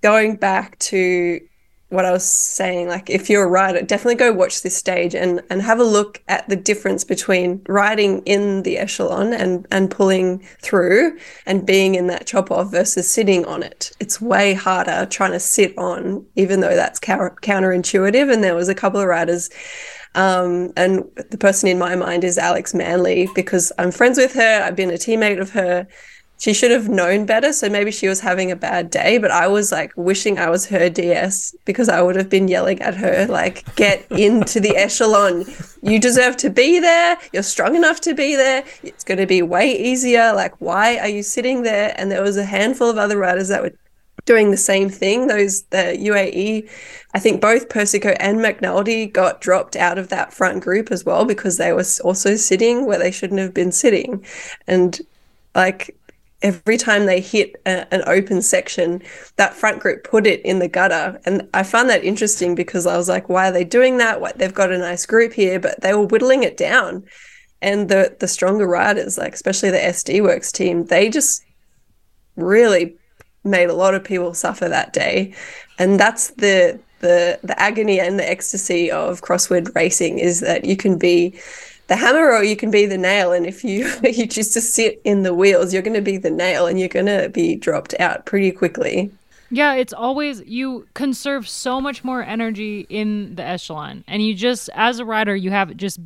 going 0.00 0.36
back 0.36 0.78
to 0.78 1.40
what 1.88 2.04
I 2.04 2.10
was 2.10 2.24
saying, 2.24 2.88
like 2.88 3.08
if 3.08 3.30
you're 3.30 3.44
a 3.44 3.48
rider, 3.48 3.80
definitely 3.80 4.16
go 4.16 4.32
watch 4.32 4.62
this 4.62 4.76
stage 4.76 5.14
and 5.14 5.40
and 5.50 5.62
have 5.62 5.78
a 5.78 5.84
look 5.84 6.20
at 6.26 6.48
the 6.48 6.56
difference 6.56 7.04
between 7.04 7.62
riding 7.68 8.22
in 8.22 8.64
the 8.64 8.76
echelon 8.76 9.32
and 9.32 9.66
and 9.70 9.90
pulling 9.90 10.40
through 10.60 11.16
and 11.46 11.64
being 11.64 11.94
in 11.94 12.08
that 12.08 12.26
chop 12.26 12.50
off 12.50 12.72
versus 12.72 13.08
sitting 13.10 13.44
on 13.44 13.62
it. 13.62 13.92
It's 14.00 14.20
way 14.20 14.54
harder 14.54 15.06
trying 15.06 15.32
to 15.32 15.40
sit 15.40 15.76
on, 15.78 16.26
even 16.34 16.60
though 16.60 16.74
that's 16.74 16.98
counter- 16.98 17.36
counterintuitive. 17.42 18.32
And 18.32 18.42
there 18.42 18.56
was 18.56 18.68
a 18.68 18.74
couple 18.74 19.00
of 19.00 19.06
riders. 19.06 19.48
Um, 20.16 20.72
and 20.76 21.04
the 21.30 21.36
person 21.38 21.68
in 21.68 21.78
my 21.78 21.94
mind 21.94 22.24
is 22.24 22.38
Alex 22.38 22.72
Manly 22.72 23.28
because 23.34 23.70
I'm 23.78 23.92
friends 23.92 24.16
with 24.16 24.32
her. 24.32 24.62
I've 24.64 24.74
been 24.74 24.90
a 24.90 24.94
teammate 24.94 25.40
of 25.40 25.50
her 25.50 25.86
she 26.38 26.52
should 26.52 26.70
have 26.70 26.88
known 26.88 27.24
better. 27.24 27.52
So 27.52 27.68
maybe 27.68 27.90
she 27.90 28.08
was 28.08 28.20
having 28.20 28.50
a 28.50 28.56
bad 28.56 28.90
day, 28.90 29.18
but 29.18 29.30
I 29.30 29.48
was 29.48 29.72
like 29.72 29.92
wishing 29.96 30.38
I 30.38 30.50
was 30.50 30.66
her 30.66 30.90
DS 30.90 31.54
because 31.64 31.88
I 31.88 32.02
would 32.02 32.16
have 32.16 32.28
been 32.28 32.48
yelling 32.48 32.80
at 32.82 32.94
her, 32.94 33.26
like, 33.26 33.74
get 33.76 34.10
into 34.10 34.60
the 34.60 34.76
echelon. 34.76 35.44
You 35.82 35.98
deserve 35.98 36.36
to 36.38 36.50
be 36.50 36.78
there. 36.78 37.16
You're 37.32 37.42
strong 37.42 37.74
enough 37.74 38.00
to 38.02 38.14
be 38.14 38.36
there. 38.36 38.64
It's 38.82 39.04
going 39.04 39.18
to 39.18 39.26
be 39.26 39.42
way 39.42 39.78
easier. 39.78 40.32
Like, 40.34 40.60
why 40.60 40.98
are 40.98 41.08
you 41.08 41.22
sitting 41.22 41.62
there? 41.62 41.94
And 41.96 42.10
there 42.10 42.22
was 42.22 42.36
a 42.36 42.44
handful 42.44 42.90
of 42.90 42.98
other 42.98 43.16
riders 43.16 43.48
that 43.48 43.62
were 43.62 43.72
doing 44.26 44.50
the 44.50 44.56
same 44.56 44.90
thing. 44.90 45.28
Those, 45.28 45.62
the 45.64 45.96
UAE, 45.98 46.68
I 47.14 47.18
think 47.18 47.40
both 47.40 47.70
Persico 47.70 48.10
and 48.20 48.38
McNulty 48.40 49.10
got 49.10 49.40
dropped 49.40 49.76
out 49.76 49.96
of 49.96 50.08
that 50.08 50.34
front 50.34 50.62
group 50.62 50.90
as 50.90 51.04
well 51.04 51.24
because 51.24 51.56
they 51.56 51.72
were 51.72 51.84
also 52.04 52.36
sitting 52.36 52.84
where 52.84 52.98
they 52.98 53.10
shouldn't 53.10 53.40
have 53.40 53.54
been 53.54 53.72
sitting. 53.72 54.24
And 54.66 55.00
like, 55.54 55.95
every 56.42 56.76
time 56.76 57.06
they 57.06 57.20
hit 57.20 57.56
a, 57.66 57.92
an 57.94 58.02
open 58.06 58.42
section, 58.42 59.02
that 59.36 59.54
front 59.54 59.80
group 59.80 60.04
put 60.04 60.26
it 60.26 60.40
in 60.44 60.58
the 60.58 60.68
gutter. 60.68 61.20
And 61.24 61.48
I 61.54 61.62
found 61.62 61.88
that 61.90 62.04
interesting 62.04 62.54
because 62.54 62.86
I 62.86 62.96
was 62.96 63.08
like, 63.08 63.28
why 63.28 63.48
are 63.48 63.52
they 63.52 63.64
doing 63.64 63.98
that? 63.98 64.20
What 64.20 64.38
they've 64.38 64.52
got 64.52 64.72
a 64.72 64.78
nice 64.78 65.06
group 65.06 65.32
here, 65.32 65.58
but 65.58 65.80
they 65.80 65.94
were 65.94 66.06
whittling 66.06 66.42
it 66.42 66.56
down. 66.56 67.04
And 67.62 67.88
the 67.88 68.14
the 68.20 68.28
stronger 68.28 68.66
riders, 68.66 69.16
like 69.16 69.34
especially 69.34 69.70
the 69.70 69.78
SD 69.78 70.20
Worx 70.20 70.52
team, 70.52 70.84
they 70.86 71.08
just 71.08 71.42
really 72.36 72.96
made 73.44 73.70
a 73.70 73.74
lot 73.74 73.94
of 73.94 74.04
people 74.04 74.34
suffer 74.34 74.68
that 74.68 74.92
day. 74.92 75.34
And 75.78 75.98
that's 75.98 76.30
the 76.32 76.78
the 77.00 77.38
the 77.42 77.58
agony 77.60 77.98
and 78.00 78.18
the 78.18 78.28
ecstasy 78.28 78.90
of 78.90 79.22
crosswind 79.22 79.74
racing 79.74 80.18
is 80.18 80.40
that 80.40 80.64
you 80.64 80.76
can 80.76 80.98
be 80.98 81.38
the 81.88 81.96
hammer 81.96 82.32
or 82.32 82.42
you 82.42 82.56
can 82.56 82.70
be 82.70 82.86
the 82.86 82.98
nail 82.98 83.32
and 83.32 83.46
if 83.46 83.62
you 83.64 83.90
you 84.02 84.26
choose 84.26 84.48
to 84.50 84.60
sit 84.60 85.00
in 85.04 85.22
the 85.22 85.34
wheels 85.34 85.72
you're 85.72 85.82
going 85.82 85.94
to 85.94 86.02
be 86.02 86.18
the 86.18 86.30
nail 86.30 86.66
and 86.66 86.78
you're 86.78 86.88
going 86.88 87.06
to 87.06 87.28
be 87.28 87.54
dropped 87.54 87.94
out 88.00 88.26
pretty 88.26 88.50
quickly 88.50 89.10
Yeah, 89.50 89.74
it's 89.74 89.92
always 89.92 90.42
you 90.44 90.88
conserve 90.94 91.48
so 91.48 91.80
much 91.80 92.02
more 92.02 92.22
energy 92.22 92.86
in 92.88 93.36
the 93.36 93.44
echelon, 93.44 94.02
and 94.08 94.20
you 94.20 94.34
just 94.34 94.68
as 94.74 94.98
a 94.98 95.04
rider 95.04 95.36
you 95.36 95.50
have 95.50 95.70
it 95.70 95.76
just 95.76 96.00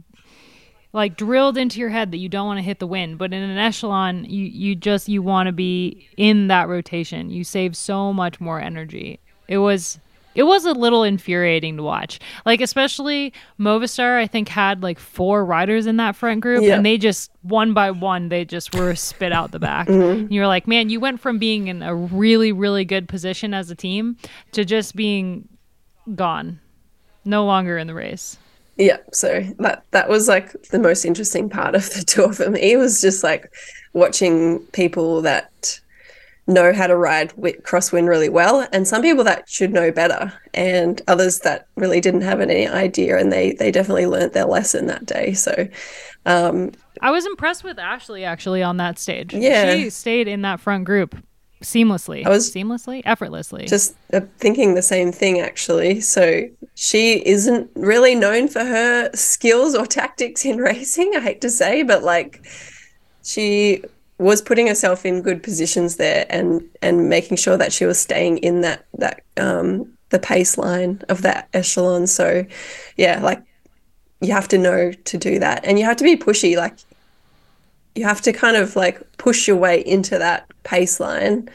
like 0.92 1.16
drilled 1.16 1.56
into 1.56 1.80
your 1.80 1.88
head 1.88 2.10
that 2.10 2.18
you 2.18 2.28
don't 2.28 2.46
want 2.46 2.58
to 2.58 2.62
hit 2.62 2.80
the 2.80 2.86
wind. 2.86 3.16
But 3.16 3.32
in 3.32 3.42
an 3.42 3.58
echelon, 3.58 4.24
you 4.24 4.44
you 4.44 4.74
just 4.74 5.08
you 5.08 5.22
want 5.22 5.46
to 5.46 5.52
be 5.52 6.08
in 6.16 6.48
that 6.48 6.68
rotation. 6.68 7.30
You 7.30 7.44
save 7.44 7.76
so 7.76 8.12
much 8.12 8.40
more 8.40 8.60
energy. 8.60 9.20
It 9.48 9.58
was 9.58 9.98
it 10.34 10.44
was 10.44 10.64
a 10.64 10.72
little 10.72 11.02
infuriating 11.02 11.76
to 11.76 11.82
watch. 11.82 12.20
Like 12.46 12.60
especially 12.60 13.32
Movistar, 13.58 14.16
I 14.18 14.26
think 14.26 14.48
had 14.48 14.82
like 14.82 14.98
four 14.98 15.44
riders 15.44 15.86
in 15.86 15.96
that 15.96 16.14
front 16.16 16.40
group, 16.40 16.62
Yeah. 16.62 16.76
and 16.76 16.86
they 16.86 16.98
just 16.98 17.30
one 17.42 17.74
by 17.74 17.90
one 17.90 18.28
they 18.28 18.44
just 18.44 18.74
were 18.74 18.94
spit 18.94 19.32
out 19.32 19.50
the 19.52 19.58
back. 19.58 19.88
Mm-hmm. 20.00 20.20
And 20.20 20.32
you're 20.32 20.46
like, 20.46 20.68
man, 20.68 20.88
you 20.90 21.00
went 21.00 21.20
from 21.20 21.38
being 21.38 21.68
in 21.68 21.82
a 21.82 21.94
really 21.94 22.52
really 22.52 22.84
good 22.84 23.08
position 23.08 23.52
as 23.54 23.70
a 23.70 23.74
team 23.74 24.16
to 24.52 24.64
just 24.64 24.94
being 24.96 25.48
gone, 26.14 26.60
no 27.24 27.44
longer 27.44 27.76
in 27.78 27.86
the 27.86 27.94
race. 27.94 28.38
yeah 28.76 28.96
so 29.12 29.44
that 29.58 29.84
that 29.90 30.08
was 30.08 30.26
like 30.28 30.52
the 30.70 30.78
most 30.78 31.04
interesting 31.04 31.48
part 31.50 31.74
of 31.74 31.90
the 31.92 32.02
tour 32.06 32.32
for 32.32 32.48
me 32.50 32.76
was 32.76 33.00
just 33.00 33.22
like 33.22 33.52
watching 33.92 34.60
people 34.72 35.20
that 35.22 35.80
know 36.50 36.72
how 36.72 36.86
to 36.86 36.96
ride 36.96 37.30
wi- 37.30 37.56
crosswind 37.62 38.08
really 38.08 38.28
well 38.28 38.66
and 38.72 38.86
some 38.86 39.02
people 39.02 39.24
that 39.24 39.48
should 39.48 39.72
know 39.72 39.90
better 39.90 40.32
and 40.54 41.00
others 41.08 41.40
that 41.40 41.66
really 41.76 42.00
didn't 42.00 42.20
have 42.22 42.40
any 42.40 42.66
idea 42.68 43.16
and 43.18 43.32
they 43.32 43.52
they 43.52 43.70
definitely 43.70 44.06
learnt 44.06 44.32
their 44.32 44.44
lesson 44.46 44.86
that 44.86 45.06
day 45.06 45.32
so 45.32 45.66
um 46.26 46.70
I 47.02 47.10
was 47.12 47.24
impressed 47.24 47.64
with 47.64 47.78
Ashleigh 47.78 48.24
actually 48.26 48.62
on 48.62 48.76
that 48.76 48.98
stage. 48.98 49.32
Yeah. 49.32 49.74
She 49.74 49.88
stayed 49.88 50.28
in 50.28 50.42
that 50.42 50.60
front 50.60 50.84
group 50.84 51.16
seamlessly. 51.62 52.26
I 52.26 52.28
was- 52.28 52.52
seamlessly, 52.54 53.00
effortlessly. 53.06 53.66
Just 53.66 53.94
uh, 54.12 54.20
thinking 54.36 54.74
the 54.74 54.82
same 54.82 55.12
thing, 55.12 55.40
actually. 55.40 56.00
So 56.02 56.42
she 56.74 57.26
isn't 57.26 57.70
really 57.74 58.14
known 58.14 58.48
for 58.48 58.60
her 58.62 59.10
skills 59.14 59.74
or 59.74 59.86
tactics 59.86 60.44
in 60.44 60.58
racing, 60.70 61.12
I 61.16 61.20
hate 61.20 61.40
to 61.40 61.48
say, 61.50 61.82
but 61.82 62.02
like 62.02 62.44
she 63.24 63.82
was 64.20 64.42
putting 64.42 64.66
herself 64.66 65.06
in 65.06 65.22
good 65.22 65.42
positions 65.42 65.96
there 65.96 66.26
and 66.28 66.62
and 66.82 67.08
making 67.08 67.38
sure 67.38 67.56
that 67.56 67.72
she 67.72 67.86
was 67.86 67.98
staying 67.98 68.36
in 68.38 68.60
that 68.60 68.84
that 68.98 69.22
um 69.38 69.90
the 70.10 70.18
pace 70.18 70.58
line 70.58 71.00
of 71.08 71.22
that 71.22 71.48
echelon. 71.54 72.06
So 72.06 72.44
yeah, 72.96 73.20
like 73.22 73.42
you 74.20 74.32
have 74.32 74.48
to 74.48 74.58
know 74.58 74.92
to 74.92 75.18
do 75.18 75.38
that. 75.38 75.64
And 75.64 75.78
you 75.78 75.86
have 75.86 75.96
to 75.96 76.04
be 76.04 76.16
pushy, 76.16 76.56
like 76.56 76.76
you 77.94 78.04
have 78.04 78.20
to 78.22 78.32
kind 78.32 78.56
of 78.56 78.76
like 78.76 79.00
push 79.16 79.48
your 79.48 79.56
way 79.56 79.84
into 79.86 80.18
that 80.18 80.46
pace 80.64 81.00
line. 81.00 81.48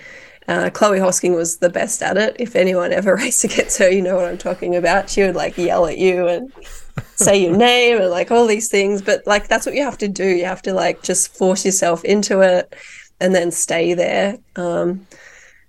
Uh, 0.47 0.69
Chloe 0.71 0.99
Hosking 0.99 1.35
was 1.35 1.57
the 1.57 1.69
best 1.69 2.01
at 2.01 2.17
it. 2.17 2.35
If 2.39 2.55
anyone 2.55 2.91
ever 2.91 3.15
raced 3.23 3.43
against 3.43 3.77
her, 3.77 3.89
you 3.89 4.01
know 4.01 4.15
what 4.15 4.25
I'm 4.25 4.39
talking 4.39 4.75
about. 4.75 5.09
She 5.09 5.21
would 5.21 5.35
like 5.35 5.55
yell 5.55 5.85
at 5.85 5.99
you 5.99 6.27
and 6.27 6.51
say 7.15 7.43
your 7.43 7.55
name 7.55 8.01
and 8.01 8.09
like 8.09 8.31
all 8.31 8.47
these 8.47 8.69
things. 8.69 9.01
But 9.01 9.25
like 9.25 9.47
that's 9.47 9.65
what 9.65 9.75
you 9.75 9.83
have 9.83 9.97
to 9.99 10.07
do. 10.07 10.25
You 10.25 10.45
have 10.45 10.61
to 10.63 10.73
like 10.73 11.03
just 11.03 11.35
force 11.35 11.65
yourself 11.65 12.03
into 12.03 12.41
it 12.41 12.73
and 13.19 13.33
then 13.33 13.51
stay 13.51 13.93
there. 13.93 14.37
Um, 14.55 15.05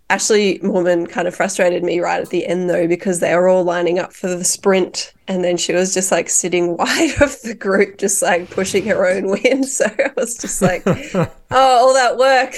Ashleigh 0.09 0.62
Moolman 0.62 1.09
kind 1.11 1.27
of 1.27 1.35
frustrated 1.35 1.83
me 1.83 1.99
right 1.99 2.20
at 2.20 2.31
the 2.31 2.47
end 2.47 2.70
though 2.70 2.87
because 2.87 3.18
they 3.18 3.35
were 3.35 3.49
all 3.49 3.64
lining 3.64 3.99
up 3.99 4.12
for 4.12 4.29
the 4.29 4.45
sprint 4.45 5.12
and 5.27 5.43
then 5.43 5.57
she 5.57 5.72
was 5.72 5.93
just 5.93 6.12
like 6.12 6.29
sitting 6.29 6.77
wide 6.79 7.20
of 7.20 7.41
the 7.43 7.55
group 7.55 7.99
just 7.99 8.22
like 8.22 8.49
pushing 8.51 8.87
her 8.87 9.07
own 9.07 9.27
wind. 9.27 9.66
so 9.68 9.85
I 9.87 10.12
was 10.16 10.39
just 10.39 10.62
like 10.62 10.83
oh 11.16 11.29
all 11.51 11.95
that 11.95 12.16
work 12.16 12.55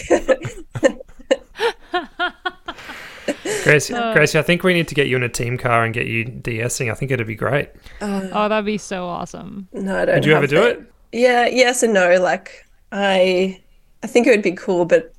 Gracie, 3.65 3.95
Uh. 3.95 4.13
Gracie, 4.13 4.39
I 4.39 4.43
think 4.43 4.63
we 4.63 4.75
need 4.75 4.89
to 4.89 4.95
get 4.95 5.07
you 5.09 5.17
in 5.17 5.23
a 5.23 5.29
team 5.29 5.59
car 5.59 5.85
and 5.85 5.93
get 5.95 6.07
you 6.07 6.25
de-essing. 6.25 6.91
I 6.91 6.95
think 6.95 7.11
it'd 7.11 7.27
be 7.27 7.35
great. 7.35 7.71
oh, 8.01 8.49
that'd 8.49 8.65
be 8.65 8.79
so 8.79 9.05
awesome. 9.07 9.69
no 9.73 9.99
I 10.01 10.05
don't 10.05 10.15
Would 10.17 10.25
you 10.25 10.33
ever 10.33 10.41
have 10.43 10.51
do 10.51 10.57
that. 10.61 10.79
it? 10.79 10.93
yeah 11.13 11.47
yes 11.47 11.83
and 11.83 11.95
no 11.95 12.21
like 12.21 12.67
I 12.93 13.61
I 14.03 14.07
think 14.07 14.27
it 14.27 14.31
would 14.31 14.43
be 14.43 14.53
cool 14.53 14.85
but 14.85 15.13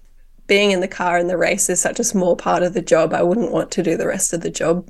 being 0.47 0.71
in 0.71 0.79
the 0.81 0.87
car 0.87 1.17
in 1.19 1.27
the 1.27 1.37
race 1.37 1.69
is 1.69 1.79
such 1.81 1.99
a 1.99 2.03
small 2.03 2.35
part 2.35 2.63
of 2.63 2.73
the 2.73 2.81
job 2.81 3.13
I 3.13 3.23
wouldn't 3.23 3.51
want 3.51 3.71
to 3.71 3.83
do 3.83 3.97
the 3.97 4.07
rest 4.07 4.31
of 4.33 4.41
the 4.41 4.49
job 4.51 4.87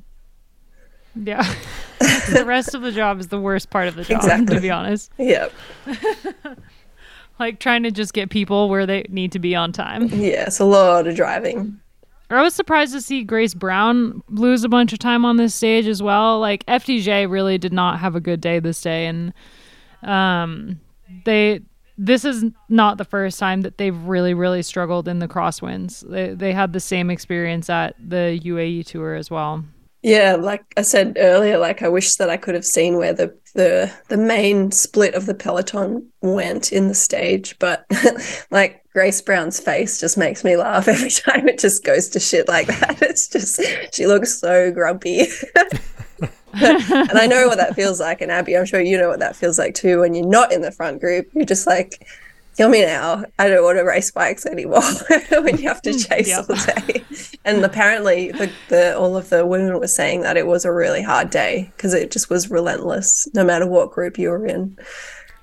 Yeah. 1.16 1.42
the 1.98 2.44
rest 2.46 2.74
of 2.74 2.82
the 2.82 2.92
job 2.92 3.18
is 3.20 3.28
the 3.28 3.40
worst 3.40 3.70
part 3.70 3.88
of 3.88 3.94
the 3.94 4.04
job, 4.04 4.18
Exactly. 4.22 4.54
to 4.56 4.60
be 4.60 4.70
honest. 4.70 5.10
yeah 5.18 5.48
Like 7.38 7.58
trying 7.58 7.84
to 7.84 7.90
just 7.90 8.12
get 8.12 8.28
people 8.28 8.68
where 8.68 8.84
they 8.84 9.06
need 9.08 9.32
to 9.32 9.38
be 9.38 9.54
on 9.56 9.72
time. 9.72 10.08
yeah 10.08 10.44
it's 10.46 10.58
a 10.60 10.64
lot 10.66 11.06
of 11.06 11.16
driving 11.16 11.80
I 12.38 12.42
was 12.42 12.54
surprised 12.54 12.92
to 12.92 13.00
see 13.00 13.24
Grace 13.24 13.54
Brown 13.54 14.22
lose 14.28 14.62
a 14.64 14.68
bunch 14.68 14.92
of 14.92 14.98
time 14.98 15.24
on 15.24 15.36
this 15.36 15.54
stage 15.54 15.86
as 15.86 16.02
well. 16.02 16.38
Like 16.38 16.64
FDJ 16.66 17.30
really 17.30 17.58
did 17.58 17.72
not 17.72 17.98
have 17.98 18.14
a 18.14 18.20
good 18.20 18.40
day 18.40 18.60
this 18.60 18.80
day, 18.80 19.06
and 19.06 19.32
um, 20.02 20.80
they 21.24 21.60
this 21.98 22.24
is 22.24 22.44
not 22.70 22.96
the 22.96 23.04
first 23.04 23.38
time 23.38 23.60
that 23.60 23.76
they've 23.76 23.96
really 24.04 24.32
really 24.32 24.62
struggled 24.62 25.08
in 25.08 25.18
the 25.18 25.28
crosswinds. 25.28 26.08
They 26.08 26.34
they 26.34 26.52
had 26.52 26.72
the 26.72 26.80
same 26.80 27.10
experience 27.10 27.68
at 27.68 27.96
the 27.98 28.40
UAE 28.44 28.86
tour 28.86 29.14
as 29.14 29.30
well. 29.30 29.64
Yeah, 30.02 30.36
like 30.36 30.64
I 30.78 30.82
said 30.82 31.18
earlier, 31.20 31.58
like 31.58 31.82
I 31.82 31.88
wish 31.88 32.14
that 32.16 32.30
I 32.30 32.38
could 32.38 32.54
have 32.54 32.64
seen 32.64 32.96
where 32.96 33.12
the 33.12 33.36
the 33.54 33.92
the 34.08 34.16
main 34.16 34.70
split 34.70 35.14
of 35.14 35.26
the 35.26 35.34
peloton 35.34 36.10
went 36.22 36.72
in 36.72 36.88
the 36.88 36.94
stage, 36.94 37.58
but 37.58 37.84
like 38.50 38.79
Grace 38.92 39.22
Brown's 39.22 39.60
face 39.60 40.00
just 40.00 40.18
makes 40.18 40.42
me 40.44 40.56
laugh 40.56 40.88
every 40.94 41.10
time 41.10 41.48
it 41.48 41.58
just 41.58 41.84
goes 41.84 42.08
to 42.10 42.20
shit 42.20 42.48
like 42.48 42.66
that. 42.66 42.98
It's 43.02 43.28
just 43.28 43.60
she 43.94 44.06
looks 44.06 44.38
so 44.38 44.70
grumpy. 44.72 45.20
and 46.52 47.12
I 47.18 47.26
know 47.28 47.46
what 47.46 47.58
that 47.58 47.74
feels 47.76 48.00
like, 48.00 48.20
and 48.20 48.30
Abby, 48.30 48.56
I'm 48.56 48.66
sure 48.66 48.80
you 48.80 48.98
know 48.98 49.08
what 49.08 49.20
that 49.20 49.36
feels 49.36 49.58
like 49.58 49.74
too 49.74 50.00
when 50.00 50.14
you're 50.14 50.26
not 50.26 50.52
in 50.52 50.62
the 50.62 50.72
front 50.72 51.00
group. 51.00 51.28
You're 51.34 51.44
just 51.44 51.66
like, 51.66 52.06
kill 52.56 52.68
me 52.68 52.82
now. 52.82 53.24
I 53.38 53.48
don't 53.48 53.62
want 53.64 53.78
to 53.78 53.84
race 53.84 54.10
bikes 54.10 54.44
anymore 54.46 54.82
when 55.30 55.58
you 55.58 55.68
have 55.68 55.82
to 55.82 55.92
chase 55.96 56.28
Yep. 56.28 56.46
all 56.50 56.56
day. 56.56 57.04
And 57.44 57.64
apparently, 57.64 58.32
the, 58.32 58.50
the 58.68 58.98
all 58.98 59.16
of 59.16 59.30
the 59.30 59.46
women 59.46 59.78
were 59.78 59.86
saying 59.86 60.22
that 60.22 60.36
it 60.36 60.46
was 60.46 60.64
a 60.64 60.72
really 60.72 61.02
hard 61.02 61.30
day 61.30 61.70
because 61.76 61.94
it 61.94 62.10
just 62.10 62.28
was 62.30 62.50
relentless, 62.50 63.28
no 63.34 63.44
matter 63.44 63.66
what 63.66 63.92
group 63.92 64.18
you 64.18 64.30
were 64.30 64.46
in. 64.46 64.76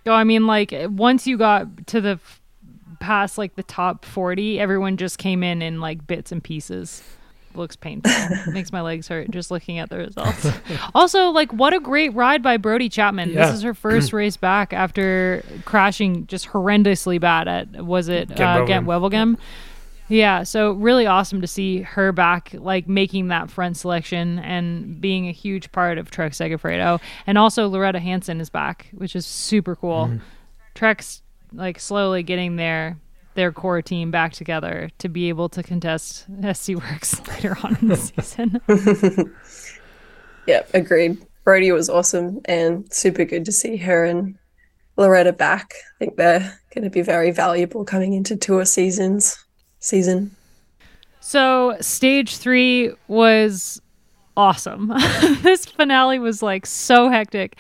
So 0.06 0.14
I 0.14 0.24
mean, 0.24 0.46
like 0.48 0.74
once 0.90 1.26
you 1.28 1.38
got 1.38 1.88
to 1.88 2.02
the 2.02 2.20
past 3.00 3.38
like 3.38 3.56
the 3.56 3.64
top 3.64 4.06
forty, 4.06 4.60
everyone 4.60 4.98
just 4.98 5.18
came 5.18 5.44
in 5.44 5.62
in 5.62 5.80
like 5.80 6.06
bits 6.08 6.32
and 6.32 6.44
pieces. 6.44 7.04
Looks 7.56 7.76
painful. 7.76 8.12
Makes 8.52 8.72
my 8.72 8.82
legs 8.82 9.08
hurt 9.08 9.32
just 9.32 9.50
looking 9.50 9.80
at 9.80 9.90
the 9.90 9.98
results. 9.98 10.48
also, 10.96 11.30
like 11.30 11.52
what 11.52 11.74
a 11.74 11.80
great 11.80 12.14
ride 12.14 12.44
by 12.44 12.58
Brodie 12.58 12.90
Chapman. 12.90 13.32
Yeah. 13.32 13.48
This 13.48 13.56
is 13.56 13.62
her 13.64 13.74
first 13.74 14.14
race 14.14 14.38
back 14.38 14.74
after 14.74 15.44
crashing 15.66 16.28
just 16.28 16.48
horrendously 16.50 17.20
bad 17.20 17.48
at 17.48 17.86
was 17.86 18.10
it 18.10 18.32
uh, 18.40 18.66
Gent 18.66 18.86
Wevelgem. 18.86 19.38
Yeah, 20.10 20.44
so 20.44 20.72
really 20.72 21.06
awesome 21.06 21.42
to 21.42 21.48
see 21.48 21.82
her 21.82 22.12
back, 22.14 22.52
like 22.54 22.88
making 22.88 23.28
that 23.28 23.50
front 23.50 23.76
selection 23.76 24.40
and 24.40 25.02
being 25.02 25.28
a 25.28 25.34
huge 25.34 25.72
part 25.74 25.98
of 25.98 26.10
Trek 26.12 26.32
Segafredo. 26.32 27.02
And 27.26 27.38
also 27.38 27.70
Lauretta 27.70 28.00
Hanson 28.00 28.40
is 28.40 28.50
back, 28.50 28.88
which 28.94 29.16
is 29.16 29.26
super 29.26 29.76
cool. 29.76 30.20
Trek's 30.76 31.24
like 31.52 31.80
slowly 31.80 32.24
getting 32.24 32.56
their 32.56 32.98
their 33.36 33.52
core 33.52 33.82
team 33.84 34.10
back 34.10 34.34
together 34.34 34.90
to 34.98 35.08
be 35.08 35.30
able 35.30 35.48
to 35.50 35.62
contest 35.62 36.26
SD 36.42 36.78
Worx 36.78 37.28
later 37.36 37.58
on 37.64 37.78
in 37.82 37.88
the 37.88 37.96
season. 39.16 39.34
Yeah, 40.48 40.64
agreed. 40.74 41.24
Brody 41.44 41.72
was 41.72 41.90
awesome 41.90 42.42
and 42.46 42.92
super 42.92 43.26
good 43.26 43.46
to 43.46 43.52
see 43.52 43.78
her 43.78 44.04
and 44.06 44.36
Lauretta 44.98 45.38
back. 45.38 45.74
I 45.96 45.98
think 46.00 46.16
they're 46.18 46.60
going 46.74 46.84
to 46.84 46.90
be 46.90 47.02
very 47.02 47.32
valuable 47.32 47.86
coming 47.86 48.14
into 48.14 48.36
tour 48.36 48.66
seasons. 48.66 49.38
Season. 49.80 50.36
So 51.20 51.78
stage 51.82 52.38
three 52.38 52.94
was 53.08 53.82
awesome. 54.36 54.88
this 55.44 55.66
finale 55.66 56.20
was 56.20 56.42
like 56.42 56.66
so 56.66 57.10
hectic. 57.10 57.58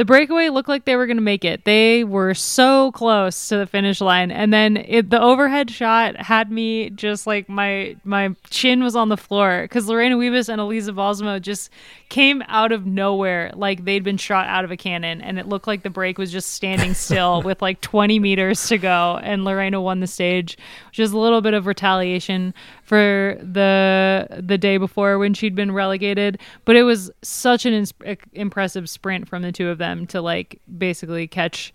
The 0.00 0.06
breakaway 0.06 0.48
looked 0.48 0.70
like 0.70 0.86
they 0.86 0.96
were 0.96 1.04
going 1.04 1.18
to 1.18 1.22
make 1.22 1.44
it. 1.44 1.66
They 1.66 2.04
were 2.04 2.32
so 2.32 2.90
close 2.92 3.48
to 3.50 3.58
the 3.58 3.66
finish 3.66 4.00
line, 4.00 4.30
and 4.30 4.50
then 4.50 4.78
it, 4.78 5.10
the 5.10 5.20
overhead 5.20 5.70
shot 5.70 6.16
had 6.16 6.50
me 6.50 6.88
just 6.88 7.26
like 7.26 7.50
my 7.50 7.96
my 8.02 8.34
chin 8.48 8.82
was 8.82 8.96
on 8.96 9.10
the 9.10 9.18
floor. 9.18 9.60
Because 9.60 9.88
Lorena 9.88 10.16
Wiebes 10.16 10.48
and 10.48 10.58
Elisa 10.58 10.94
Balsamo 10.94 11.38
just 11.38 11.68
came 12.08 12.42
out 12.48 12.72
of 12.72 12.86
nowhere 12.86 13.52
like 13.54 13.84
they'd 13.84 14.02
been 14.02 14.16
shot 14.16 14.46
out 14.46 14.64
of 14.64 14.70
a 14.70 14.76
cannon, 14.78 15.20
and 15.20 15.38
it 15.38 15.46
looked 15.46 15.66
like 15.66 15.82
the 15.82 15.90
break 15.90 16.16
was 16.16 16.32
just 16.32 16.52
standing 16.52 16.94
still 17.06 17.42
with 17.42 17.60
like 17.60 17.82
20 17.82 18.18
meters 18.20 18.68
to 18.68 18.78
go, 18.78 19.20
and 19.22 19.44
Lorena 19.44 19.82
won 19.82 20.00
the 20.00 20.06
stage, 20.06 20.56
which 20.88 20.98
is 20.98 21.12
a 21.12 21.18
little 21.18 21.42
bit 21.42 21.52
of 21.52 21.66
retaliation 21.66 22.54
for 22.90 23.38
the 23.40 24.26
the 24.36 24.58
day 24.58 24.76
before 24.76 25.16
when 25.16 25.32
she'd 25.32 25.54
been 25.54 25.70
relegated. 25.70 26.40
But 26.64 26.74
it 26.74 26.82
was 26.82 27.08
such 27.22 27.64
an 27.64 27.72
ins- 27.72 27.94
impressive 28.32 28.90
sprint 28.90 29.28
from 29.28 29.42
the 29.42 29.52
two 29.52 29.68
of 29.68 29.78
them 29.78 30.08
to 30.08 30.20
like 30.20 30.60
basically 30.76 31.28
catch 31.28 31.72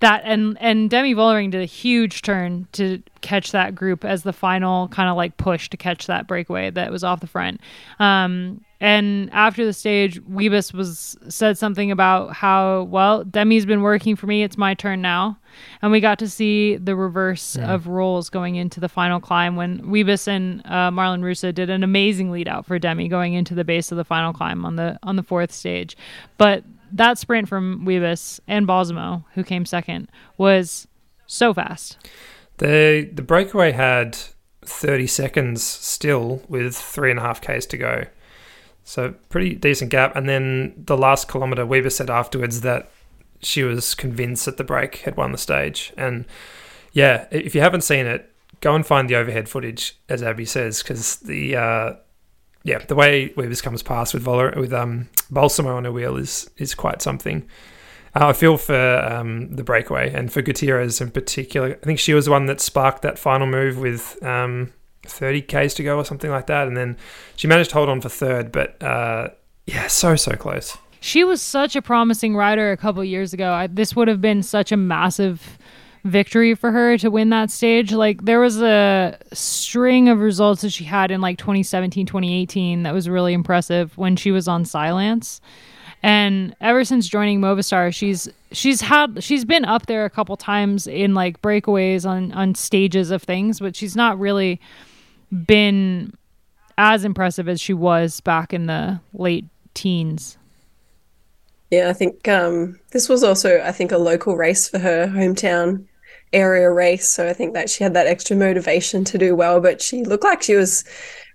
that 0.00 0.22
and 0.24 0.58
and 0.60 0.90
Demi 0.90 1.14
Vollering 1.14 1.52
did 1.52 1.62
a 1.62 1.66
huge 1.66 2.22
turn 2.22 2.66
to 2.72 3.00
catch 3.20 3.52
that 3.52 3.76
group 3.76 4.04
as 4.04 4.24
the 4.24 4.32
final 4.32 4.88
kind 4.88 5.08
of 5.08 5.16
like 5.16 5.36
push 5.36 5.70
to 5.70 5.76
catch 5.76 6.08
that 6.08 6.26
breakaway 6.26 6.70
that 6.70 6.90
was 6.90 7.04
off 7.04 7.20
the 7.20 7.28
front. 7.28 7.60
Um, 8.00 8.64
and 8.80 9.32
after 9.32 9.64
the 9.64 9.72
stage, 9.72 10.20
Wiebes 10.22 10.74
was 10.74 11.16
said 11.28 11.56
something 11.56 11.90
about 11.90 12.34
how 12.34 12.82
well 12.84 13.24
Demi's 13.24 13.64
been 13.64 13.82
working 13.82 14.16
for 14.16 14.26
me. 14.26 14.42
It's 14.42 14.58
my 14.58 14.74
turn 14.74 15.00
now, 15.00 15.38
and 15.80 15.90
we 15.90 16.00
got 16.00 16.18
to 16.18 16.28
see 16.28 16.76
the 16.76 16.94
reverse 16.94 17.56
of 17.56 17.86
roles 17.86 18.28
going 18.28 18.56
into 18.56 18.78
the 18.80 18.88
final 18.88 19.20
climb 19.20 19.56
when 19.56 19.80
Wiebes 19.80 20.28
and 20.28 20.60
uh, 20.66 20.90
Marlen 20.90 21.22
Reusser 21.22 21.54
did 21.54 21.70
an 21.70 21.82
amazing 21.82 22.30
lead 22.30 22.48
out 22.48 22.66
for 22.66 22.78
Demi 22.78 23.08
going 23.08 23.32
into 23.32 23.54
the 23.54 23.64
base 23.64 23.90
of 23.90 23.96
the 23.96 24.04
final 24.04 24.32
climb 24.32 24.64
on 24.64 24.76
the 24.76 24.98
on 25.02 25.16
the 25.16 25.22
fourth 25.22 25.52
stage, 25.52 25.96
but 26.36 26.64
that 26.92 27.18
sprint 27.18 27.48
from 27.48 27.84
Wiebes 27.86 28.40
and 28.46 28.66
Balsamo, 28.66 29.24
who 29.34 29.42
came 29.42 29.64
second, 29.64 30.08
was 30.36 30.86
so 31.26 31.52
fast. 31.54 31.98
The 32.58 33.08
the 33.12 33.22
breakaway 33.22 33.72
had 33.72 34.16
30 34.64 35.06
seconds 35.06 35.62
still 35.62 36.42
with 36.48 36.76
three 36.76 37.10
and 37.10 37.18
a 37.18 37.22
half 37.22 37.40
Ks 37.40 37.66
to 37.66 37.76
go. 37.76 38.04
So 38.86 39.14
pretty 39.30 39.56
decent 39.56 39.90
gap. 39.90 40.14
And 40.14 40.28
then 40.28 40.72
the 40.78 40.96
last 40.96 41.26
kilometer, 41.26 41.66
Wiebes 41.66 41.92
said 41.92 42.08
afterwards 42.08 42.60
that 42.60 42.88
she 43.42 43.64
was 43.64 43.96
convinced 43.96 44.46
that 44.46 44.58
the 44.58 44.64
break 44.64 44.98
had 44.98 45.16
won 45.16 45.32
the 45.32 45.38
stage. 45.38 45.92
And 45.96 46.24
yeah, 46.92 47.26
if 47.32 47.52
you 47.52 47.60
haven't 47.60 47.80
seen 47.80 48.06
it, 48.06 48.32
go 48.60 48.76
and 48.76 48.86
find 48.86 49.10
the 49.10 49.16
overhead 49.16 49.48
footage, 49.48 49.98
as 50.08 50.22
Abby 50.22 50.44
says, 50.44 50.82
because 50.82 51.16
the 51.16 51.56
uh, 51.56 51.92
yeah 52.62 52.78
the 52.78 52.94
way 52.94 53.30
Wiebes 53.30 53.60
comes 53.60 53.82
past 53.82 54.14
with 54.14 54.24
Voller, 54.24 54.56
with 54.56 54.72
um 54.72 55.08
Balsamo 55.32 55.76
on 55.76 55.84
her 55.84 55.92
wheel 55.92 56.16
is 56.16 56.48
is 56.56 56.72
quite 56.76 57.02
something. 57.02 57.44
Uh, 58.14 58.28
I 58.28 58.32
feel 58.34 58.56
for 58.56 59.04
um, 59.04 59.54
the 59.54 59.64
breakaway 59.64 60.12
and 60.12 60.32
for 60.32 60.42
Gutierrez 60.42 61.00
in 61.00 61.10
particular. 61.10 61.76
I 61.82 61.84
think 61.84 61.98
she 61.98 62.14
was 62.14 62.26
the 62.26 62.30
one 62.30 62.46
that 62.46 62.60
sparked 62.60 63.02
that 63.02 63.18
final 63.18 63.48
move 63.48 63.78
with 63.78 64.22
um, 64.22 64.72
30 65.06 65.42
k's 65.42 65.74
to 65.74 65.82
go 65.82 65.96
or 65.96 66.04
something 66.04 66.30
like 66.30 66.46
that, 66.46 66.66
and 66.68 66.76
then 66.76 66.96
she 67.36 67.46
managed 67.46 67.70
to 67.70 67.76
hold 67.76 67.88
on 67.88 68.00
for 68.00 68.08
third. 68.08 68.52
But 68.52 68.82
uh, 68.82 69.28
yeah, 69.66 69.86
so 69.86 70.16
so 70.16 70.32
close. 70.32 70.76
She 71.00 71.24
was 71.24 71.40
such 71.40 71.76
a 71.76 71.82
promising 71.82 72.34
rider 72.34 72.72
a 72.72 72.76
couple 72.76 73.04
years 73.04 73.32
ago. 73.32 73.52
I, 73.52 73.66
this 73.66 73.94
would 73.94 74.08
have 74.08 74.20
been 74.20 74.42
such 74.42 74.72
a 74.72 74.76
massive 74.76 75.58
victory 76.06 76.54
for 76.54 76.72
her 76.72 76.96
to 76.98 77.10
win 77.10 77.30
that 77.30 77.50
stage. 77.50 77.92
Like 77.92 78.24
there 78.24 78.40
was 78.40 78.60
a 78.60 79.18
string 79.32 80.08
of 80.08 80.20
results 80.20 80.62
that 80.62 80.70
she 80.70 80.84
had 80.84 81.10
in 81.10 81.20
like 81.20 81.38
2017, 81.38 82.06
2018 82.06 82.84
that 82.84 82.94
was 82.94 83.08
really 83.08 83.34
impressive 83.34 83.96
when 83.98 84.16
she 84.16 84.30
was 84.30 84.48
on 84.48 84.64
Cylance. 84.64 85.40
And 86.02 86.54
ever 86.60 86.84
since 86.84 87.08
joining 87.08 87.40
Movistar, 87.40 87.92
she's 87.92 88.28
she's 88.52 88.80
had 88.80 89.22
she's 89.22 89.44
been 89.44 89.64
up 89.64 89.86
there 89.86 90.04
a 90.04 90.10
couple 90.10 90.36
times 90.36 90.86
in 90.86 91.14
like 91.14 91.42
breakaways 91.42 92.06
on 92.08 92.32
on 92.32 92.54
stages 92.54 93.10
of 93.10 93.22
things, 93.22 93.58
but 93.58 93.74
she's 93.74 93.96
not 93.96 94.18
really 94.18 94.60
been 95.30 96.12
as 96.78 97.04
impressive 97.04 97.48
as 97.48 97.60
she 97.60 97.72
was 97.72 98.20
back 98.20 98.52
in 98.52 98.66
the 98.66 99.00
late 99.12 99.46
teens. 99.74 100.38
Yeah, 101.70 101.88
I 101.88 101.92
think 101.92 102.28
um, 102.28 102.78
this 102.92 103.08
was 103.08 103.24
also, 103.24 103.60
I 103.60 103.72
think, 103.72 103.90
a 103.90 103.98
local 103.98 104.36
race 104.36 104.68
for 104.68 104.78
her 104.78 105.06
hometown 105.08 105.86
area 106.32 106.70
race. 106.70 107.08
So 107.08 107.28
I 107.28 107.32
think 107.32 107.54
that 107.54 107.70
she 107.70 107.82
had 107.82 107.94
that 107.94 108.06
extra 108.06 108.36
motivation 108.36 109.04
to 109.04 109.18
do 109.18 109.34
well, 109.34 109.60
but 109.60 109.80
she 109.82 110.04
looked 110.04 110.24
like 110.24 110.42
she 110.42 110.54
was 110.54 110.84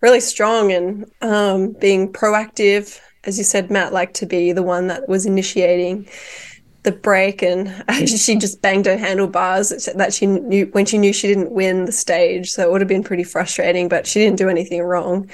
really 0.01 0.19
strong 0.19 0.71
and 0.71 1.11
um, 1.21 1.73
being 1.73 2.11
proactive. 2.11 2.99
As 3.23 3.37
you 3.37 3.43
said, 3.43 3.69
Matt 3.69 3.93
liked 3.93 4.15
to 4.15 4.25
be 4.25 4.51
the 4.51 4.63
one 4.63 4.87
that 4.87 5.07
was 5.07 5.25
initiating 5.25 6.07
the 6.83 6.91
break, 6.91 7.41
and 7.41 7.83
she 8.07 8.35
just 8.35 8.61
banged 8.61 8.85
her 8.85 8.97
handlebars 8.97 9.69
that 9.95 10.13
she 10.13 10.25
knew 10.25 10.67
when 10.71 10.85
she 10.85 10.97
knew 10.97 11.13
she 11.13 11.27
didn't 11.27 11.51
win 11.51 11.85
the 11.85 11.91
stage. 11.91 12.51
So 12.51 12.63
it 12.63 12.71
would 12.71 12.81
have 12.81 12.87
been 12.87 13.03
pretty 13.03 13.23
frustrating, 13.23 13.87
but 13.87 14.07
she 14.07 14.19
didn't 14.19 14.37
do 14.37 14.49
anything 14.49 14.81
wrong. 14.81 15.29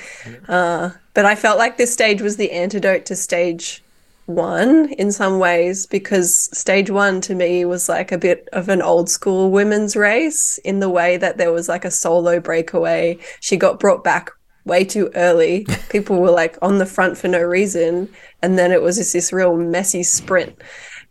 Uh, 0.48 0.91
but 1.14 1.26
I 1.26 1.36
felt 1.36 1.58
like 1.58 1.78
this 1.78 1.93
stage 1.93 2.22
was 2.22 2.38
the 2.38 2.52
antidote 2.52 3.06
to 3.06 3.16
stage 3.16 3.84
one 4.28 4.91
in 4.93 5.10
some 5.12 5.39
ways 5.39 5.88
because 5.88 6.50
stage 6.58 6.89
one 6.89 7.22
to 7.22 7.34
me 7.34 7.64
was 7.64 7.88
like 7.88 8.12
a 8.12 8.18
bit 8.18 8.48
of 8.52 8.68
an 8.68 8.82
old 8.82 9.10
school 9.10 9.50
women's 9.52 9.95
race 9.95 10.58
in 10.60 10.80
the 10.80 10.89
way 10.89 11.16
that 11.16 11.38
there 11.38 11.52
was 11.54 11.70
like 11.70 11.86
a 11.86 11.91
solo 11.91 12.39
breakaway. 12.39 13.18
She 13.39 13.56
got 13.56 13.80
brought 13.80 14.04
back 14.04 14.32
way 14.66 14.84
too 14.84 15.10
early. 15.16 15.66
People 15.89 16.20
were 16.20 16.32
like 16.32 16.58
on 16.62 16.78
the 16.78 16.86
front 16.86 17.18
for 17.18 17.30
no 17.30 17.41
reason. 17.41 18.10
And 18.41 18.60
then 18.60 18.72
it 18.72 18.82
was 18.82 18.98
just 18.98 19.14
this 19.14 19.34
real 19.34 19.56
messy 19.56 20.04
sprint. 20.04 20.62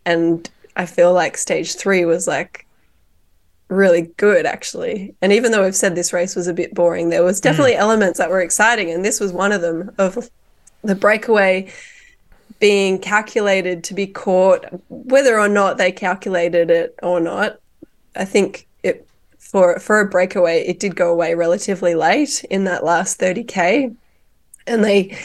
And 0.07 0.49
I 0.77 0.85
feel 0.85 1.13
like 1.13 1.35
stage 1.35 1.75
three 1.75 2.05
was 2.05 2.27
like 2.27 2.65
really 3.67 4.03
good 4.15 4.45
actually. 4.45 5.13
And 5.21 5.33
even 5.33 5.51
though 5.51 5.65
we've 5.65 5.75
said 5.75 5.95
this 5.95 6.13
race 6.13 6.33
was 6.33 6.47
a 6.47 6.53
bit 6.53 6.73
boring, 6.73 7.09
there 7.09 7.25
was 7.25 7.41
definitely 7.41 7.73
mm. 7.73 7.79
elements 7.79 8.17
that 8.17 8.29
were 8.29 8.39
exciting. 8.39 8.89
And 8.89 9.03
this 9.03 9.19
was 9.19 9.33
one 9.33 9.51
of 9.51 9.59
them 9.59 9.91
of 9.97 10.29
the 10.81 10.95
breakaway 10.95 11.69
being 12.59 12.99
calculated 12.99 13.83
to 13.83 13.93
be 13.93 14.07
caught, 14.07 14.65
whether 14.87 15.37
or 15.37 15.49
not 15.49 15.77
they 15.77 15.91
calculated 15.91 16.71
it 16.71 16.95
or 17.03 17.19
not. 17.19 17.59
I 18.15 18.23
think 18.23 18.65
it 18.83 19.05
for 19.39 19.77
for 19.79 19.99
a 19.99 20.07
breakaway, 20.07 20.65
it 20.65 20.79
did 20.79 20.95
go 20.95 21.11
away 21.11 21.35
relatively 21.35 21.95
late 21.95 22.45
in 22.49 22.63
that 22.63 22.85
last 22.85 23.19
30k. 23.19 23.93
And 24.67 24.85
they 24.85 25.17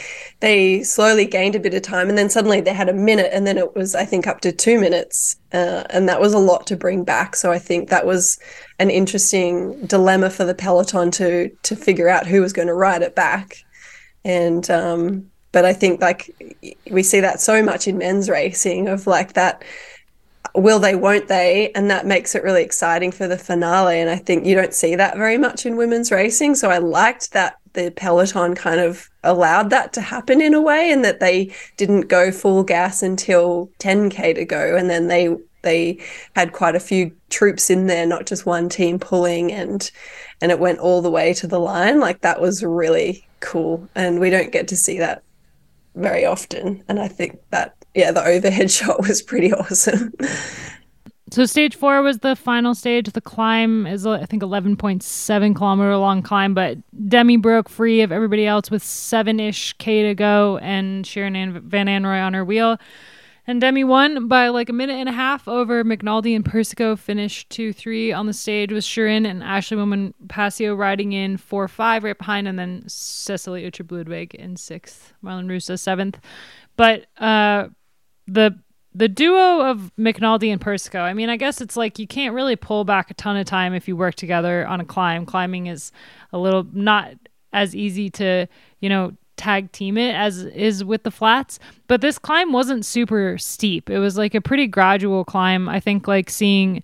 they 0.43 0.83
slowly 0.83 1.23
gained 1.25 1.55
a 1.55 1.59
bit 1.59 1.73
of 1.73 1.83
time, 1.83 2.09
and 2.09 2.17
then 2.17 2.29
suddenly 2.29 2.59
they 2.59 2.73
had 2.73 2.89
a 2.89 2.93
minute, 2.93 3.29
and 3.31 3.47
then 3.47 3.57
it 3.57 3.77
was 3.77 3.95
I 3.95 4.03
think 4.03 4.27
up 4.27 4.41
to 4.41 4.51
two 4.51 4.77
minutes, 4.77 5.37
uh, 5.53 5.85
and 5.89 6.09
that 6.09 6.19
was 6.19 6.33
a 6.33 6.37
lot 6.37 6.67
to 6.67 6.75
bring 6.75 7.05
back. 7.05 7.37
So 7.37 7.49
I 7.53 7.59
think 7.59 7.87
that 7.87 8.05
was 8.05 8.37
an 8.77 8.89
interesting 8.89 9.85
dilemma 9.85 10.29
for 10.29 10.43
the 10.43 10.53
peloton 10.53 11.11
to 11.11 11.47
to 11.49 11.75
figure 11.77 12.09
out 12.09 12.27
who 12.27 12.41
was 12.41 12.51
going 12.51 12.67
to 12.67 12.73
ride 12.73 13.03
it 13.03 13.15
back, 13.15 13.63
and 14.25 14.69
um, 14.69 15.31
but 15.53 15.63
I 15.63 15.71
think 15.71 16.01
like 16.01 16.29
we 16.91 17.03
see 17.03 17.21
that 17.21 17.39
so 17.39 17.63
much 17.63 17.87
in 17.87 17.97
men's 17.97 18.29
racing 18.29 18.89
of 18.89 19.07
like 19.07 19.33
that 19.33 19.63
will 20.55 20.79
they 20.79 20.93
won't 20.93 21.29
they? 21.29 21.71
And 21.71 21.89
that 21.89 22.05
makes 22.05 22.35
it 22.35 22.43
really 22.43 22.63
exciting 22.63 23.13
for 23.13 23.29
the 23.29 23.37
finale 23.37 23.99
and 23.99 24.09
I 24.09 24.17
think 24.17 24.45
you 24.45 24.55
don't 24.55 24.73
see 24.73 24.95
that 24.95 25.15
very 25.15 25.37
much 25.37 25.65
in 25.65 25.77
women's 25.77 26.11
racing. 26.11 26.55
So 26.55 26.69
I 26.69 26.79
liked 26.79 27.31
that 27.31 27.57
the 27.73 27.91
peloton 27.91 28.55
kind 28.55 28.79
of 28.79 29.09
allowed 29.23 29.69
that 29.69 29.93
to 29.93 30.01
happen 30.01 30.41
in 30.41 30.53
a 30.53 30.61
way 30.61 30.91
and 30.91 31.03
that 31.03 31.19
they 31.19 31.53
didn't 31.77 32.07
go 32.07 32.31
full 32.31 32.63
gas 32.63 33.03
until 33.03 33.69
10k 33.79 34.35
to 34.35 34.45
go 34.45 34.75
and 34.75 34.89
then 34.89 35.07
they 35.07 35.35
they 35.61 35.97
had 36.35 36.51
quite 36.51 36.75
a 36.75 36.79
few 36.79 37.11
troops 37.29 37.69
in 37.69 37.87
there 37.87 38.05
not 38.05 38.25
just 38.25 38.45
one 38.45 38.67
team 38.67 38.99
pulling 38.99 39.51
and 39.51 39.91
and 40.41 40.51
it 40.51 40.59
went 40.59 40.79
all 40.79 41.01
the 41.01 41.11
way 41.11 41.33
to 41.33 41.47
the 41.47 41.59
line 41.59 41.99
like 41.99 42.21
that 42.21 42.41
was 42.41 42.63
really 42.63 43.25
cool 43.39 43.87
and 43.95 44.19
we 44.19 44.29
don't 44.29 44.51
get 44.51 44.67
to 44.67 44.75
see 44.75 44.99
that 44.99 45.23
very 45.95 46.25
often. 46.25 46.83
And 46.87 46.99
I 46.99 47.07
think 47.07 47.39
that, 47.51 47.75
yeah, 47.93 48.11
the 48.11 48.25
overhead 48.25 48.71
shot 48.71 49.01
was 49.01 49.21
pretty 49.21 49.53
awesome. 49.53 50.13
So 51.33 51.47
stage 51.47 51.75
four 51.75 52.03
was 52.03 52.19
the 52.19 52.35
final 52.35 52.75
stage. 52.75 53.11
The 53.11 53.19
climb 53.19 53.87
is, 53.87 54.05
I 54.05 54.23
think, 54.25 54.43
11.7 54.43 55.55
kilometer 55.55 55.97
long 55.97 56.21
climb, 56.21 56.53
but 56.53 56.77
Demi 57.09 57.37
broke 57.37 57.69
free 57.69 58.01
of 58.01 58.11
everybody 58.11 58.45
else 58.45 58.69
with 58.69 58.83
seven 58.83 59.39
ish 59.39 59.73
K 59.79 60.03
to 60.03 60.13
go, 60.13 60.59
and 60.59 61.03
Shirin 61.03 61.59
Van 61.63 61.87
Anrooij 61.87 62.23
on 62.23 62.35
her 62.35 62.45
wheel. 62.45 62.77
And 63.47 63.59
Demi 63.59 63.83
won 63.83 64.27
by 64.27 64.49
like 64.49 64.69
a 64.69 64.73
minute 64.73 64.97
and 64.97 65.09
a 65.09 65.11
half 65.11 65.47
over 65.47 65.83
McNulty 65.83 66.35
and 66.35 66.45
Persico. 66.45 66.95
Finished 66.95 67.49
2 67.49 67.73
3 67.73 68.11
on 68.11 68.27
the 68.27 68.33
stage 68.33 68.71
with 68.71 68.83
Shirin 68.83 69.25
and 69.25 69.41
Ashleigh 69.41 69.79
Moolman 69.79 70.13
Pasio 70.27 70.77
riding 70.77 71.13
in 71.13 71.37
4 71.37 71.67
5 71.67 72.03
right 72.03 72.15
behind, 72.15 72.47
and 72.47 72.59
then 72.59 72.83
Cecilie 72.85 73.67
Uttrup 73.67 73.91
Ludwig 73.91 74.35
in 74.35 74.55
sixth, 74.55 75.13
Marlen 75.23 75.47
Reusser 75.47 75.79
seventh. 75.79 76.19
But 76.77 77.07
uh, 77.17 77.69
the 78.27 78.59
the 78.95 79.07
duo 79.07 79.61
of 79.61 79.91
McNulty 79.97 80.51
and 80.51 80.61
Persico, 80.61 80.99
I 80.99 81.13
mean, 81.13 81.29
I 81.29 81.37
guess 81.37 81.61
it's 81.61 81.75
like 81.75 81.99
you 81.99 82.07
can't 82.07 82.35
really 82.35 82.55
pull 82.55 82.85
back 82.85 83.09
a 83.09 83.13
ton 83.15 83.37
of 83.37 83.45
time 83.45 83.73
if 83.73 83.87
you 83.87 83.95
work 83.95 84.15
together 84.15 84.65
on 84.67 84.79
a 84.79 84.85
climb. 84.85 85.25
Climbing 85.25 85.67
is 85.67 85.91
a 86.31 86.37
little 86.37 86.65
not 86.71 87.13
as 87.51 87.75
easy 87.75 88.09
to, 88.11 88.47
you 88.79 88.89
know, 88.89 89.13
tag 89.35 89.71
team 89.71 89.97
it 89.97 90.13
as 90.13 90.43
is 90.43 90.83
with 90.83 91.03
the 91.03 91.11
flats. 91.11 91.59
But 91.87 92.01
this 92.01 92.19
climb 92.19 92.51
wasn't 92.51 92.85
super 92.85 93.37
steep. 93.37 93.89
It 93.89 93.99
was 93.99 94.17
like 94.17 94.35
a 94.35 94.41
pretty 94.41 94.67
gradual 94.67 95.25
climb. 95.25 95.67
I 95.67 95.79
think 95.79 96.07
like 96.07 96.29
seeing 96.29 96.83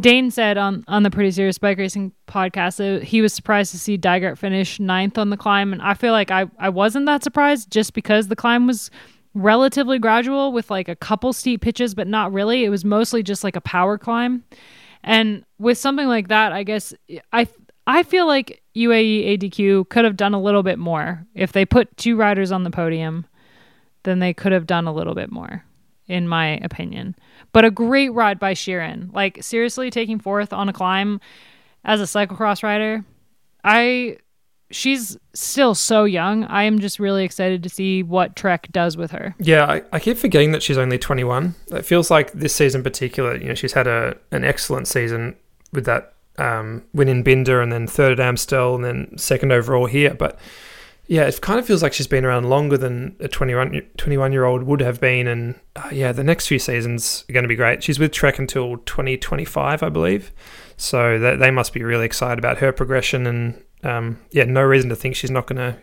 Dane 0.00 0.30
said 0.30 0.58
on 0.58 0.84
on 0.88 1.04
the 1.04 1.10
Pretty 1.10 1.30
Serious 1.30 1.58
Bike 1.58 1.78
Racing 1.78 2.12
podcast 2.26 3.02
he 3.02 3.22
was 3.22 3.32
surprised 3.32 3.70
to 3.70 3.78
see 3.78 3.96
Dygert 3.96 4.38
finish 4.38 4.80
ninth 4.80 5.18
on 5.18 5.30
the 5.30 5.36
climb, 5.36 5.72
and 5.72 5.80
I 5.80 5.94
feel 5.94 6.12
like 6.12 6.30
I 6.30 6.46
I 6.58 6.68
wasn't 6.68 7.06
that 7.06 7.22
surprised 7.22 7.70
just 7.70 7.94
because 7.94 8.28
the 8.28 8.36
climb 8.36 8.66
was 8.66 8.90
relatively 9.34 9.98
gradual 9.98 10.52
with 10.52 10.70
like 10.70 10.88
a 10.88 10.96
couple 10.96 11.32
steep 11.32 11.60
pitches, 11.60 11.94
but 11.94 12.06
not 12.06 12.32
really. 12.32 12.64
It 12.64 12.70
was 12.70 12.84
mostly 12.84 13.22
just 13.22 13.44
like 13.44 13.56
a 13.56 13.60
power 13.60 13.98
climb. 13.98 14.44
And 15.02 15.44
with 15.58 15.76
something 15.76 16.06
like 16.06 16.28
that, 16.28 16.52
I 16.52 16.62
guess 16.62 16.94
I 17.32 17.46
I 17.86 18.02
feel 18.02 18.26
like 18.26 18.62
UAE 18.74 19.38
ADQ 19.38 19.88
could 19.90 20.04
have 20.04 20.16
done 20.16 20.34
a 20.34 20.40
little 20.40 20.62
bit 20.62 20.78
more. 20.78 21.26
If 21.34 21.52
they 21.52 21.66
put 21.66 21.94
two 21.96 22.16
riders 22.16 22.50
on 22.50 22.64
the 22.64 22.70
podium, 22.70 23.26
then 24.04 24.20
they 24.20 24.32
could 24.32 24.52
have 24.52 24.66
done 24.66 24.86
a 24.86 24.92
little 24.92 25.14
bit 25.14 25.30
more, 25.30 25.64
in 26.06 26.26
my 26.26 26.58
opinion. 26.58 27.14
But 27.52 27.64
a 27.64 27.70
great 27.70 28.12
ride 28.12 28.38
by 28.38 28.54
Shirin. 28.54 29.12
Like, 29.12 29.42
seriously, 29.42 29.90
taking 29.90 30.18
fourth 30.18 30.52
on 30.52 30.68
a 30.68 30.72
climb 30.72 31.20
as 31.84 32.00
a 32.00 32.04
cyclocross 32.04 32.62
rider, 32.62 33.04
I. 33.62 34.18
She's 34.74 35.16
still 35.34 35.74
so 35.76 36.02
young. 36.02 36.44
I 36.44 36.64
am 36.64 36.80
just 36.80 36.98
really 36.98 37.24
excited 37.24 37.62
to 37.62 37.68
see 37.68 38.02
what 38.02 38.34
Trek 38.34 38.68
does 38.72 38.96
with 38.96 39.12
her. 39.12 39.36
Yeah, 39.38 39.66
I, 39.66 39.82
I 39.92 40.00
keep 40.00 40.18
forgetting 40.18 40.50
that 40.50 40.64
she's 40.64 40.78
only 40.78 40.98
21. 40.98 41.54
It 41.70 41.84
feels 41.84 42.10
like 42.10 42.32
this 42.32 42.54
season 42.54 42.80
in 42.80 42.82
particular, 42.82 43.36
you 43.36 43.46
know, 43.46 43.54
she's 43.54 43.74
had 43.74 43.86
a 43.86 44.16
an 44.32 44.42
excellent 44.44 44.88
season 44.88 45.36
with 45.72 45.84
that 45.86 46.14
um, 46.38 46.82
win 46.92 47.08
in 47.08 47.22
Binder 47.22 47.62
and 47.62 47.70
then 47.70 47.86
third 47.86 48.18
at 48.18 48.26
Amstel 48.26 48.74
and 48.74 48.84
then 48.84 49.16
second 49.16 49.52
overall 49.52 49.86
here. 49.86 50.12
But 50.12 50.40
yeah, 51.06 51.22
it 51.22 51.40
kind 51.40 51.60
of 51.60 51.66
feels 51.66 51.82
like 51.82 51.92
she's 51.92 52.06
been 52.06 52.24
around 52.24 52.48
longer 52.48 52.76
than 52.76 53.14
a 53.20 53.28
21, 53.28 53.80
21 53.96 54.32
year 54.32 54.44
old 54.44 54.64
would 54.64 54.80
have 54.80 55.00
been. 55.00 55.28
And 55.28 55.54
uh, 55.76 55.90
yeah, 55.92 56.10
the 56.10 56.24
next 56.24 56.48
few 56.48 56.58
seasons 56.58 57.24
are 57.28 57.32
going 57.32 57.44
to 57.44 57.48
be 57.48 57.54
great. 57.54 57.84
She's 57.84 58.00
with 58.00 58.10
Trek 58.10 58.40
until 58.40 58.78
2025, 58.78 59.84
I 59.84 59.88
believe. 59.88 60.32
So 60.76 61.18
they 61.18 61.52
must 61.52 61.72
be 61.72 61.84
really 61.84 62.06
excited 62.06 62.40
about 62.40 62.58
her 62.58 62.72
progression. 62.72 63.26
And 63.28 63.62
um, 63.84 64.18
yeah, 64.30 64.44
no 64.44 64.62
reason 64.62 64.90
to 64.90 64.96
think 64.96 65.16
she's 65.16 65.30
not 65.30 65.46
going 65.46 65.58
to 65.58 65.78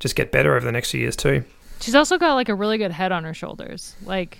just 0.00 0.16
get 0.16 0.30
better 0.32 0.54
over 0.56 0.64
the 0.64 0.72
next 0.72 0.90
few 0.90 1.00
years, 1.00 1.16
too. 1.16 1.44
She's 1.80 1.94
also 1.94 2.18
got 2.18 2.34
like 2.34 2.48
a 2.48 2.54
really 2.54 2.78
good 2.78 2.92
head 2.92 3.12
on 3.12 3.24
her 3.24 3.34
shoulders. 3.34 3.94
Like, 4.04 4.38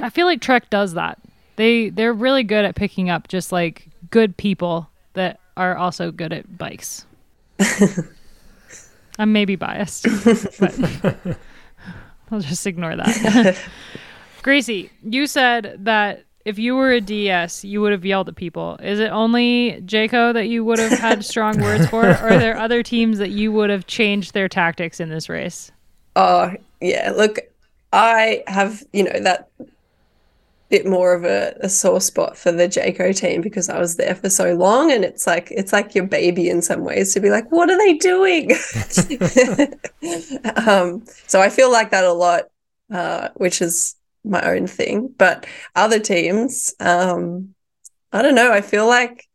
I 0.00 0.10
feel 0.10 0.26
like 0.26 0.40
Trek 0.40 0.70
does 0.70 0.94
that. 0.94 1.18
They 1.56 1.88
they're 1.88 2.12
really 2.12 2.44
good 2.44 2.64
at 2.64 2.76
picking 2.76 3.10
up 3.10 3.26
just 3.26 3.50
like 3.50 3.88
good 4.10 4.36
people 4.36 4.88
that 5.14 5.40
are 5.56 5.76
also 5.76 6.12
good 6.12 6.32
at 6.32 6.56
bikes. 6.56 7.04
I'm 9.18 9.32
maybe 9.32 9.56
biased, 9.56 10.04
but 10.60 10.78
I'll 12.30 12.40
just 12.40 12.66
ignore 12.66 12.94
that. 12.94 13.58
Gracie, 14.42 14.90
you 15.02 15.26
said 15.26 15.84
that 15.84 16.24
if 16.48 16.58
you 16.58 16.74
were 16.74 16.92
a 16.92 17.00
DS, 17.00 17.62
you 17.62 17.82
would 17.82 17.92
have 17.92 18.06
yelled 18.06 18.30
at 18.30 18.36
people. 18.36 18.78
Is 18.82 19.00
it 19.00 19.10
only 19.10 19.82
Jayco 19.84 20.32
that 20.32 20.48
you 20.48 20.64
would 20.64 20.78
have 20.78 20.98
had 20.98 21.22
strong 21.24 21.60
words 21.60 21.86
for? 21.88 22.06
Or 22.06 22.14
are 22.14 22.38
there 22.38 22.56
other 22.56 22.82
teams 22.82 23.18
that 23.18 23.28
you 23.28 23.52
would 23.52 23.68
have 23.68 23.86
changed 23.86 24.32
their 24.32 24.48
tactics 24.48 24.98
in 24.98 25.10
this 25.10 25.28
race? 25.28 25.70
Oh, 26.16 26.54
yeah. 26.80 27.12
Look, 27.14 27.40
I 27.92 28.44
have, 28.46 28.82
you 28.94 29.04
know, 29.04 29.20
that 29.20 29.50
bit 30.70 30.86
more 30.86 31.12
of 31.12 31.24
a, 31.24 31.54
a 31.60 31.68
sore 31.68 32.00
spot 32.00 32.38
for 32.38 32.50
the 32.50 32.66
Jayco 32.66 33.14
team 33.14 33.42
because 33.42 33.68
I 33.68 33.78
was 33.78 33.96
there 33.96 34.14
for 34.14 34.30
so 34.30 34.54
long 34.54 34.90
and 34.90 35.04
it's 35.04 35.26
like 35.26 35.50
it's 35.50 35.72
like 35.72 35.94
your 35.94 36.06
baby 36.06 36.48
in 36.48 36.62
some 36.62 36.82
ways 36.82 37.12
to 37.12 37.20
be 37.20 37.28
like, 37.28 37.52
what 37.52 37.70
are 37.70 37.76
they 37.76 37.94
doing? 37.94 38.52
um, 40.66 41.04
so 41.26 41.42
I 41.42 41.50
feel 41.50 41.70
like 41.70 41.90
that 41.90 42.04
a 42.04 42.12
lot, 42.14 42.44
uh, 42.90 43.28
which 43.34 43.60
is 43.60 43.96
my 44.28 44.42
own 44.42 44.66
thing. 44.66 45.14
But 45.16 45.46
other 45.74 45.98
teams, 45.98 46.74
um, 46.80 47.54
I 48.12 48.22
don't 48.22 48.34
know, 48.34 48.52
I 48.52 48.60
feel 48.60 48.86
like 48.86 49.28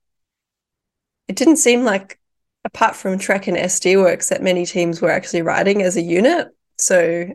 it 1.28 1.36
didn't 1.36 1.58
seem 1.58 1.84
like 1.84 2.20
apart 2.66 2.96
from 2.96 3.18
Trek 3.18 3.48
and 3.48 3.58
SD 3.58 3.96
Worx 3.96 4.30
that 4.30 4.42
many 4.42 4.66
teams 4.66 5.02
were 5.02 5.12
actually 5.12 5.42
riding 5.42 5.82
as 5.82 5.98
a 5.98 6.02
unit. 6.02 6.48
So 6.78 7.28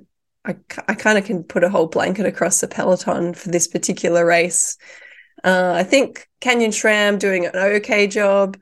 I, 0.44 0.56
I 0.86 0.94
kind 0.94 1.18
of 1.18 1.24
can 1.24 1.44
put 1.44 1.64
a 1.64 1.68
whole 1.68 1.86
blanket 1.86 2.26
across 2.26 2.60
the 2.60 2.68
peloton 2.68 3.34
for 3.34 3.50
this 3.50 3.68
particular 3.68 4.24
race. 4.24 4.78
Uh, 5.44 5.72
I 5.76 5.84
think 5.84 6.28
Canyon 6.40 6.70
SRAM 6.70 7.18
doing 7.18 7.46
an 7.46 7.52
okay 7.54 8.06
job. 8.06 8.56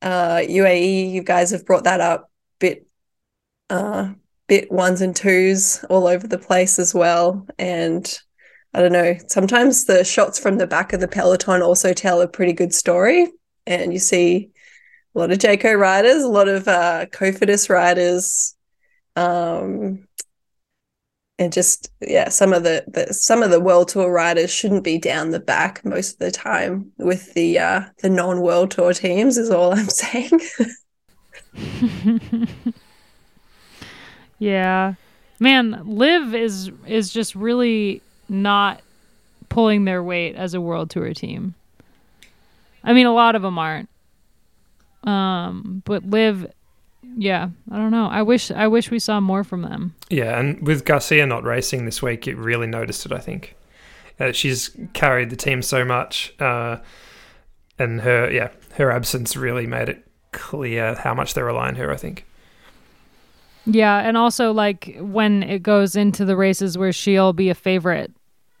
Uh, 0.00 0.36
UAE, 0.36 1.10
you 1.10 1.22
guys 1.22 1.50
have 1.50 1.66
brought 1.66 1.84
that 1.84 2.00
up 2.00 2.22
a 2.22 2.28
bit, 2.60 2.86
uh, 3.68 4.12
bit 4.48 4.70
ones 4.72 5.00
and 5.00 5.14
twos 5.14 5.84
all 5.90 6.06
over 6.06 6.26
the 6.26 6.38
place 6.38 6.78
as 6.78 6.94
well. 6.94 7.46
And 7.58 8.18
I 8.74 8.80
don't 8.80 8.92
know, 8.92 9.16
sometimes 9.28 9.84
the 9.84 10.04
shots 10.04 10.38
from 10.38 10.58
the 10.58 10.66
back 10.66 10.92
of 10.92 11.00
the 11.00 11.08
peloton 11.08 11.62
also 11.62 11.92
tell 11.92 12.20
a 12.20 12.28
pretty 12.28 12.52
good 12.52 12.74
story. 12.74 13.28
And 13.66 13.92
you 13.92 13.98
see 13.98 14.50
a 15.14 15.18
lot 15.18 15.30
of 15.30 15.38
Jayco 15.38 15.78
riders, 15.78 16.22
a 16.22 16.28
lot 16.28 16.48
of 16.48 16.66
uh, 16.66 17.06
Cofidis 17.12 17.68
riders, 17.68 18.56
um, 19.16 20.08
and 21.38 21.52
just 21.52 21.92
yeah 22.00 22.28
some 22.28 22.52
of 22.52 22.64
the, 22.64 22.84
the 22.88 23.14
some 23.14 23.42
of 23.42 23.50
the 23.50 23.60
world 23.60 23.88
tour 23.88 24.12
riders 24.12 24.50
shouldn't 24.50 24.84
be 24.84 24.98
down 24.98 25.30
the 25.30 25.40
back 25.40 25.84
most 25.84 26.14
of 26.14 26.18
the 26.18 26.30
time 26.30 26.90
with 26.98 27.32
the 27.34 27.58
uh 27.58 27.82
the 28.02 28.10
non-world 28.10 28.70
tour 28.70 28.92
teams 28.92 29.38
is 29.38 29.50
all 29.50 29.72
i'm 29.72 29.88
saying 29.88 30.40
yeah 34.38 34.94
man 35.38 35.82
liv 35.84 36.34
is 36.34 36.70
is 36.86 37.12
just 37.12 37.34
really 37.34 38.02
not 38.28 38.80
pulling 39.48 39.84
their 39.84 40.02
weight 40.02 40.34
as 40.34 40.54
a 40.54 40.60
world 40.60 40.90
tour 40.90 41.12
team 41.14 41.54
i 42.84 42.92
mean 42.92 43.06
a 43.06 43.14
lot 43.14 43.34
of 43.34 43.42
them 43.42 43.58
aren't 43.58 43.88
um 45.04 45.82
but 45.84 46.04
liv 46.04 46.46
yeah, 47.16 47.48
I 47.70 47.76
don't 47.76 47.90
know. 47.90 48.06
I 48.06 48.22
wish 48.22 48.50
I 48.50 48.66
wish 48.68 48.90
we 48.90 48.98
saw 48.98 49.20
more 49.20 49.44
from 49.44 49.62
them. 49.62 49.94
Yeah, 50.08 50.38
and 50.38 50.64
with 50.66 50.84
Garcia 50.84 51.26
not 51.26 51.44
racing 51.44 51.84
this 51.84 52.02
week, 52.02 52.26
it 52.26 52.36
really 52.36 52.66
noticed 52.66 53.06
it. 53.06 53.12
I 53.12 53.18
think 53.18 53.56
uh, 54.20 54.32
she's 54.32 54.76
carried 54.92 55.30
the 55.30 55.36
team 55.36 55.62
so 55.62 55.84
much, 55.84 56.34
uh, 56.40 56.78
and 57.78 58.00
her 58.02 58.30
yeah 58.30 58.50
her 58.74 58.90
absence 58.90 59.36
really 59.36 59.66
made 59.66 59.88
it 59.88 60.06
clear 60.32 60.94
how 60.94 61.14
much 61.14 61.34
they 61.34 61.42
rely 61.42 61.68
on 61.68 61.76
her. 61.76 61.90
I 61.90 61.96
think. 61.96 62.24
Yeah, 63.70 63.98
and 63.98 64.16
also 64.16 64.52
like 64.52 64.96
when 64.98 65.42
it 65.42 65.62
goes 65.62 65.94
into 65.94 66.24
the 66.24 66.36
races 66.36 66.78
where 66.78 66.92
she'll 66.92 67.34
be 67.34 67.50
a 67.50 67.54
favorite, 67.54 68.10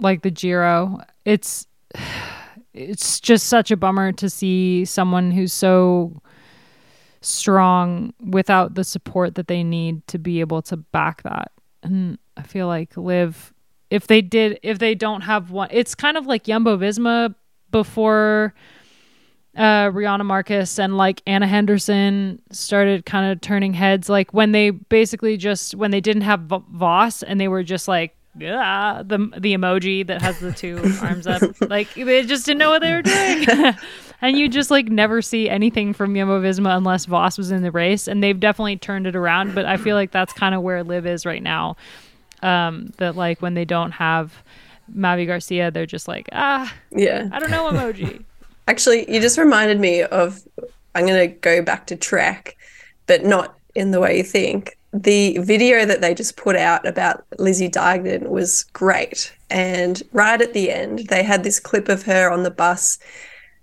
like 0.00 0.22
the 0.22 0.30
Giro, 0.30 1.00
it's 1.24 1.66
it's 2.74 3.18
just 3.18 3.48
such 3.48 3.70
a 3.70 3.76
bummer 3.76 4.12
to 4.12 4.28
see 4.30 4.84
someone 4.84 5.32
who's 5.32 5.52
so 5.52 6.20
strong 7.22 8.12
without 8.20 8.74
the 8.74 8.84
support 8.84 9.34
that 9.34 9.48
they 9.48 9.64
need 9.64 10.06
to 10.06 10.18
be 10.18 10.40
able 10.40 10.62
to 10.62 10.76
back 10.76 11.22
that. 11.22 11.50
And 11.82 12.18
I 12.36 12.42
feel 12.42 12.66
like 12.66 12.96
Liv 12.96 13.52
if 13.90 14.06
they 14.06 14.20
did 14.20 14.60
if 14.62 14.78
they 14.78 14.94
don't 14.94 15.22
have 15.22 15.50
one 15.50 15.68
it's 15.70 15.94
kind 15.94 16.18
of 16.18 16.26
like 16.26 16.44
Jumbo 16.44 16.76
Visma 16.76 17.34
before 17.70 18.54
uh 19.58 19.90
Riejanne 19.90 20.24
Markus 20.24 20.78
and 20.78 20.96
like 20.96 21.22
Anna 21.26 21.46
Henderson 21.46 22.40
started 22.50 23.04
kind 23.04 23.30
of 23.30 23.40
turning 23.40 23.74
heads 23.74 24.08
like 24.08 24.32
when 24.32 24.52
they 24.52 24.70
basically 24.70 25.36
just 25.36 25.74
when 25.74 25.90
they 25.90 26.00
didn't 26.00 26.22
have 26.22 26.40
Vos 26.40 27.22
and 27.22 27.40
they 27.40 27.48
were 27.48 27.62
just 27.62 27.88
like 27.88 28.14
yeah, 28.38 29.02
the 29.04 29.18
the 29.36 29.54
emoji 29.54 30.06
that 30.06 30.22
has 30.22 30.38
the 30.38 30.52
two 30.52 30.80
arms 31.02 31.26
up. 31.26 31.42
Like 31.60 31.92
they 31.94 32.24
just 32.24 32.46
didn't 32.46 32.58
know 32.58 32.70
what 32.70 32.80
they 32.80 32.92
were 32.92 33.02
doing. 33.02 33.74
and 34.22 34.38
you 34.38 34.48
just 34.48 34.70
like 34.70 34.86
never 34.86 35.22
see 35.22 35.48
anything 35.48 35.92
from 35.92 36.14
Jumbo 36.14 36.40
Visma 36.40 36.76
unless 36.76 37.06
Vos 37.06 37.38
was 37.38 37.50
in 37.50 37.62
the 37.62 37.70
race. 37.70 38.06
And 38.06 38.22
they've 38.22 38.38
definitely 38.38 38.76
turned 38.76 39.06
it 39.06 39.16
around, 39.16 39.54
but 39.54 39.66
I 39.66 39.76
feel 39.76 39.96
like 39.96 40.12
that's 40.12 40.32
kind 40.32 40.54
of 40.54 40.62
where 40.62 40.84
Liv 40.84 41.06
is 41.06 41.26
right 41.26 41.42
now. 41.42 41.76
Um, 42.40 42.92
that 42.98 43.16
like 43.16 43.42
when 43.42 43.54
they 43.54 43.64
don't 43.64 43.90
have 43.92 44.32
Mavi 44.94 45.26
Garcia, 45.26 45.70
they're 45.70 45.86
just 45.86 46.06
like, 46.06 46.28
ah, 46.32 46.72
yeah, 46.92 47.28
I 47.32 47.40
don't 47.40 47.50
know 47.50 47.70
emoji. 47.70 48.24
Actually, 48.68 49.12
you 49.12 49.20
just 49.20 49.38
reminded 49.38 49.80
me 49.80 50.02
of. 50.02 50.40
I'm 50.94 51.06
gonna 51.06 51.28
go 51.28 51.62
back 51.62 51.86
to 51.88 51.96
Trek, 51.96 52.56
but 53.06 53.24
not 53.24 53.56
in 53.74 53.90
the 53.90 54.00
way 54.00 54.16
you 54.16 54.24
think 54.24 54.78
the 54.92 55.38
video 55.38 55.84
that 55.84 56.00
they 56.00 56.14
just 56.14 56.36
put 56.36 56.56
out 56.56 56.86
about 56.86 57.24
Lizzie 57.38 57.68
Deignan 57.68 58.28
was 58.28 58.64
great. 58.72 59.32
And 59.50 60.02
right 60.12 60.40
at 60.40 60.54
the 60.54 60.70
end, 60.70 61.00
they 61.08 61.22
had 61.22 61.44
this 61.44 61.60
clip 61.60 61.88
of 61.88 62.02
her 62.04 62.30
on 62.30 62.42
the 62.42 62.50
bus 62.50 62.98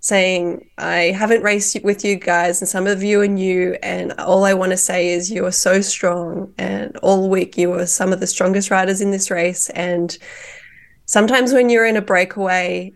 saying, 0.00 0.68
I 0.78 1.10
haven't 1.16 1.42
raced 1.42 1.82
with 1.82 2.04
you 2.04 2.14
guys, 2.14 2.60
and 2.60 2.68
some 2.68 2.86
of 2.86 3.02
you 3.02 3.20
are 3.22 3.26
new. 3.26 3.76
And 3.82 4.12
all 4.20 4.44
I 4.44 4.54
want 4.54 4.70
to 4.70 4.76
say 4.76 5.08
is, 5.08 5.30
you 5.30 5.44
are 5.46 5.52
so 5.52 5.80
strong. 5.80 6.52
And 6.58 6.96
all 6.98 7.28
week, 7.28 7.58
you 7.58 7.70
were 7.70 7.86
some 7.86 8.12
of 8.12 8.20
the 8.20 8.26
strongest 8.28 8.70
riders 8.70 9.00
in 9.00 9.10
this 9.10 9.30
race. 9.30 9.68
And 9.70 10.16
sometimes 11.06 11.52
when 11.52 11.70
you're 11.70 11.86
in 11.86 11.96
a 11.96 12.02
breakaway, 12.02 12.92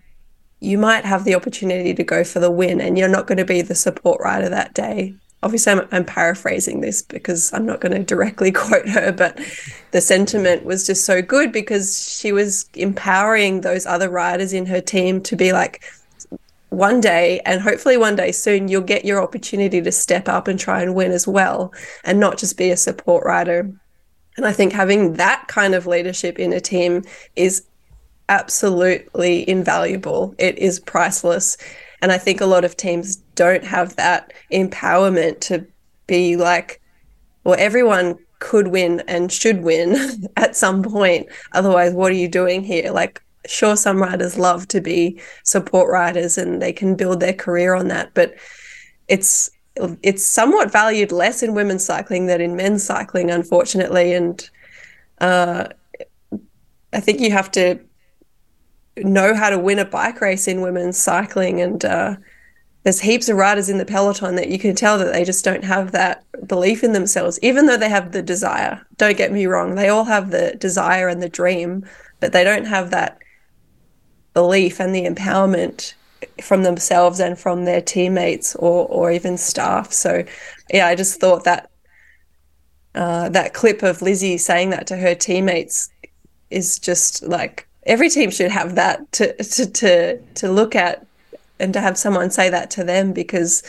you 0.60 0.78
might 0.78 1.04
have 1.04 1.24
the 1.24 1.34
opportunity 1.34 1.94
to 1.94 2.04
go 2.04 2.22
for 2.22 2.38
the 2.38 2.50
win, 2.50 2.80
and 2.80 2.96
you're 2.98 3.08
not 3.08 3.26
going 3.26 3.38
to 3.38 3.44
be 3.44 3.62
the 3.62 3.74
support 3.74 4.20
rider 4.20 4.48
that 4.48 4.74
day 4.74 5.14
obviously 5.42 5.72
I'm, 5.72 5.88
I'm, 5.92 6.04
paraphrasing 6.04 6.80
this 6.80 7.02
because 7.02 7.52
I'm 7.52 7.64
not 7.64 7.80
going 7.80 7.92
to 7.92 8.02
directly 8.02 8.52
quote 8.52 8.88
her, 8.88 9.12
but 9.12 9.38
the 9.90 10.00
sentiment 10.00 10.64
was 10.64 10.86
just 10.86 11.04
so 11.04 11.22
good 11.22 11.52
because 11.52 12.18
she 12.18 12.32
was 12.32 12.68
empowering 12.74 13.62
those 13.62 13.86
other 13.86 14.08
riders 14.08 14.52
in 14.52 14.66
her 14.66 14.80
team 14.80 15.22
to 15.22 15.36
be 15.36 15.52
like, 15.52 15.82
one 16.68 17.00
day, 17.00 17.40
and 17.44 17.60
hopefully 17.60 17.96
one 17.96 18.14
day 18.14 18.30
soon, 18.30 18.68
you'll 18.68 18.80
get 18.80 19.04
your 19.04 19.20
opportunity 19.20 19.80
to 19.82 19.90
step 19.90 20.28
up 20.28 20.46
and 20.46 20.58
try 20.58 20.80
and 20.82 20.94
win 20.94 21.10
as 21.10 21.26
well, 21.26 21.74
and 22.04 22.20
not 22.20 22.38
just 22.38 22.56
be 22.56 22.70
a 22.70 22.76
support 22.76 23.24
rider. 23.26 23.68
And 24.36 24.46
I 24.46 24.52
think 24.52 24.72
having 24.72 25.14
that 25.14 25.48
kind 25.48 25.74
of 25.74 25.88
leadership 25.88 26.38
in 26.38 26.52
a 26.52 26.60
team 26.60 27.02
is 27.34 27.64
absolutely 28.30 29.46
invaluable. 29.48 30.34
It 30.38 30.56
is 30.58 30.80
priceless. 30.80 31.58
And 32.00 32.12
I 32.12 32.16
think 32.16 32.40
a 32.40 32.46
lot 32.46 32.64
of 32.64 32.76
teams 32.76 33.16
don't 33.34 33.64
have 33.64 33.96
that 33.96 34.32
empowerment 34.50 35.40
to 35.40 35.66
be 36.06 36.36
like, 36.36 36.80
well, 37.44 37.56
everyone 37.58 38.18
could 38.38 38.68
win 38.68 39.02
and 39.06 39.30
should 39.30 39.62
win 39.62 40.28
at 40.36 40.56
some 40.56 40.82
point. 40.82 41.26
Otherwise, 41.52 41.92
what 41.92 42.12
are 42.12 42.16
you 42.16 42.28
doing 42.28 42.62
here? 42.62 42.90
Like, 42.92 43.20
sure, 43.46 43.76
some 43.76 44.00
riders 44.00 44.38
love 44.38 44.68
to 44.68 44.80
be 44.80 45.20
support 45.42 45.90
riders 45.90 46.38
and 46.38 46.62
they 46.62 46.72
can 46.72 46.94
build 46.94 47.20
their 47.20 47.34
career 47.34 47.74
on 47.74 47.88
that, 47.88 48.14
but 48.14 48.34
it's 49.08 49.50
it's 50.02 50.24
somewhat 50.24 50.70
valued 50.70 51.12
less 51.12 51.42
in 51.42 51.54
women's 51.54 51.84
cycling 51.84 52.26
than 52.26 52.40
in 52.40 52.56
men's 52.56 52.84
cycling, 52.84 53.30
unfortunately. 53.30 54.12
And 54.12 54.50
uh, 55.20 55.68
I 56.92 57.00
think 57.00 57.20
you 57.20 57.30
have 57.30 57.50
to 57.52 57.80
know 58.96 59.34
how 59.34 59.50
to 59.50 59.58
win 59.58 59.78
a 59.78 59.84
bike 59.84 60.20
race 60.20 60.48
in 60.48 60.60
women's 60.60 60.98
cycling 60.98 61.60
and 61.60 61.84
uh, 61.84 62.16
there's 62.82 63.00
heaps 63.00 63.28
of 63.28 63.36
riders 63.36 63.68
in 63.68 63.78
the 63.78 63.84
peloton 63.84 64.36
that 64.36 64.48
you 64.48 64.58
can 64.58 64.74
tell 64.74 64.98
that 64.98 65.12
they 65.12 65.24
just 65.24 65.44
don't 65.44 65.64
have 65.64 65.92
that 65.92 66.24
belief 66.46 66.82
in 66.82 66.92
themselves 66.92 67.38
even 67.42 67.66
though 67.66 67.76
they 67.76 67.88
have 67.88 68.12
the 68.12 68.22
desire. 68.22 68.84
Don't 68.96 69.16
get 69.16 69.32
me 69.32 69.46
wrong 69.46 69.74
they 69.74 69.88
all 69.88 70.04
have 70.04 70.30
the 70.30 70.56
desire 70.56 71.08
and 71.08 71.22
the 71.22 71.28
dream 71.28 71.86
but 72.20 72.32
they 72.32 72.44
don't 72.44 72.66
have 72.66 72.90
that 72.90 73.18
belief 74.34 74.80
and 74.80 74.94
the 74.94 75.04
empowerment 75.04 75.94
from 76.42 76.62
themselves 76.62 77.20
and 77.20 77.38
from 77.38 77.64
their 77.64 77.80
teammates 77.80 78.54
or 78.56 78.86
or 78.88 79.10
even 79.10 79.36
staff. 79.38 79.92
So 79.92 80.24
yeah 80.72 80.86
i 80.86 80.94
just 80.94 81.20
thought 81.20 81.44
that 81.44 81.70
uh, 82.94 83.28
that 83.28 83.54
clip 83.54 83.82
of 83.84 84.02
lizzie 84.02 84.36
saying 84.36 84.70
that 84.70 84.86
to 84.88 84.96
her 84.96 85.14
teammates 85.14 85.90
is 86.50 86.78
just 86.78 87.22
like 87.22 87.68
every 87.84 88.10
team 88.10 88.30
should 88.30 88.50
have 88.50 88.74
that 88.74 89.10
to 89.12 89.32
to 89.42 89.66
to 89.66 90.18
to 90.18 90.50
look 90.50 90.74
at 90.74 91.06
and 91.58 91.72
to 91.74 91.80
have 91.80 91.98
someone 91.98 92.30
say 92.30 92.50
that 92.50 92.70
to 92.72 92.84
them 92.84 93.12
because 93.12 93.62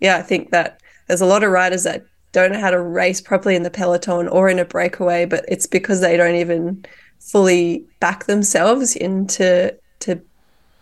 yeah, 0.00 0.16
I 0.16 0.22
think 0.22 0.50
that 0.50 0.80
there's 1.06 1.20
a 1.20 1.26
lot 1.26 1.44
of 1.44 1.50
riders 1.50 1.84
that 1.84 2.04
don't 2.32 2.52
know 2.52 2.60
how 2.60 2.70
to 2.70 2.80
race 2.80 3.20
properly 3.20 3.54
in 3.54 3.62
the 3.62 3.70
peloton 3.70 4.28
or 4.28 4.48
in 4.48 4.58
a 4.58 4.64
breakaway, 4.64 5.24
but 5.24 5.44
it's 5.46 5.66
because 5.66 6.00
they 6.00 6.16
don't 6.16 6.34
even 6.34 6.84
fully 7.20 7.84
back 8.00 8.24
themselves 8.24 8.96
into 8.96 9.74
to 10.00 10.20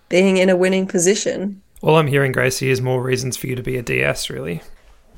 being 0.08 0.38
in 0.38 0.48
a 0.48 0.56
winning 0.56 0.86
position. 0.86 1.60
All 1.82 1.96
I'm 1.96 2.06
hearing, 2.06 2.32
Gracie, 2.32 2.70
is 2.70 2.80
more 2.80 3.02
reasons 3.02 3.36
for 3.36 3.48
you 3.48 3.56
to 3.56 3.62
be 3.62 3.76
a 3.76 3.82
DS, 3.82 4.30
really. 4.30 4.62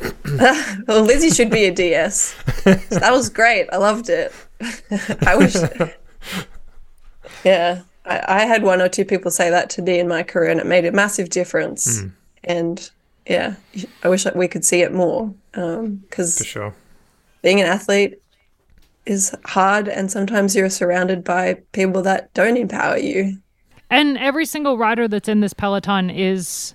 well, 0.38 1.02
Lizzie 1.02 1.30
should 1.30 1.50
be 1.50 1.66
a 1.66 1.70
DS. 1.70 2.34
that 2.64 3.12
was 3.12 3.28
great. 3.28 3.68
I 3.72 3.76
loved 3.76 4.08
it. 4.08 4.32
I 5.26 5.36
wish. 5.36 5.54
Yeah, 7.44 7.82
I, 8.04 8.22
I, 8.26 8.44
had 8.44 8.62
one 8.62 8.80
or 8.80 8.88
two 8.88 9.04
people 9.04 9.30
say 9.30 9.50
that 9.50 9.70
to 9.70 9.82
me 9.82 9.98
in 9.98 10.08
my 10.08 10.22
career, 10.22 10.50
and 10.50 10.60
it 10.60 10.66
made 10.66 10.84
a 10.84 10.92
massive 10.92 11.28
difference. 11.28 12.00
Mm. 12.02 12.12
And 12.44 12.90
yeah, 13.26 13.54
I 14.02 14.08
wish 14.08 14.24
that 14.24 14.36
we 14.36 14.48
could 14.48 14.64
see 14.64 14.80
it 14.82 14.92
more 14.92 15.34
because 15.52 16.40
um, 16.40 16.44
for 16.44 16.44
sure, 16.44 16.74
being 17.42 17.60
an 17.60 17.66
athlete 17.66 18.20
is 19.06 19.34
hard, 19.44 19.88
and 19.88 20.10
sometimes 20.10 20.56
you're 20.56 20.70
surrounded 20.70 21.24
by 21.24 21.54
people 21.72 22.02
that 22.02 22.32
don't 22.34 22.56
empower 22.56 22.98
you. 22.98 23.38
And 23.90 24.18
every 24.18 24.46
single 24.46 24.78
rider 24.78 25.06
that's 25.08 25.28
in 25.28 25.40
this 25.40 25.52
peloton 25.52 26.10
is 26.10 26.74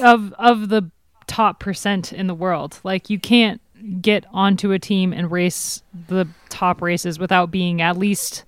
of 0.00 0.32
of 0.34 0.68
the 0.68 0.90
top 1.26 1.60
percent 1.60 2.12
in 2.12 2.26
the 2.26 2.34
world. 2.34 2.78
Like 2.84 3.10
you 3.10 3.18
can't 3.18 3.60
get 4.00 4.24
onto 4.32 4.72
a 4.72 4.78
team 4.78 5.12
and 5.12 5.30
race 5.30 5.82
the 6.08 6.28
top 6.48 6.80
races 6.80 7.18
without 7.18 7.50
being 7.50 7.82
at 7.82 7.96
least 7.96 8.44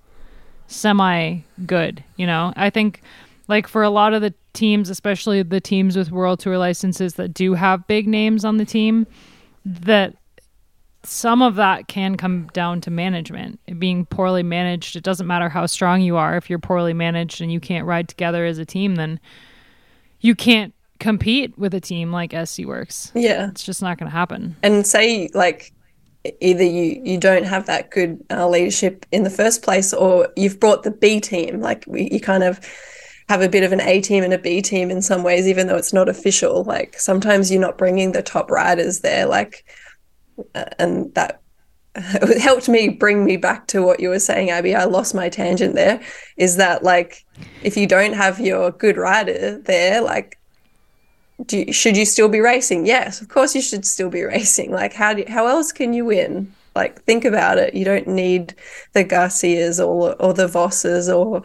semi 0.67 1.39
good, 1.65 2.03
you 2.17 2.25
know? 2.25 2.53
I 2.55 2.69
think 2.69 3.01
like 3.47 3.67
for 3.67 3.83
a 3.83 3.89
lot 3.89 4.13
of 4.13 4.21
the 4.21 4.33
teams, 4.53 4.89
especially 4.89 5.43
the 5.43 5.61
teams 5.61 5.97
with 5.97 6.11
world 6.11 6.39
tour 6.39 6.57
licenses 6.57 7.15
that 7.15 7.33
do 7.33 7.53
have 7.53 7.87
big 7.87 8.07
names 8.07 8.45
on 8.45 8.57
the 8.57 8.65
team, 8.65 9.05
that 9.65 10.15
some 11.03 11.41
of 11.41 11.55
that 11.55 11.87
can 11.87 12.17
come 12.17 12.47
down 12.53 12.81
to 12.81 12.89
management 12.89 13.59
being 13.77 14.07
poorly 14.07 14.41
managed 14.41 14.95
it 14.95 15.03
doesn't 15.03 15.27
matter 15.27 15.49
how 15.49 15.67
strong 15.67 16.01
you 16.01 16.17
are 16.17 16.35
if 16.35 16.49
you're 16.49 16.57
poorly 16.57 16.93
managed 16.93 17.41
and 17.41 17.51
you 17.51 17.59
can't 17.59 17.85
ride 17.85 18.09
together 18.09 18.43
as 18.43 18.57
a 18.57 18.65
team 18.65 18.95
then 18.95 19.19
you 20.19 20.33
can't 20.33 20.73
compete 20.99 21.57
with 21.57 21.73
a 21.73 21.79
team 21.79 22.11
like 22.11 22.31
SD 22.31 22.65
Worx. 22.65 23.11
Yeah. 23.13 23.49
It's 23.49 23.63
just 23.63 23.81
not 23.81 23.97
going 23.97 24.09
to 24.09 24.15
happen. 24.15 24.55
And 24.63 24.85
say 24.85 25.29
like 25.33 25.71
either 26.41 26.63
you 26.63 27.01
you 27.03 27.17
don't 27.17 27.45
have 27.45 27.65
that 27.65 27.91
good 27.91 28.23
uh, 28.31 28.47
leadership 28.47 29.05
in 29.11 29.23
the 29.23 29.29
first 29.29 29.61
place 29.61 29.93
or 29.93 30.29
you've 30.35 30.59
brought 30.59 30.83
the 30.83 30.91
B 30.91 31.19
team 31.19 31.61
like 31.61 31.83
we, 31.87 32.09
you 32.11 32.19
kind 32.19 32.43
of 32.43 32.59
have 33.27 33.41
a 33.41 33.49
bit 33.49 33.63
of 33.63 33.71
an 33.71 33.81
A 33.81 34.01
team 34.01 34.23
and 34.23 34.33
a 34.33 34.37
B 34.37 34.61
team 34.61 34.91
in 34.91 35.01
some 35.01 35.23
ways 35.23 35.47
even 35.47 35.67
though 35.67 35.77
it's 35.77 35.93
not 35.93 36.09
official. 36.09 36.63
Like 36.63 36.99
sometimes 36.99 37.51
you're 37.51 37.61
not 37.61 37.77
bringing 37.77 38.11
the 38.11 38.21
top 38.21 38.51
riders 38.51 39.01
there 39.01 39.25
like 39.25 39.65
uh, 40.53 40.65
and 40.77 41.13
that 41.15 41.41
helped 42.39 42.67
me 42.67 42.89
bring 42.89 43.23
me 43.23 43.37
back 43.37 43.67
to 43.67 43.81
what 43.81 43.99
you 43.99 44.09
were 44.09 44.19
saying 44.19 44.49
abby. 44.49 44.75
I 44.75 44.83
lost 44.83 45.15
my 45.15 45.29
tangent 45.29 45.75
there. 45.75 46.01
Is 46.37 46.57
that 46.57 46.83
like 46.83 47.25
if 47.63 47.77
you 47.77 47.87
don't 47.87 48.13
have 48.13 48.39
your 48.39 48.71
good 48.71 48.97
rider 48.97 49.59
there 49.59 50.01
like 50.01 50.37
you, 51.49 51.73
should 51.73 51.97
you 51.97 52.05
still 52.05 52.29
be 52.29 52.39
racing? 52.39 52.85
Yes, 52.85 53.21
of 53.21 53.29
course 53.29 53.55
you 53.55 53.61
should 53.61 53.85
still 53.85 54.09
be 54.09 54.23
racing. 54.23 54.71
Like 54.71 54.93
how 54.93 55.13
do, 55.13 55.23
how 55.27 55.47
else 55.47 55.71
can 55.71 55.93
you 55.93 56.05
win? 56.05 56.53
Like 56.75 57.01
think 57.03 57.25
about 57.25 57.57
it. 57.57 57.73
You 57.73 57.85
don't 57.85 58.07
need 58.07 58.55
the 58.93 59.03
Garcias 59.03 59.79
or 59.79 60.21
or 60.21 60.33
the 60.33 60.47
Vosses 60.47 61.13
or 61.13 61.41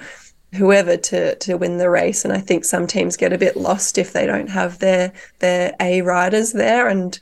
whoever 0.55 0.97
to 0.97 1.37
to 1.37 1.57
win 1.57 1.79
the 1.79 1.91
race. 1.91 2.25
And 2.25 2.33
I 2.33 2.41
think 2.41 2.65
some 2.65 2.87
teams 2.87 3.17
get 3.17 3.33
a 3.33 3.39
bit 3.39 3.57
lost 3.57 3.99
if 3.99 4.13
they 4.13 4.27
don't 4.27 4.49
have 4.49 4.79
their 4.81 5.13
their 5.39 5.75
A 5.81 6.03
riders 6.03 6.53
there 6.53 6.89
and 6.89 7.19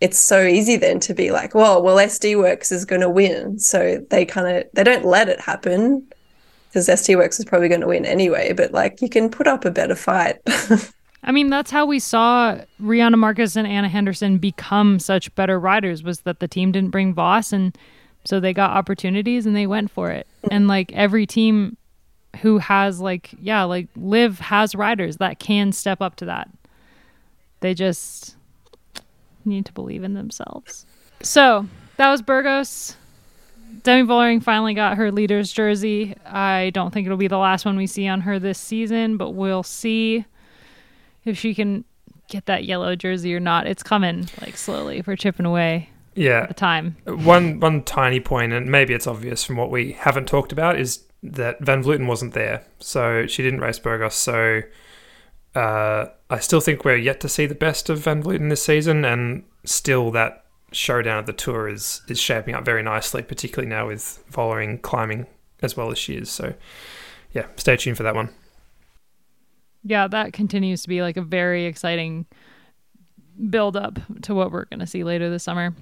it's 0.00 0.18
so 0.18 0.42
easy 0.42 0.76
then 0.76 1.00
to 1.00 1.14
be 1.14 1.30
like, 1.30 1.54
well, 1.54 1.82
well, 1.82 1.96
SD 1.96 2.36
Worx 2.36 2.70
is 2.70 2.84
going 2.84 3.00
to 3.00 3.08
win, 3.08 3.58
so 3.58 4.04
they 4.10 4.24
kind 4.24 4.46
of 4.46 4.64
they 4.74 4.84
don't 4.84 5.04
let 5.04 5.28
it 5.28 5.40
happen 5.40 6.06
because 6.68 6.88
SD 6.88 7.16
Worx 7.16 7.38
is 7.38 7.46
probably 7.46 7.68
going 7.68 7.80
to 7.80 7.86
win 7.86 8.04
anyway. 8.04 8.52
But 8.52 8.72
like, 8.72 9.00
you 9.00 9.08
can 9.08 9.30
put 9.30 9.46
up 9.46 9.64
a 9.64 9.70
better 9.70 9.94
fight. 9.94 10.36
I 11.26 11.32
mean, 11.32 11.50
that's 11.50 11.72
how 11.72 11.84
we 11.84 11.98
saw 11.98 12.58
Riejanne 12.80 13.18
Markus 13.18 13.56
and 13.56 13.66
Anna 13.66 13.88
Henderson 13.88 14.38
become 14.38 15.00
such 15.00 15.34
better 15.34 15.58
riders 15.58 16.04
was 16.04 16.20
that 16.20 16.38
the 16.38 16.46
team 16.46 16.70
didn't 16.70 16.90
bring 16.90 17.12
Vos 17.12 17.52
and 17.52 17.76
so 18.24 18.40
they 18.40 18.52
got 18.52 18.70
opportunities 18.70 19.44
and 19.44 19.54
they 19.54 19.66
went 19.66 19.90
for 19.90 20.10
it. 20.10 20.26
And 20.50 20.68
like 20.68 20.92
every 20.92 21.26
team 21.26 21.76
who 22.42 22.58
has 22.58 23.00
like 23.00 23.34
yeah, 23.40 23.64
like 23.64 23.88
Liv 23.96 24.38
has 24.38 24.74
riders 24.74 25.16
that 25.16 25.38
can 25.40 25.72
step 25.72 26.00
up 26.00 26.16
to 26.16 26.26
that. 26.26 26.48
They 27.60 27.74
just 27.74 28.36
need 29.44 29.66
to 29.66 29.72
believe 29.72 30.04
in 30.04 30.14
themselves. 30.14 30.86
So, 31.22 31.66
that 31.96 32.10
was 32.10 32.20
Burgos. 32.20 32.96
Demi 33.82 34.06
Vollering 34.06 34.42
finally 34.42 34.74
got 34.74 34.96
her 34.96 35.10
leader's 35.10 35.52
jersey. 35.52 36.14
I 36.26 36.70
don't 36.74 36.92
think 36.92 37.06
it'll 37.06 37.16
be 37.16 37.28
the 37.28 37.38
last 37.38 37.64
one 37.64 37.76
we 37.76 37.86
see 37.86 38.06
on 38.06 38.20
her 38.22 38.38
this 38.38 38.58
season, 38.58 39.16
but 39.16 39.30
we'll 39.30 39.62
see 39.62 40.24
if 41.26 41.36
she 41.36 41.54
can 41.54 41.84
get 42.28 42.46
that 42.46 42.64
yellow 42.64 42.96
jersey 42.96 43.34
or 43.34 43.40
not. 43.40 43.66
It's 43.66 43.82
coming 43.82 44.28
like 44.40 44.56
slowly 44.56 45.02
for 45.02 45.16
chipping 45.16 45.46
away. 45.46 45.90
Yeah, 46.14 46.46
the 46.46 46.54
time. 46.54 46.96
One 47.04 47.60
one 47.60 47.82
tiny 47.82 48.20
point, 48.20 48.52
and 48.52 48.70
maybe 48.70 48.94
it's 48.94 49.06
obvious 49.06 49.44
from 49.44 49.56
what 49.56 49.70
we 49.70 49.92
haven't 49.92 50.26
talked 50.26 50.50
about, 50.50 50.78
is 50.80 51.04
that 51.22 51.60
Van 51.60 51.82
Vleuten 51.82 52.06
wasn't 52.06 52.32
there, 52.32 52.64
so 52.78 53.26
she 53.26 53.42
didn't 53.42 53.60
race 53.60 53.78
Burgos. 53.78 54.14
So 54.14 54.62
uh, 55.54 56.06
I 56.30 56.38
still 56.38 56.60
think 56.60 56.84
we're 56.84 56.96
yet 56.96 57.20
to 57.20 57.28
see 57.28 57.46
the 57.46 57.54
best 57.54 57.90
of 57.90 57.98
Van 57.98 58.22
Vleuten 58.22 58.48
this 58.48 58.62
season, 58.62 59.04
and 59.04 59.44
still 59.64 60.10
that 60.12 60.44
showdown 60.72 61.18
of 61.18 61.26
the 61.26 61.32
tour 61.34 61.68
is 61.68 62.00
is 62.08 62.18
shaping 62.18 62.54
up 62.54 62.64
very 62.64 62.82
nicely, 62.82 63.22
particularly 63.22 63.68
now 63.68 63.86
with 63.86 64.24
Vollering 64.32 64.80
climbing 64.80 65.26
as 65.62 65.76
well 65.76 65.90
as 65.90 65.98
she 65.98 66.14
is. 66.14 66.30
So 66.30 66.54
yeah, 67.32 67.46
stay 67.56 67.76
tuned 67.76 67.98
for 67.98 68.04
that 68.04 68.14
one 68.14 68.30
yeah, 69.86 70.08
that 70.08 70.32
continues 70.32 70.82
to 70.82 70.88
be 70.88 71.00
like 71.02 71.16
a 71.16 71.22
very 71.22 71.66
exciting 71.66 72.26
build 73.50 73.76
up 73.76 73.98
to 74.22 74.34
what 74.34 74.50
we're 74.50 74.64
going 74.64 74.80
to 74.80 74.86
see 74.86 75.04
later 75.04 75.30
this 75.30 75.44
summer. 75.44 75.74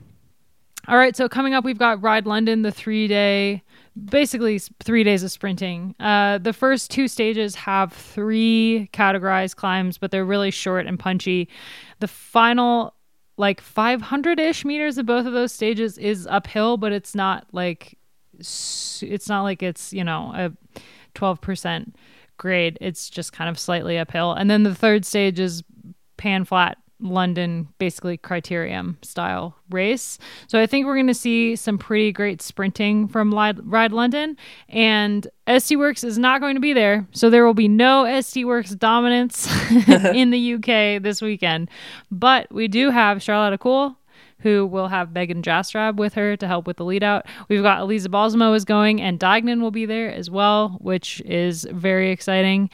All 0.87 0.99
right, 0.99 1.17
so 1.17 1.29
coming 1.31 1.55
up, 1.55 1.65
we've 1.65 1.79
got 1.79 2.03
Ride 2.03 2.27
London, 2.27 2.61
the 2.61 2.71
three 2.71 3.09
day, 3.09 3.63
basically 4.05 4.59
three 4.83 5.03
days 5.03 5.23
of 5.23 5.31
sprinting. 5.31 5.95
Uh, 5.99 6.37
the 6.37 6.53
first 6.53 6.91
two 6.91 7.09
stages 7.09 7.55
have 7.55 7.93
three 7.93 8.91
categorized 8.93 9.57
climbs, 9.57 9.97
but 9.97 10.11
they're 10.11 10.27
really 10.27 10.51
short 10.51 10.87
and 10.87 10.99
punchy. 10.99 11.49
The 12.01 12.09
final, 12.09 12.93
like 13.39 13.63
500 13.63 14.39
ish 14.39 14.67
meters 14.67 14.99
of 14.99 15.07
both 15.07 15.25
of 15.25 15.33
those 15.33 15.53
stages 15.53 15.97
is 15.97 16.27
uphill, 16.27 16.77
but 16.77 16.93
it's 16.93 17.15
not 17.15 17.47
like, 17.53 17.97
it's 18.39 19.29
not 19.29 19.43
like 19.43 19.63
it's, 19.63 19.91
you 19.95 20.05
know, 20.05 20.33
a 20.35 20.81
12% 21.15 21.95
grade. 22.37 22.79
It's 22.81 23.09
just 23.11 23.33
kind 23.33 23.51
of 23.51 23.59
slightly 23.59 23.99
uphill. 23.99 24.33
And 24.33 24.51
then 24.51 24.63
the 24.63 24.75
third 24.75 25.05
stage 25.05 25.39
is 25.41 25.63
pan 26.17 26.45
flat 26.45 26.79
London, 27.01 27.69
basically 27.79 28.17
criterium 28.17 29.05
style 29.05 29.57
race. 29.71 30.19
So 30.47 30.61
I 30.61 30.67
think 30.67 30.87
we're 30.87 30.95
going 30.95 31.07
to 31.09 31.15
see 31.15 31.57
some 31.57 31.77
pretty 31.77 32.13
great 32.13 32.41
sprinting 32.41 33.09
from 33.09 33.33
Ride 33.33 33.93
London. 33.93 34.37
And 34.69 35.27
SD 35.47 35.77
Worx 35.77 36.05
is 36.05 36.19
not 36.19 36.41
going 36.41 36.55
to 36.55 36.61
be 36.61 36.73
there. 36.73 37.07
So 37.13 37.31
there 37.31 37.45
will 37.45 37.55
be 37.55 37.69
no 37.69 38.05
SD 38.05 38.45
Worx 38.45 38.77
dominance 38.79 39.47
in 40.15 40.31
the 40.31 40.55
UK 40.55 41.03
this 41.03 41.21
weekend. 41.21 41.69
But 42.11 42.53
we 42.53 42.69
do 42.69 42.91
have 42.91 43.23
Charlotte 43.23 43.59
Kool 43.61 43.99
who 44.45 44.67
will 44.67 44.89
have 44.89 45.13
Megan 45.13 45.43
Jastrab 45.43 45.97
with 45.97 46.15
her 46.15 46.37
to 46.37 46.47
help 46.47 46.67
with 46.67 46.77
the 46.77 46.85
lead 46.85 47.03
out. 47.03 47.27
We've 47.49 47.63
got 47.63 47.81
Elisa 47.81 48.11
Balsamo 48.11 48.53
is 48.53 48.65
going, 48.65 49.01
and 49.01 49.19
Deignan 49.19 49.61
will 49.61 49.71
be 49.71 49.87
there 49.87 50.13
as 50.13 50.31
well, 50.31 50.77
which 50.81 51.21
is 51.23 51.67
very 51.73 52.13
exciting. 52.13 52.69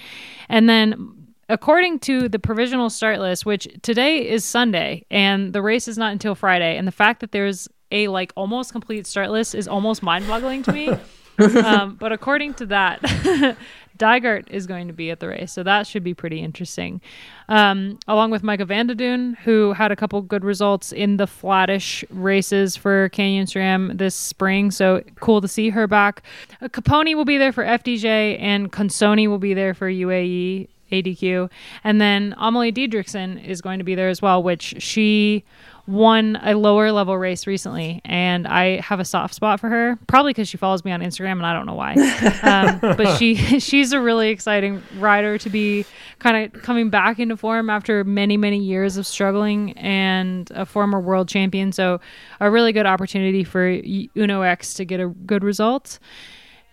And 0.49 0.69
then 0.69 1.33
according 1.49 2.01
to 2.01 2.29
the 2.29 2.41
provisional 2.41 2.91
start 2.91 3.21
list, 3.21 3.47
which 3.47 3.69
today 3.83 4.29
is 4.29 4.45
Sunday 4.45 5.07
and 5.11 5.53
the 5.53 5.63
race 5.63 5.87
is 5.89 5.97
not 5.97 6.13
until 6.13 6.35
Friday, 6.35 6.77
and 6.77 6.89
the 6.89 6.93
fact 6.93 7.21
that 7.21 7.31
there's 7.31 7.69
a 7.93 8.09
like 8.09 8.33
almost 8.37 8.73
complete 8.73 9.07
start 9.07 9.31
list 9.31 9.55
is 9.55 9.69
almost 9.69 10.03
mind 10.03 10.27
boggling 10.27 10.63
to 10.65 10.73
me. 10.73 10.91
um, 11.65 11.97
but 11.97 12.13
according 12.13 12.55
to 12.55 12.67
that, 12.67 13.01
Dijgaard 14.01 14.49
is 14.51 14.67
going 14.67 14.87
to 14.89 14.93
be 14.93 15.11
at 15.11 15.21
the 15.21 15.29
race, 15.29 15.53
so 15.53 15.63
that 15.63 15.87
should 15.87 16.03
be 16.03 16.15
pretty 16.15 16.41
interesting. 16.41 17.01
Um, 17.49 17.99
along 18.09 18.31
with 18.31 18.43
Maike 18.43 18.67
van 18.67 18.87
der 18.87 18.95
Duin, 18.95 19.37
who 19.45 19.75
had 19.75 19.93
a 19.93 19.97
couple 19.97 20.23
good 20.23 20.45
results 20.45 20.91
in 20.91 21.19
the 21.19 21.27
flattish 21.27 22.03
races 22.11 22.77
for 22.77 23.11
Canyon 23.11 23.47
SRAM 23.47 23.99
this 23.99 24.15
spring, 24.15 24.71
so 24.71 25.03
cool 25.17 25.41
to 25.41 25.49
see 25.49 25.69
her 25.71 25.87
back. 25.87 26.23
Uh, 26.63 26.69
Caponi 26.69 27.15
will 27.15 27.27
be 27.27 27.39
there 27.39 27.53
for 27.53 27.63
FDJ, 27.63 28.41
and 28.41 28.73
Consonni 28.73 29.29
will 29.29 29.39
be 29.39 29.53
there 29.55 29.75
for 29.75 29.91
UAE 29.91 30.69
ADQ. 30.93 31.51
And 31.85 32.01
then 32.01 32.35
Amalie 32.39 32.73
Dideriksen 32.73 33.45
is 33.45 33.61
going 33.61 33.79
to 33.79 33.85
be 33.85 33.95
there 33.95 34.09
as 34.09 34.21
well, 34.23 34.43
which 34.43 34.77
she 34.79 35.45
won 35.91 36.39
a 36.43 36.55
lower 36.55 36.93
level 36.93 37.19
race 37.19 37.47
recently, 37.47 38.01
and 38.05 38.47
I 38.47 38.81
have 38.81 39.01
a 39.01 39.05
soft 39.05 39.35
spot 39.35 39.61
for 39.61 39.69
her. 39.69 39.99
Probably 40.07 40.31
because 40.31 40.49
she 40.49 40.57
follows 40.57 40.85
me 40.85 40.93
on 40.93 41.01
Instagram, 41.01 41.33
and 41.33 41.47
I 41.47 41.53
don't 41.53 41.67
know 41.67 41.75
why. 41.75 41.95
um, 42.43 42.79
but 42.81 43.17
she 43.17 43.35
she's 43.61 43.93
a 43.93 44.01
really 44.01 44.31
exciting 44.31 44.83
rider 44.99 45.37
to 45.39 45.51
be 45.51 45.85
kind 46.19 46.55
of 46.55 46.63
coming 46.63 46.91
back 46.91 47.19
into 47.19 47.37
form 47.37 47.69
after 47.69 48.05
many 48.05 48.37
many 48.37 48.59
years 48.59 48.97
of 48.97 49.07
struggling, 49.07 49.73
and 49.73 50.51
a 50.53 50.65
former 50.65 51.01
world 51.01 51.29
champion. 51.29 51.73
So 51.73 52.01
a 52.39 52.51
really 52.51 52.73
good 52.73 52.87
opportunity 52.87 53.45
for 53.45 53.81
Uno 54.17 54.43
X 54.43 54.75
to 54.75 54.85
get 54.85 55.01
a 55.01 55.09
good 55.09 55.43
result. 55.43 55.99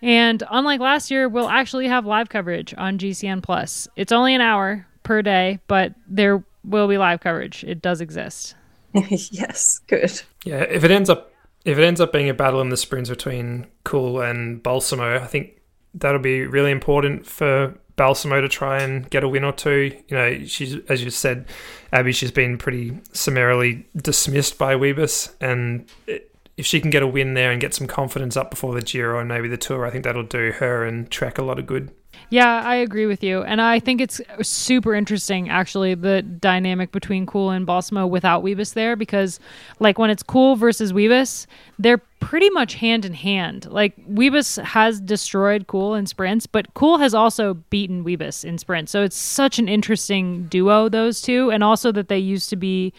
And 0.02 0.42
unlike 0.50 0.80
last 0.80 1.10
year, 1.10 1.28
we'll 1.28 1.48
actually 1.48 1.88
have 1.88 2.06
live 2.06 2.28
coverage 2.28 2.74
on 2.76 2.98
GCN 2.98 3.42
Plus. 3.42 3.88
It's 3.96 4.12
only 4.12 4.34
an 4.34 4.40
hour 4.40 4.86
per 5.02 5.22
day, 5.22 5.58
but 5.66 5.94
there 6.06 6.44
will 6.64 6.88
be 6.88 6.98
live 6.98 7.20
coverage. 7.20 7.64
It 7.64 7.82
does 7.82 8.00
exist. 8.00 8.54
yes, 8.92 9.80
good. 9.86 10.22
Yeah, 10.44 10.60
if 10.60 10.84
it 10.84 10.90
ends 10.90 11.10
up 11.10 11.32
if 11.64 11.76
it 11.76 11.84
ends 11.84 12.00
up 12.00 12.12
being 12.12 12.28
a 12.28 12.34
battle 12.34 12.60
in 12.60 12.70
the 12.70 12.76
sprints 12.76 13.10
between 13.10 13.66
Kool 13.84 14.20
and 14.20 14.62
Balsamo, 14.62 15.16
I 15.16 15.26
think 15.26 15.60
that'll 15.94 16.20
be 16.20 16.46
really 16.46 16.70
important 16.70 17.26
for 17.26 17.74
Balsamo 17.96 18.40
to 18.40 18.48
try 18.48 18.80
and 18.80 19.08
get 19.10 19.24
a 19.24 19.28
win 19.28 19.44
or 19.44 19.52
two. 19.52 19.94
You 20.08 20.16
know, 20.16 20.44
she's 20.44 20.76
as 20.88 21.02
you 21.02 21.10
said, 21.10 21.46
Abby, 21.92 22.12
she's 22.12 22.30
been 22.30 22.56
pretty 22.56 22.98
summarily 23.12 23.86
dismissed 23.96 24.56
by 24.56 24.74
Wiebes, 24.74 25.34
and 25.40 25.86
it, 26.06 26.27
if 26.58 26.66
she 26.66 26.80
can 26.80 26.90
get 26.90 27.02
a 27.02 27.06
win 27.06 27.34
there 27.34 27.52
and 27.52 27.60
get 27.60 27.72
some 27.72 27.86
confidence 27.86 28.36
up 28.36 28.50
before 28.50 28.74
the 28.74 28.82
Giro 28.82 29.20
and 29.20 29.28
maybe 29.28 29.48
the 29.48 29.56
Tour, 29.56 29.86
I 29.86 29.90
think 29.90 30.04
that'll 30.04 30.24
do 30.24 30.50
her 30.52 30.84
and 30.84 31.08
Trek 31.10 31.38
a 31.38 31.42
lot 31.42 31.58
of 31.58 31.66
good. 31.66 31.90
Yeah, 32.30 32.62
I 32.62 32.74
agree 32.74 33.06
with 33.06 33.22
you. 33.22 33.42
And 33.42 33.62
I 33.62 33.78
think 33.78 34.00
it's 34.00 34.20
super 34.42 34.94
interesting, 34.94 35.48
actually, 35.48 35.94
the 35.94 36.20
dynamic 36.20 36.90
between 36.90 37.26
Kool 37.26 37.50
and 37.50 37.64
Balsamo 37.64 38.06
without 38.06 38.42
Wiebes 38.42 38.74
there, 38.74 38.96
because, 38.96 39.38
like, 39.78 39.98
when 39.98 40.10
it's 40.10 40.22
Kool 40.22 40.56
versus 40.56 40.92
Wiebes, 40.92 41.46
they're 41.78 42.02
pretty 42.18 42.50
much 42.50 42.74
hand 42.74 43.04
in 43.04 43.14
hand. 43.14 43.66
Like, 43.70 43.96
Wiebes 44.08 44.62
has 44.62 45.00
destroyed 45.00 45.68
Kool 45.68 45.94
in 45.94 46.06
sprints, 46.06 46.46
but 46.46 46.74
Kool 46.74 46.98
has 46.98 47.14
also 47.14 47.54
beaten 47.54 48.04
Wiebes 48.04 48.44
in 48.44 48.58
sprints. 48.58 48.90
So 48.90 49.04
it's 49.04 49.16
such 49.16 49.60
an 49.60 49.68
interesting 49.68 50.48
duo, 50.48 50.88
those 50.88 51.22
two. 51.22 51.50
And 51.50 51.62
also 51.62 51.92
that 51.92 52.08
they 52.08 52.18
used 52.18 52.50
to 52.50 52.56
be 52.56 52.92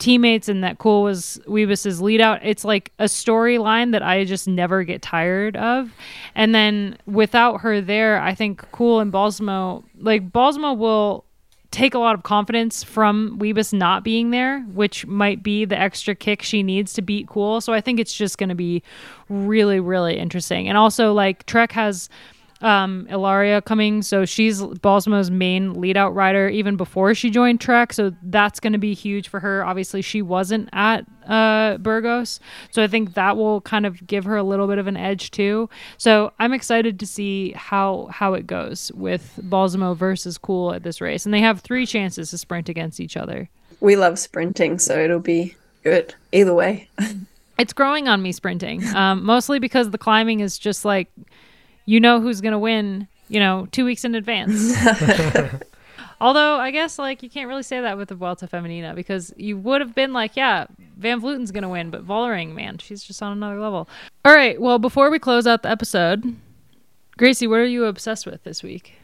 teammates 0.00 0.48
and 0.48 0.64
that 0.64 0.78
Kool 0.78 1.02
was 1.02 1.40
Wiebes's 1.46 2.00
lead 2.00 2.20
out. 2.20 2.40
It's 2.42 2.64
like 2.64 2.90
a 2.98 3.04
storyline 3.04 3.92
that 3.92 4.02
I 4.02 4.24
just 4.24 4.48
never 4.48 4.82
get 4.82 5.02
tired 5.02 5.56
of. 5.56 5.92
And 6.34 6.54
then 6.54 6.96
without 7.06 7.60
her 7.60 7.80
there, 7.80 8.20
I 8.20 8.34
think 8.34 8.68
Kool 8.72 8.98
and 8.98 9.12
Balsamo, 9.12 9.84
like 10.00 10.32
Balsamo 10.32 10.72
will 10.72 11.24
take 11.70 11.94
a 11.94 11.98
lot 11.98 12.16
of 12.16 12.24
confidence 12.24 12.82
from 12.82 13.38
Wiebes 13.38 13.72
not 13.72 14.02
being 14.02 14.30
there, 14.30 14.60
which 14.72 15.06
might 15.06 15.42
be 15.42 15.64
the 15.64 15.78
extra 15.78 16.16
kick 16.16 16.42
she 16.42 16.64
needs 16.64 16.92
to 16.94 17.02
beat 17.02 17.28
Kool. 17.28 17.60
So 17.60 17.72
I 17.72 17.80
think 17.80 18.00
it's 18.00 18.12
just 18.12 18.38
going 18.38 18.48
to 18.48 18.56
be 18.56 18.82
really, 19.28 19.78
really 19.78 20.16
interesting. 20.18 20.68
And 20.68 20.76
also, 20.76 21.12
like, 21.12 21.46
Trek 21.46 21.70
has 21.72 22.08
um, 22.60 23.06
Ilaria 23.08 23.62
coming. 23.62 24.02
So 24.02 24.24
she's 24.24 24.62
Balsamo's 24.62 25.30
main 25.30 25.74
lead 25.74 25.96
out 25.96 26.14
rider 26.14 26.48
even 26.48 26.76
before 26.76 27.14
she 27.14 27.30
joined 27.30 27.60
Trek. 27.60 27.92
So 27.92 28.12
that's 28.22 28.60
going 28.60 28.72
to 28.72 28.78
be 28.78 28.94
huge 28.94 29.28
for 29.28 29.40
her. 29.40 29.64
Obviously, 29.64 30.02
she 30.02 30.22
wasn't 30.22 30.68
at 30.72 31.06
uh, 31.26 31.78
Burgos. 31.78 32.40
So 32.70 32.82
I 32.82 32.86
think 32.86 33.14
that 33.14 33.36
will 33.36 33.60
kind 33.62 33.86
of 33.86 34.06
give 34.06 34.24
her 34.24 34.36
a 34.36 34.42
little 34.42 34.66
bit 34.66 34.78
of 34.78 34.86
an 34.86 34.96
edge 34.96 35.30
too. 35.30 35.68
So 35.96 36.32
I'm 36.38 36.52
excited 36.52 37.00
to 37.00 37.06
see 37.06 37.52
how 37.52 38.08
how 38.10 38.34
it 38.34 38.46
goes 38.46 38.92
with 38.94 39.38
Balsamo 39.42 39.94
versus 39.94 40.38
Kool 40.38 40.74
at 40.74 40.82
this 40.82 41.00
race. 41.00 41.24
And 41.24 41.32
they 41.32 41.40
have 41.40 41.60
three 41.60 41.86
chances 41.86 42.30
to 42.30 42.38
sprint 42.38 42.68
against 42.68 43.00
each 43.00 43.16
other. 43.16 43.48
We 43.80 43.96
love 43.96 44.18
sprinting, 44.18 44.78
so 44.78 44.98
it'll 44.98 45.20
be 45.20 45.56
good 45.82 46.14
either 46.32 46.52
way. 46.52 46.88
it's 47.58 47.72
growing 47.72 48.08
on 48.08 48.22
me 48.22 48.32
sprinting, 48.32 48.84
um, 48.94 49.24
mostly 49.24 49.58
because 49.58 49.90
the 49.90 49.98
climbing 49.98 50.40
is 50.40 50.58
just 50.58 50.84
like 50.84 51.08
you 51.86 52.00
know 52.00 52.20
who's 52.20 52.40
going 52.40 52.52
to 52.52 52.58
win, 52.58 53.08
you 53.28 53.40
know, 53.40 53.66
two 53.72 53.84
weeks 53.84 54.04
in 54.04 54.14
advance. 54.14 54.74
Although 56.20 56.56
I 56.56 56.70
guess 56.70 56.98
like 56.98 57.22
you 57.22 57.30
can't 57.30 57.48
really 57.48 57.62
say 57.62 57.80
that 57.80 57.96
with 57.96 58.10
the 58.10 58.14
Vuelta 58.14 58.46
Femenina 58.46 58.94
because 58.94 59.32
you 59.36 59.56
would 59.56 59.80
have 59.80 59.94
been 59.94 60.12
like, 60.12 60.36
yeah, 60.36 60.66
Van 60.98 61.20
Vleuten's 61.20 61.50
gonna 61.50 61.68
win, 61.68 61.90
but 61.90 62.06
Vollering, 62.06 62.54
man, 62.54 62.76
she's 62.78 63.02
just 63.02 63.22
on 63.22 63.32
another 63.32 63.58
level. 63.58 63.88
All 64.24 64.34
right, 64.34 64.60
well, 64.60 64.78
before 64.78 65.10
we 65.10 65.18
close 65.18 65.46
out 65.46 65.62
the 65.62 65.70
episode, 65.70 66.36
Gracie, 67.16 67.46
what 67.46 67.60
are 67.60 67.64
you 67.64 67.86
obsessed 67.86 68.26
with 68.26 68.44
this 68.44 68.62
week? 68.62 68.96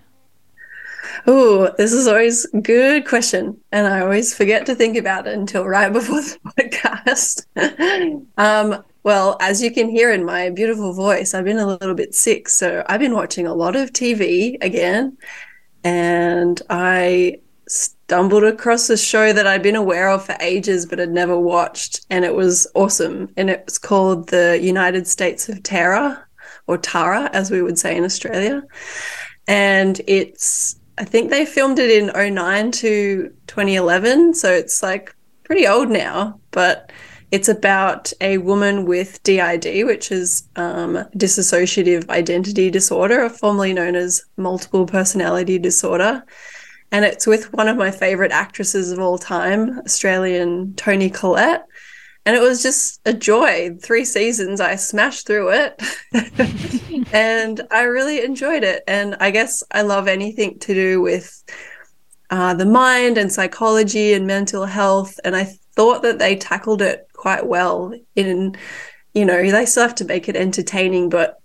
Oh, 1.27 1.73
this 1.79 1.93
is 1.93 2.07
always 2.07 2.45
a 2.53 2.61
good 2.61 3.07
question, 3.07 3.59
and 3.73 3.87
I 3.87 4.01
always 4.01 4.35
forget 4.35 4.67
to 4.67 4.75
think 4.75 4.97
about 4.97 5.27
it 5.27 5.35
until 5.35 5.65
right 5.65 5.93
before 5.93 6.21
the 6.21 6.39
podcast. 6.59 8.27
um, 8.37 8.85
well, 9.07 9.37
as 9.39 9.63
you 9.63 9.71
can 9.71 9.89
hear 9.89 10.11
in 10.11 10.25
my 10.25 10.51
beautiful 10.51 10.93
voice, 10.93 11.33
I've 11.33 11.45
been 11.45 11.61
a 11.61 11.67
little 11.67 11.95
bit 11.95 12.13
sick. 12.13 12.49
So 12.49 12.85
I've 12.89 12.99
been 12.99 13.15
watching 13.15 13.47
a 13.47 13.55
lot 13.55 13.77
of 13.77 13.93
TV 13.93 14.57
again. 14.61 15.17
And 15.85 16.61
I 16.69 17.39
stumbled 17.69 18.43
across 18.43 18.91
a 18.91 18.97
show 18.97 19.33
that 19.33 19.47
I'd 19.47 19.63
been 19.63 19.77
aware 19.77 20.09
of 20.09 20.27
for 20.27 20.37
ages 20.41 20.87
but 20.87 20.99
had 20.99 21.13
never 21.13 21.39
watched. 21.39 22.05
And 22.11 22.25
it 22.25 22.35
was 22.35 22.67
awesome. 22.75 23.33
And 23.37 23.49
it 23.49 23.63
was 23.65 23.79
called 23.79 24.31
The 24.31 24.59
United 24.61 25.07
States 25.07 25.49
of 25.49 25.63
Tara, 25.63 26.27
or 26.67 26.77
Tara, 26.77 27.31
as 27.33 27.49
we 27.49 27.63
would 27.63 27.79
say 27.79 27.97
in 27.97 28.03
Australia. 28.03 28.65
And 29.47 30.01
it's, 30.09 30.81
I 30.99 31.05
think 31.05 31.31
they 31.31 31.47
filmed 31.47 31.79
it 31.79 31.93
in 31.93 32.35
09 32.35 32.73
to 32.73 33.33
2011. 33.47 34.35
So 34.35 34.53
it's 34.53 34.83
like 34.83 35.15
pretty 35.45 35.69
old 35.69 35.91
now. 35.91 36.41
But 36.51 36.91
it's 37.31 37.49
about 37.49 38.13
a 38.21 38.39
woman 38.39 38.87
with 38.87 39.23
DID, 39.23 39.85
which 39.85 40.13
is 40.13 40.49
um, 40.57 41.05
dissociative 41.17 42.09
identity 42.09 42.71
disorder, 42.71 43.29
formerly 43.29 43.73
known 43.73 43.97
as 43.97 44.25
multiple 44.37 44.87
personality 44.87 45.59
disorder. 45.59 46.25
And 46.93 47.05
it's 47.05 47.27
with 47.27 47.53
one 47.53 47.69
of 47.69 47.77
my 47.77 47.91
favorite 47.91 48.31
actresses 48.31 48.93
of 48.93 49.01
all 49.01 49.19
time, 49.19 49.81
Australian 49.81 50.75
Toni 50.75 51.11
Collette. 51.11 51.67
And 52.25 52.37
it 52.37 52.41
was 52.41 52.63
just 52.63 53.01
a 53.05 53.13
joy. 53.13 53.77
Three 53.81 54.05
seasons, 54.05 54.61
I 54.61 54.77
smashed 54.77 55.27
through 55.27 55.51
it. 55.51 55.83
and 57.13 57.61
I 57.71 57.83
really 57.83 58.25
enjoyed 58.25 58.65
it. 58.65 58.83
And 58.87 59.17
I 59.21 59.31
guess 59.31 59.63
I 59.71 59.83
love 59.83 60.09
anything 60.09 60.59
to 60.61 60.75
do 60.75 61.01
with 61.01 61.43
uh, 62.31 62.55
the 62.55 62.67
mind 62.67 63.19
and 63.19 63.33
psychology 63.33 64.13
and 64.13 64.27
mental 64.27 64.65
health. 64.65 65.19
And 65.25 65.37
I 65.37 65.57
thought 65.77 66.03
that 66.03 66.19
they 66.19 66.35
tackled 66.35 66.83
it 66.83 67.07
quite 67.27 67.45
well 67.49 67.93
in 68.15 68.55
you 69.13 69.25
know 69.25 69.51
they 69.51 69.67
still 69.67 69.83
have 69.83 69.97
to 69.97 70.05
make 70.05 70.29
it 70.29 70.37
entertaining 70.37 71.09
but 71.09 71.41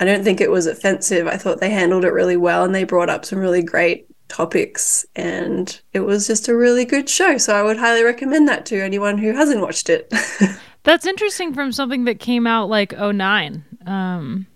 i 0.00 0.04
don't 0.06 0.24
think 0.24 0.40
it 0.40 0.50
was 0.50 0.66
offensive. 0.66 1.26
I 1.26 1.36
thought 1.36 1.60
they 1.60 1.68
handled 1.68 2.06
it 2.06 2.12
really 2.14 2.38
well 2.38 2.64
and 2.64 2.74
they 2.74 2.84
brought 2.84 3.10
up 3.10 3.26
some 3.26 3.38
really 3.38 3.62
great 3.62 4.06
topics 4.28 5.04
and 5.14 5.78
it 5.92 6.00
was 6.00 6.26
just 6.26 6.48
a 6.48 6.56
really 6.56 6.86
good 6.86 7.06
show. 7.06 7.36
So 7.36 7.54
i 7.54 7.62
would 7.62 7.76
highly 7.76 8.02
recommend 8.02 8.48
that 8.48 8.64
to 8.66 8.82
anyone 8.82 9.18
who 9.18 9.34
hasn't 9.34 9.60
watched 9.60 9.90
it. 9.90 10.10
That's 10.84 11.04
interesting 11.04 11.52
from 11.52 11.70
something 11.70 12.04
that 12.04 12.18
came 12.18 12.46
out 12.46 12.70
like 12.70 12.98
09 12.98 13.64
um 13.86 14.46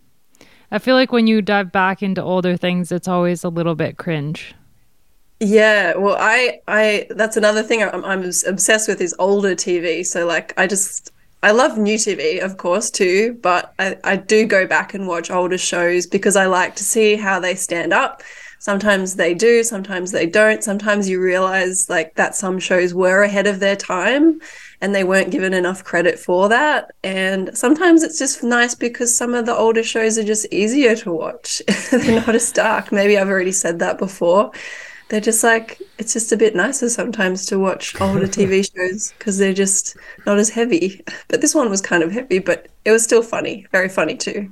i 0.70 0.78
feel 0.78 0.95
like 0.95 1.12
when 1.12 1.26
you 1.26 1.43
dive 1.43 1.70
back 1.70 2.03
into 2.03 2.22
older 2.22 2.57
things 2.57 2.91
it's 2.91 3.09
always 3.09 3.45
a 3.45 3.51
little 3.51 3.74
bit 3.74 3.99
cringe 3.99 4.55
yeah, 5.43 5.97
well, 5.97 6.16
I, 6.20 6.61
I, 6.68 7.07
that's 7.11 7.36
another 7.36 7.64
thing 7.64 7.82
I'm, 7.82 8.05
I'm 8.05 8.22
obsessed 8.47 8.86
with 8.86 9.01
is 9.01 9.12
older 9.18 9.57
TV. 9.57 10.07
So 10.07 10.24
like, 10.24 10.55
I 10.57 10.68
just, 10.68 11.11
I 11.43 11.51
love 11.51 11.76
new 11.76 11.97
TV, 11.97 12.40
of 12.40 12.59
course, 12.59 12.90
too, 12.90 13.38
but 13.43 13.74
I, 13.80 13.97
I 14.05 14.16
do 14.16 14.47
go 14.47 14.68
back 14.68 14.95
and 14.95 15.09
watch 15.09 15.32
older 15.32 15.59
shows 15.59 16.07
because 16.07 16.36
I 16.36 16.47
like 16.47 16.76
to 16.76 16.84
see 16.84 17.16
how 17.16 17.40
they 17.40 17.57
stand 17.57 17.93
up. 17.93 18.22
Sometimes 18.61 19.16
they 19.16 19.34
do, 19.34 19.64
sometimes 19.64 20.12
they 20.12 20.26
don't. 20.26 20.62
Sometimes 20.62 21.09
you 21.09 21.20
realize 21.20 21.90
like 21.90 22.14
that 22.14 22.36
some 22.36 22.61
shows 22.61 22.95
were 22.95 23.24
ahead 23.24 23.49
of 23.49 23.59
their 23.59 23.74
time 23.74 24.38
and 24.80 24.95
they 24.95 25.03
weren't 25.03 25.32
given 25.32 25.53
enough 25.53 25.82
credit 25.82 26.20
for 26.20 26.49
that. 26.51 26.93
And 27.03 27.59
sometimes 27.59 28.05
it's 28.05 28.20
just 28.20 28.45
nice 28.45 28.76
because 28.76 29.16
some 29.16 29.34
of 29.34 29.47
the 29.47 29.57
older 29.57 29.82
shows 29.82 30.16
are 30.18 30.22
just 30.22 30.47
easier 30.53 30.95
to 30.95 31.12
watch. 31.12 31.61
They're 31.90 32.20
not 32.20 32.36
as 32.36 32.53
dark. 32.53 32.93
Maybe 32.93 33.18
I've 33.18 33.28
already 33.28 33.51
said 33.51 33.80
that 33.80 33.99
before 33.99 34.53
they're 35.13 35.21
just 35.21 35.45
like 35.45 35.79
it's 35.99 36.15
just 36.15 36.33
a 36.33 36.39
bit 36.39 36.57
nicer 36.57 36.89
sometimes 36.89 37.45
to 37.45 37.59
watch 37.59 37.95
older 38.01 38.27
TV 38.27 38.67
shows 38.75 39.13
because 39.19 39.37
they're 39.37 39.53
just 39.53 39.95
not 40.25 40.39
as 40.39 40.49
heavy. 40.49 41.05
But 41.29 41.43
this 41.43 41.55
one 41.55 41.69
was 41.69 41.83
kind 41.83 42.03
of 42.03 42.11
heavy, 42.11 42.39
but 42.39 42.69
it 42.87 42.93
was 42.93 43.05
still 43.05 43.23
funny, 43.23 43.67
very 43.73 43.91
funny 43.91 44.17
too. 44.17 44.51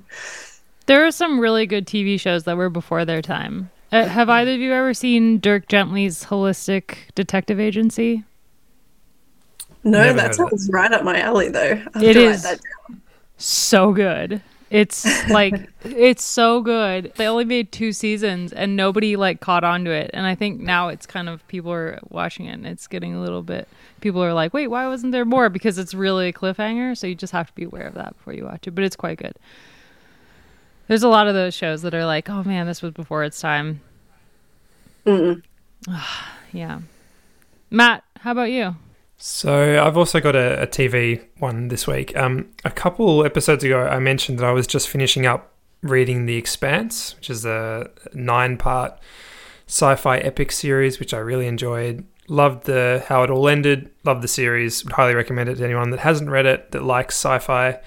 There 0.84 1.06
are 1.06 1.10
some 1.10 1.40
really 1.40 1.64
good 1.64 1.86
TV 1.86 2.20
shows 2.20 2.44
that 2.44 2.58
were 2.58 2.68
before 2.68 3.06
their 3.06 3.22
time. 3.22 3.70
Uh, 3.90 4.04
have 4.04 4.28
either 4.28 4.52
of 4.52 4.60
you 4.60 4.74
ever 4.74 4.92
seen 4.92 5.38
Dirk 5.38 5.66
Gently's 5.66 6.24
Holistic 6.24 6.96
Detective 7.14 7.58
Agency? 7.58 8.24
No, 9.82 10.02
Never 10.02 10.18
that 10.18 10.34
sounds 10.34 10.68
right 10.70 10.92
up 10.92 11.04
my 11.04 11.20
alley, 11.20 11.48
though. 11.48 11.82
It 12.02 12.16
is 12.16 12.46
so 13.38 13.92
good. 13.94 14.42
It's 14.70 15.28
like 15.28 15.68
it's 15.84 16.24
so 16.24 16.62
good. 16.62 17.12
They 17.16 17.26
only 17.26 17.44
made 17.44 17.72
two 17.72 17.92
seasons 17.92 18.52
and 18.52 18.76
nobody 18.76 19.16
like 19.16 19.40
caught 19.40 19.64
on 19.64 19.84
to 19.84 19.90
it. 19.90 20.10
And 20.14 20.26
I 20.26 20.34
think 20.34 20.60
now 20.60 20.88
it's 20.88 21.06
kind 21.06 21.28
of 21.28 21.46
people 21.48 21.72
are 21.72 21.98
watching 22.08 22.46
it 22.46 22.52
and 22.52 22.66
it's 22.66 22.86
getting 22.86 23.14
a 23.14 23.20
little 23.20 23.42
bit 23.42 23.68
people 24.00 24.22
are 24.22 24.34
like, 24.34 24.52
"Wait, 24.52 24.68
why 24.68 24.86
wasn't 24.88 25.12
there 25.12 25.24
more?" 25.24 25.48
because 25.48 25.78
it's 25.78 25.94
really 25.94 26.28
a 26.28 26.32
cliffhanger, 26.32 26.96
so 26.96 27.06
you 27.06 27.14
just 27.14 27.32
have 27.32 27.48
to 27.48 27.52
be 27.54 27.64
aware 27.64 27.86
of 27.86 27.94
that 27.94 28.16
before 28.16 28.32
you 28.32 28.44
watch 28.44 28.66
it, 28.66 28.72
but 28.72 28.84
it's 28.84 28.96
quite 28.96 29.18
good. 29.18 29.34
There's 30.88 31.02
a 31.02 31.08
lot 31.08 31.28
of 31.28 31.34
those 31.34 31.54
shows 31.54 31.82
that 31.82 31.94
are 31.94 32.06
like, 32.06 32.28
"Oh 32.28 32.42
man, 32.44 32.66
this 32.66 32.82
was 32.82 32.92
before 32.92 33.24
its 33.24 33.40
time." 33.40 33.80
yeah. 36.52 36.80
Matt, 37.70 38.04
how 38.18 38.32
about 38.32 38.50
you? 38.50 38.74
So 39.22 39.84
I've 39.84 39.98
also 39.98 40.18
got 40.18 40.34
a, 40.34 40.62
a, 40.62 40.66
TV 40.66 41.22
one 41.36 41.68
this 41.68 41.86
week. 41.86 42.16
Um, 42.16 42.48
a 42.64 42.70
couple 42.70 43.22
episodes 43.22 43.62
ago, 43.62 43.86
I 43.86 43.98
mentioned 43.98 44.38
that 44.38 44.46
I 44.46 44.52
was 44.52 44.66
just 44.66 44.88
finishing 44.88 45.26
up 45.26 45.52
reading 45.82 46.24
The 46.24 46.36
Expanse, 46.36 47.14
which 47.16 47.28
is 47.28 47.44
a 47.44 47.90
nine 48.14 48.56
part 48.56 48.98
sci 49.66 49.94
fi 49.96 50.16
epic 50.20 50.50
series, 50.50 50.98
which 50.98 51.12
I 51.12 51.18
really 51.18 51.46
enjoyed. 51.46 52.06
Loved 52.28 52.64
the 52.64 53.04
how 53.08 53.22
it 53.22 53.28
all 53.28 53.46
ended. 53.46 53.90
Loved 54.04 54.22
the 54.22 54.28
series. 54.28 54.84
Would 54.84 54.94
highly 54.94 55.14
recommend 55.14 55.50
it 55.50 55.56
to 55.56 55.64
anyone 55.64 55.90
that 55.90 56.00
hasn't 56.00 56.30
read 56.30 56.46
it 56.46 56.70
that 56.70 56.82
likes 56.82 57.14
sci-fi. 57.14 57.78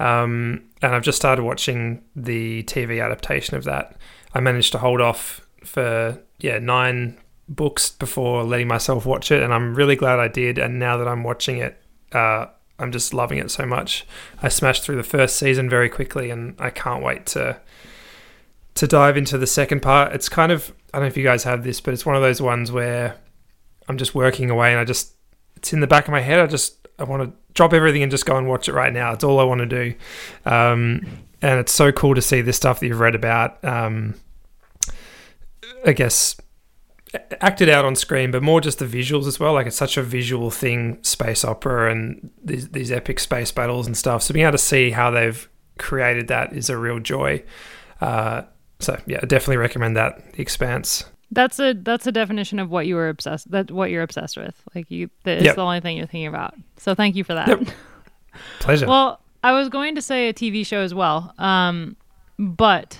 Um, 0.00 0.64
and 0.82 0.92
I've 0.92 1.04
just 1.04 1.16
started 1.16 1.44
watching 1.44 2.02
the 2.16 2.64
TV 2.64 3.00
adaptation 3.04 3.56
of 3.56 3.62
that. 3.62 3.96
I 4.34 4.40
managed 4.40 4.72
to 4.72 4.78
hold 4.78 5.00
off 5.00 5.40
for 5.62 6.20
yeah 6.40 6.58
nine 6.58 7.16
books 7.48 7.90
before 7.90 8.44
letting 8.44 8.68
myself 8.68 9.06
watch 9.06 9.30
it, 9.30 9.42
and 9.42 9.52
I'm 9.52 9.74
really 9.74 9.96
glad 9.96 10.18
I 10.18 10.28
did. 10.28 10.58
And 10.58 10.78
now 10.78 10.96
that 10.96 11.08
I'm 11.08 11.22
watching 11.22 11.58
it, 11.58 11.80
uh, 12.12 12.46
I'm 12.78 12.92
just 12.92 13.14
loving 13.14 13.38
it 13.38 13.50
so 13.50 13.66
much. 13.66 14.06
I 14.42 14.48
smashed 14.48 14.82
through 14.82 14.96
the 14.96 15.02
first 15.02 15.36
season 15.36 15.68
very 15.68 15.88
quickly, 15.88 16.30
and 16.30 16.54
I 16.58 16.70
can't 16.70 17.02
wait 17.02 17.26
to 17.26 17.60
to 18.74 18.86
dive 18.88 19.16
into 19.16 19.38
the 19.38 19.46
second 19.46 19.80
part. 19.80 20.12
It's 20.12 20.28
kind 20.28 20.50
of 20.50 20.72
I 20.92 20.98
don't 20.98 21.04
know 21.04 21.08
if 21.08 21.16
you 21.16 21.24
guys 21.24 21.44
have 21.44 21.64
this, 21.64 21.80
but 21.80 21.94
it's 21.94 22.06
one 22.06 22.16
of 22.16 22.22
those 22.22 22.42
ones 22.42 22.72
where 22.72 23.16
I'm 23.88 23.98
just 23.98 24.14
working 24.14 24.50
away 24.50 24.70
and 24.70 24.80
I 24.80 24.84
just 24.84 25.12
it's 25.56 25.72
in 25.72 25.80
the 25.80 25.86
back 25.86 26.06
of 26.06 26.12
my 26.12 26.20
head. 26.20 26.40
I 26.40 26.46
just 26.46 26.86
I 26.98 27.04
want 27.04 27.22
to 27.22 27.32
drop 27.54 27.72
everything 27.72 28.02
and 28.02 28.10
just 28.10 28.26
go 28.26 28.36
and 28.36 28.48
watch 28.48 28.68
it 28.68 28.72
right 28.72 28.92
now. 28.92 29.12
It's 29.12 29.24
all 29.24 29.38
I 29.38 29.44
want 29.44 29.60
to 29.60 29.66
do. 29.66 29.94
Um, 30.44 31.06
and 31.42 31.60
it's 31.60 31.72
so 31.72 31.92
cool 31.92 32.14
to 32.14 32.22
see 32.22 32.40
this 32.40 32.56
stuff 32.56 32.80
that 32.80 32.86
you've 32.86 33.00
read 33.00 33.14
about. 33.14 33.62
Um, 33.64 34.14
I 35.84 35.92
guess 35.92 36.36
acted 37.40 37.68
out 37.68 37.84
on 37.84 37.94
screen, 37.96 38.30
but 38.30 38.42
more 38.42 38.60
just 38.60 38.78
the 38.78 38.84
visuals 38.86 39.26
as 39.26 39.38
well. 39.38 39.52
Like 39.52 39.66
it's 39.66 39.76
such 39.76 39.96
a 39.96 40.02
visual 40.02 40.50
thing, 40.50 40.98
space 41.02 41.44
opera 41.44 41.90
and 41.90 42.30
these 42.42 42.68
these 42.70 42.90
epic 42.90 43.20
space 43.20 43.50
battles 43.52 43.86
and 43.86 43.96
stuff. 43.96 44.22
So 44.22 44.34
being 44.34 44.44
able 44.44 44.52
to 44.52 44.58
see 44.58 44.90
how 44.90 45.10
they've 45.10 45.48
created 45.78 46.28
that 46.28 46.52
is 46.52 46.70
a 46.70 46.76
real 46.76 46.98
joy. 47.00 47.42
Uh, 48.00 48.42
so 48.80 49.00
yeah, 49.06 49.18
I 49.22 49.26
definitely 49.26 49.58
recommend 49.58 49.96
that. 49.96 50.32
The 50.32 50.42
Expanse. 50.42 51.04
That's 51.30 51.58
a 51.58 51.72
that's 51.74 52.06
a 52.06 52.12
definition 52.12 52.58
of 52.58 52.70
what 52.70 52.86
you 52.86 52.94
were 52.96 53.08
obsessed 53.08 53.50
that 53.50 53.70
what 53.70 53.90
you're 53.90 54.02
obsessed 54.02 54.36
with. 54.36 54.54
Like 54.74 54.90
you 54.90 55.10
is 55.24 55.44
Yep. 55.44 55.56
the 55.56 55.62
only 55.62 55.80
thing 55.80 55.96
you're 55.96 56.06
thinking 56.06 56.26
about. 56.28 56.54
So 56.76 56.94
thank 56.94 57.16
you 57.16 57.24
for 57.24 57.34
that. 57.34 57.48
Yep. 57.48 57.68
Pleasure. 58.60 58.86
Well, 58.86 59.20
I 59.42 59.52
was 59.52 59.68
going 59.68 59.94
to 59.94 60.02
say 60.02 60.28
a 60.28 60.34
TV 60.34 60.64
show 60.66 60.80
as 60.80 60.94
well. 60.94 61.32
Um, 61.38 61.96
but 62.38 62.98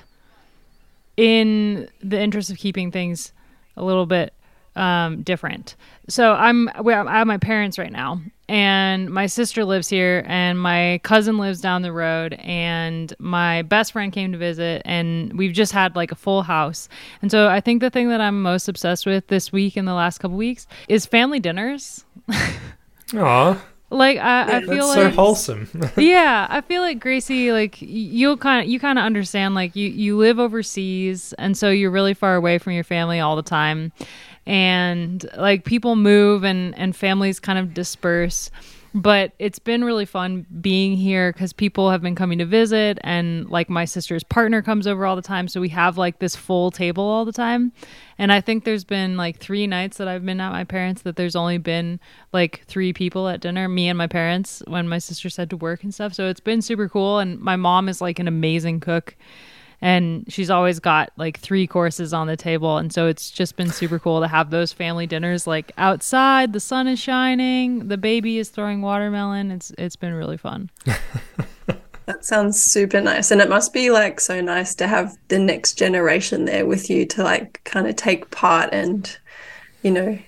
in 1.17 1.89
the 2.03 2.21
interest 2.21 2.51
of 2.51 2.57
keeping 2.59 2.91
things 2.91 3.33
a 3.77 3.85
little 3.85 4.07
bit 4.07 4.35
um, 4.77 5.22
different. 5.22 5.77
So 6.09 6.33
I'm 6.33 6.68
well, 6.81 7.09
I 7.09 7.18
have 7.18 7.27
my 7.27 7.39
parents 7.39 7.79
right 7.79 7.93
now, 7.93 8.20
and 8.49 9.09
my 9.11 9.27
sister 9.27 9.64
lives 9.64 9.89
here, 9.89 10.25
and 10.27 10.61
my 10.61 11.01
cousin 11.03 11.39
lives 11.39 11.61
down 11.61 11.83
the 11.83 11.93
road, 11.93 12.35
and 12.35 13.12
my 13.18 13.62
best 13.62 13.93
friend 13.93 14.12
came 14.12 14.33
to 14.33 14.39
visit, 14.39 14.83
and 14.85 15.33
we've 15.39 15.53
just 15.53 15.72
had 15.72 15.97
like 15.97 16.12
a 16.12 16.16
full 16.16 16.43
house. 16.43 16.89
And 17.22 17.31
so 17.31 17.49
I 17.49 17.61
think 17.61 17.81
the 17.81 17.91
thing 17.91 18.09
that 18.11 18.20
I'm 18.20 18.43
most 18.43 18.68
obsessed 18.68 19.07
with 19.07 19.29
this 19.29 19.53
week 19.53 19.77
and 19.77 19.89
the 19.89 19.95
last 19.95 20.18
couple 20.18 20.37
weeks 20.37 20.66
is 20.89 21.07
family 21.07 21.41
dinners. 21.41 22.05
Aw, 23.14 23.64
Like 23.95 24.18
I, 24.18 24.42
I 24.42 24.45
that's 24.47 24.66
feel 24.66 24.92
so 24.92 25.11
wholesome. 25.11 25.68
yeah 25.97 26.47
i 26.51 26.61
feel 26.61 26.82
like 26.82 26.99
gracie 26.99 27.53
like 27.53 27.80
you'll 27.80 28.36
kind 28.36 28.64
of 28.64 28.68
you 28.70 28.80
kind 28.80 28.99
of 28.99 29.05
understand 29.05 29.55
like 29.55 29.76
you 29.76 29.88
you 29.88 30.16
live 30.16 30.38
overseas 30.38 31.32
and 31.38 31.57
so 31.57 31.70
you're 31.70 31.90
really 31.90 32.14
far 32.14 32.34
away 32.34 32.59
from 32.59 32.72
your 32.72 32.84
family 32.84 33.20
all 33.20 33.36
the 33.36 33.42
time. 33.42 33.92
And 34.47 35.24
like 35.38 35.64
people 35.64 35.97
move 35.97 36.45
and 36.45 36.76
and 36.76 36.95
families 36.95 37.40
kind 37.40 37.59
of 37.59 37.72
disperse 37.72 38.51
but 38.95 39.32
it's 39.40 39.59
been 39.59 39.84
really 39.84 40.05
fun 40.05 40.47
being 40.61 40.97
here 40.97 41.32
because 41.32 41.53
people 41.53 41.90
have 41.90 42.01
been 42.01 42.14
coming 42.14 42.38
to 42.38 42.47
visit 42.47 42.99
and 43.03 43.51
like 43.51 43.68
my 43.68 43.84
sister's 43.84 44.22
partner 44.22 44.62
comes 44.62 44.86
over 44.86 45.05
all 45.05 45.16
the 45.16 45.22
time 45.22 45.49
so 45.49 45.61
we 45.61 45.68
have 45.68 45.99
like 45.99 46.20
this 46.20 46.36
full 46.36 46.70
table 46.70 47.03
all 47.03 47.24
the 47.24 47.32
time. 47.32 47.72
And 48.16 48.32
i 48.32 48.40
think 48.40 48.64
there's 48.64 48.84
been 48.84 49.16
like 49.16 49.38
three 49.38 49.66
nights 49.66 49.97
that 49.97 50.07
i've 50.07 50.24
been 50.24 50.40
at 50.40 50.53
my 50.53 50.62
parents 50.62 51.03
that 51.03 51.16
there's 51.16 51.34
only 51.34 51.59
been 51.59 51.99
like 52.32 52.62
three 52.66 52.92
people 52.92 53.28
at 53.28 53.40
dinner 53.40 53.68
me 53.68 53.88
and 53.88 53.99
my 53.99 54.07
parents 54.07 54.62
when 54.68 54.88
my 54.88 54.99
sister 54.99 55.28
said 55.28 55.51
to 55.51 55.57
work 55.57 55.82
and 55.82 55.92
stuff. 55.92 56.14
So 56.14 56.28
it's 56.28 56.40
been 56.40 56.62
super 56.62 56.88
cool 56.88 57.18
and 57.18 57.40
my 57.40 57.57
mom 57.57 57.88
is 57.88 58.01
like 58.01 58.18
an 58.18 58.28
amazing 58.28 58.80
cook 58.80 59.16
and 59.85 60.24
she's 60.32 60.51
always 60.51 60.80
got 60.80 61.12
like 61.16 61.39
three 61.39 61.66
courses 61.66 62.12
on 62.12 62.26
the 62.26 62.37
table 62.37 62.78
and 62.78 62.93
so 62.93 63.07
it's 63.07 63.30
just 63.30 63.55
been 63.57 63.70
super 63.70 63.99
cool 63.99 64.20
to 64.20 64.26
have 64.26 64.51
those 64.51 64.72
family 64.72 65.07
dinners 65.07 65.47
like 65.47 65.70
outside 65.78 66.53
the 66.53 66.61
sun 66.61 66.89
is 66.89 66.99
shining 66.99 67.87
the 67.89 67.99
baby 67.99 68.39
is 68.39 68.49
throwing 68.49 68.80
watermelon 68.80 69.51
it's 69.51 69.72
it's 69.78 69.97
been 69.97 70.14
really 70.14 70.39
fun 70.39 70.70
That 72.07 72.24
sounds 72.24 72.62
super 72.62 73.01
nice. 73.01 73.30
And 73.30 73.41
it 73.41 73.49
must 73.49 73.72
be 73.72 73.91
like 73.91 74.20
so 74.20 74.41
nice 74.41 74.74
to 74.74 74.87
have 74.87 75.16
the 75.28 75.39
next 75.39 75.78
generation 75.78 76.45
there 76.45 76.66
with 76.66 76.91
you 76.91 77.07
to 77.07 77.22
like 77.22 77.62
kind 77.64 77.87
of 77.87 77.97
take 77.97 78.30
part 78.30 78.68
and, 78.72 79.16
you 79.82 79.91
know, 79.91 80.18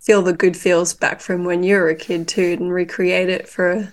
feel 0.00 0.22
the 0.22 0.32
good 0.32 0.56
feels 0.56 0.94
back 0.94 1.20
from 1.20 1.44
when 1.44 1.64
you 1.64 1.74
were 1.74 1.88
a 1.88 1.96
kid 1.96 2.28
too 2.28 2.56
and 2.60 2.72
recreate 2.72 3.28
it 3.28 3.48
for 3.48 3.92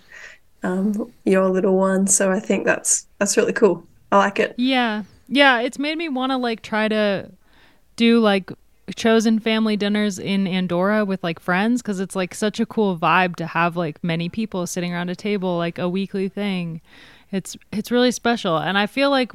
um, 0.61 1.11
your 1.25 1.49
little 1.49 1.75
one. 1.75 2.05
So 2.05 2.31
I 2.31 2.39
think 2.39 2.65
that's 2.65 3.07
that's 3.17 3.35
really 3.35 3.53
cool. 3.53 3.83
I 4.13 4.17
like 4.17 4.39
it. 4.39 4.53
yeah. 4.57 5.03
Yeah 5.27 5.61
it's 5.61 5.79
made 5.79 5.97
me 5.97 6.09
want 6.09 6.31
to 6.31 6.37
like 6.37 6.61
try 6.61 6.87
to 6.87 7.31
do 7.95 8.19
like 8.19 8.51
chosen 8.95 9.39
family 9.39 9.77
dinners 9.77 10.19
in 10.19 10.45
andorra 10.45 11.05
with 11.05 11.23
like 11.23 11.39
friends 11.39 11.81
because 11.81 11.99
it's 12.01 12.15
like 12.15 12.35
such 12.35 12.59
a 12.59 12.65
cool 12.65 12.97
vibe 12.97 13.35
to 13.37 13.47
have 13.47 13.77
like 13.77 14.03
many 14.03 14.27
people 14.29 14.67
sitting 14.67 14.93
around 14.93 15.09
a 15.09 15.15
table 15.15 15.57
like 15.57 15.79
a 15.79 15.87
weekly 15.89 16.27
thing. 16.29 16.81
It's 17.31 17.55
it's 17.71 17.89
really 17.89 18.11
special 18.11 18.57
and 18.57 18.77
i 18.77 18.85
feel 18.85 19.09
like 19.09 19.31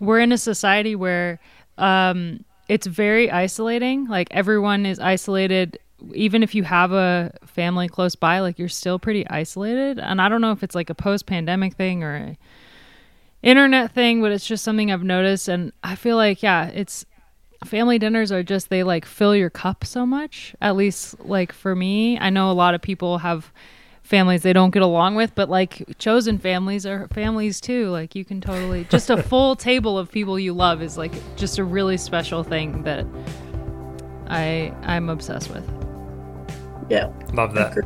we're 0.00 0.18
in 0.20 0.32
a 0.32 0.38
society 0.38 0.94
where 0.94 1.38
um 1.78 2.44
it's 2.68 2.86
very 2.86 3.30
isolating 3.30 4.06
like 4.08 4.28
everyone 4.30 4.84
is 4.86 4.98
isolated. 5.00 5.78
Even 6.14 6.42
if 6.42 6.54
you 6.54 6.62
have 6.64 6.92
a 6.92 7.32
family 7.46 7.88
close 7.88 8.14
by 8.14 8.40
like 8.40 8.58
you're 8.58 8.68
still 8.68 8.98
pretty 8.98 9.26
isolated 9.28 9.98
and 9.98 10.20
i 10.20 10.28
don't 10.28 10.40
know 10.40 10.52
if 10.52 10.62
it's 10.62 10.74
like 10.74 10.90
a 10.90 10.94
post 10.94 11.26
pandemic 11.26 11.74
thing 11.74 12.02
or 12.02 12.16
a 12.16 12.38
internet 13.42 13.92
thing 13.92 14.20
but 14.20 14.32
it's 14.32 14.46
just 14.46 14.62
something 14.62 14.90
i've 14.90 15.02
noticed 15.02 15.48
and 15.48 15.72
i 15.82 15.94
feel 15.94 16.16
like 16.16 16.42
yeah 16.42 16.66
it's 16.66 17.06
family 17.64 17.98
dinners 17.98 18.32
are 18.32 18.42
just 18.42 18.70
they 18.70 18.82
like 18.82 19.04
fill 19.04 19.36
your 19.36 19.50
cup 19.50 19.84
so 19.84 20.06
much 20.06 20.54
at 20.60 20.76
least 20.76 21.18
like 21.20 21.52
for 21.52 21.74
me. 21.74 22.18
I 22.18 22.30
know 22.30 22.50
a 22.50 22.52
lot 22.54 22.74
of 22.74 22.80
people 22.80 23.18
have 23.18 23.52
families 24.02 24.42
they 24.42 24.52
don't 24.52 24.70
get 24.70 24.82
along 24.82 25.14
with 25.14 25.34
but 25.34 25.48
like 25.48 25.96
chosen 25.98 26.38
families 26.38 26.86
are 26.86 27.06
families 27.08 27.60
too. 27.60 27.90
Like 27.90 28.14
you 28.14 28.24
can 28.24 28.40
totally 28.40 28.84
just 28.84 29.10
a 29.10 29.22
full 29.22 29.56
table 29.56 29.98
of 29.98 30.10
people 30.10 30.38
you 30.38 30.52
love 30.52 30.82
is 30.82 30.96
like 30.96 31.12
just 31.36 31.58
a 31.58 31.64
really 31.64 31.96
special 31.96 32.42
thing 32.42 32.82
that 32.84 33.06
i 34.28 34.74
i'm 34.82 35.08
obsessed 35.10 35.50
with. 35.50 35.68
Yeah. 36.88 37.12
Love 37.34 37.54
that. 37.54 37.76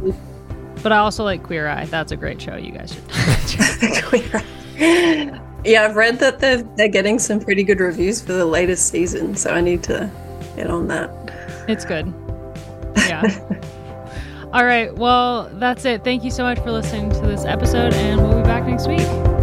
But 0.83 0.93
i 0.93 0.99
also 0.99 1.25
like 1.25 1.43
queer 1.43 1.67
eye. 1.67 1.87
That's 1.87 2.13
a 2.13 2.17
great 2.17 2.41
show 2.41 2.57
you 2.57 2.71
guys 2.73 2.93
should 2.93 4.43
yeah, 5.65 5.85
I've 5.85 5.97
read 5.97 6.19
that 6.19 6.39
they're 6.39 6.63
they're 6.77 6.89
getting 6.89 7.19
some 7.19 7.41
pretty 7.41 7.63
good 7.63 7.81
reviews 7.81 8.21
for 8.21 8.33
the 8.33 8.47
latest 8.47 8.89
season, 8.89 9.37
so 9.37 9.51
I 9.51 9.61
need 9.61 9.83
to 9.85 10.11
get 10.57 10.69
on 10.69 10.89
that. 10.89 11.11
It's 11.69 11.85
good. 11.85 12.13
Yeah. 12.97 13.23
All 14.53 14.65
right. 14.65 14.95
Well, 14.95 15.51
that's 15.55 15.85
it. 15.85 16.05
Thank 16.05 16.23
you 16.23 16.31
so 16.31 16.45
much 16.45 16.61
for 16.61 16.71
listening 16.71 17.11
to 17.11 17.21
this 17.21 17.45
episode, 17.45 17.93
and 17.93 18.21
we'll 18.23 18.39
be 18.39 18.45
back 18.45 18.65
next 18.67 18.87
week. 18.87 19.34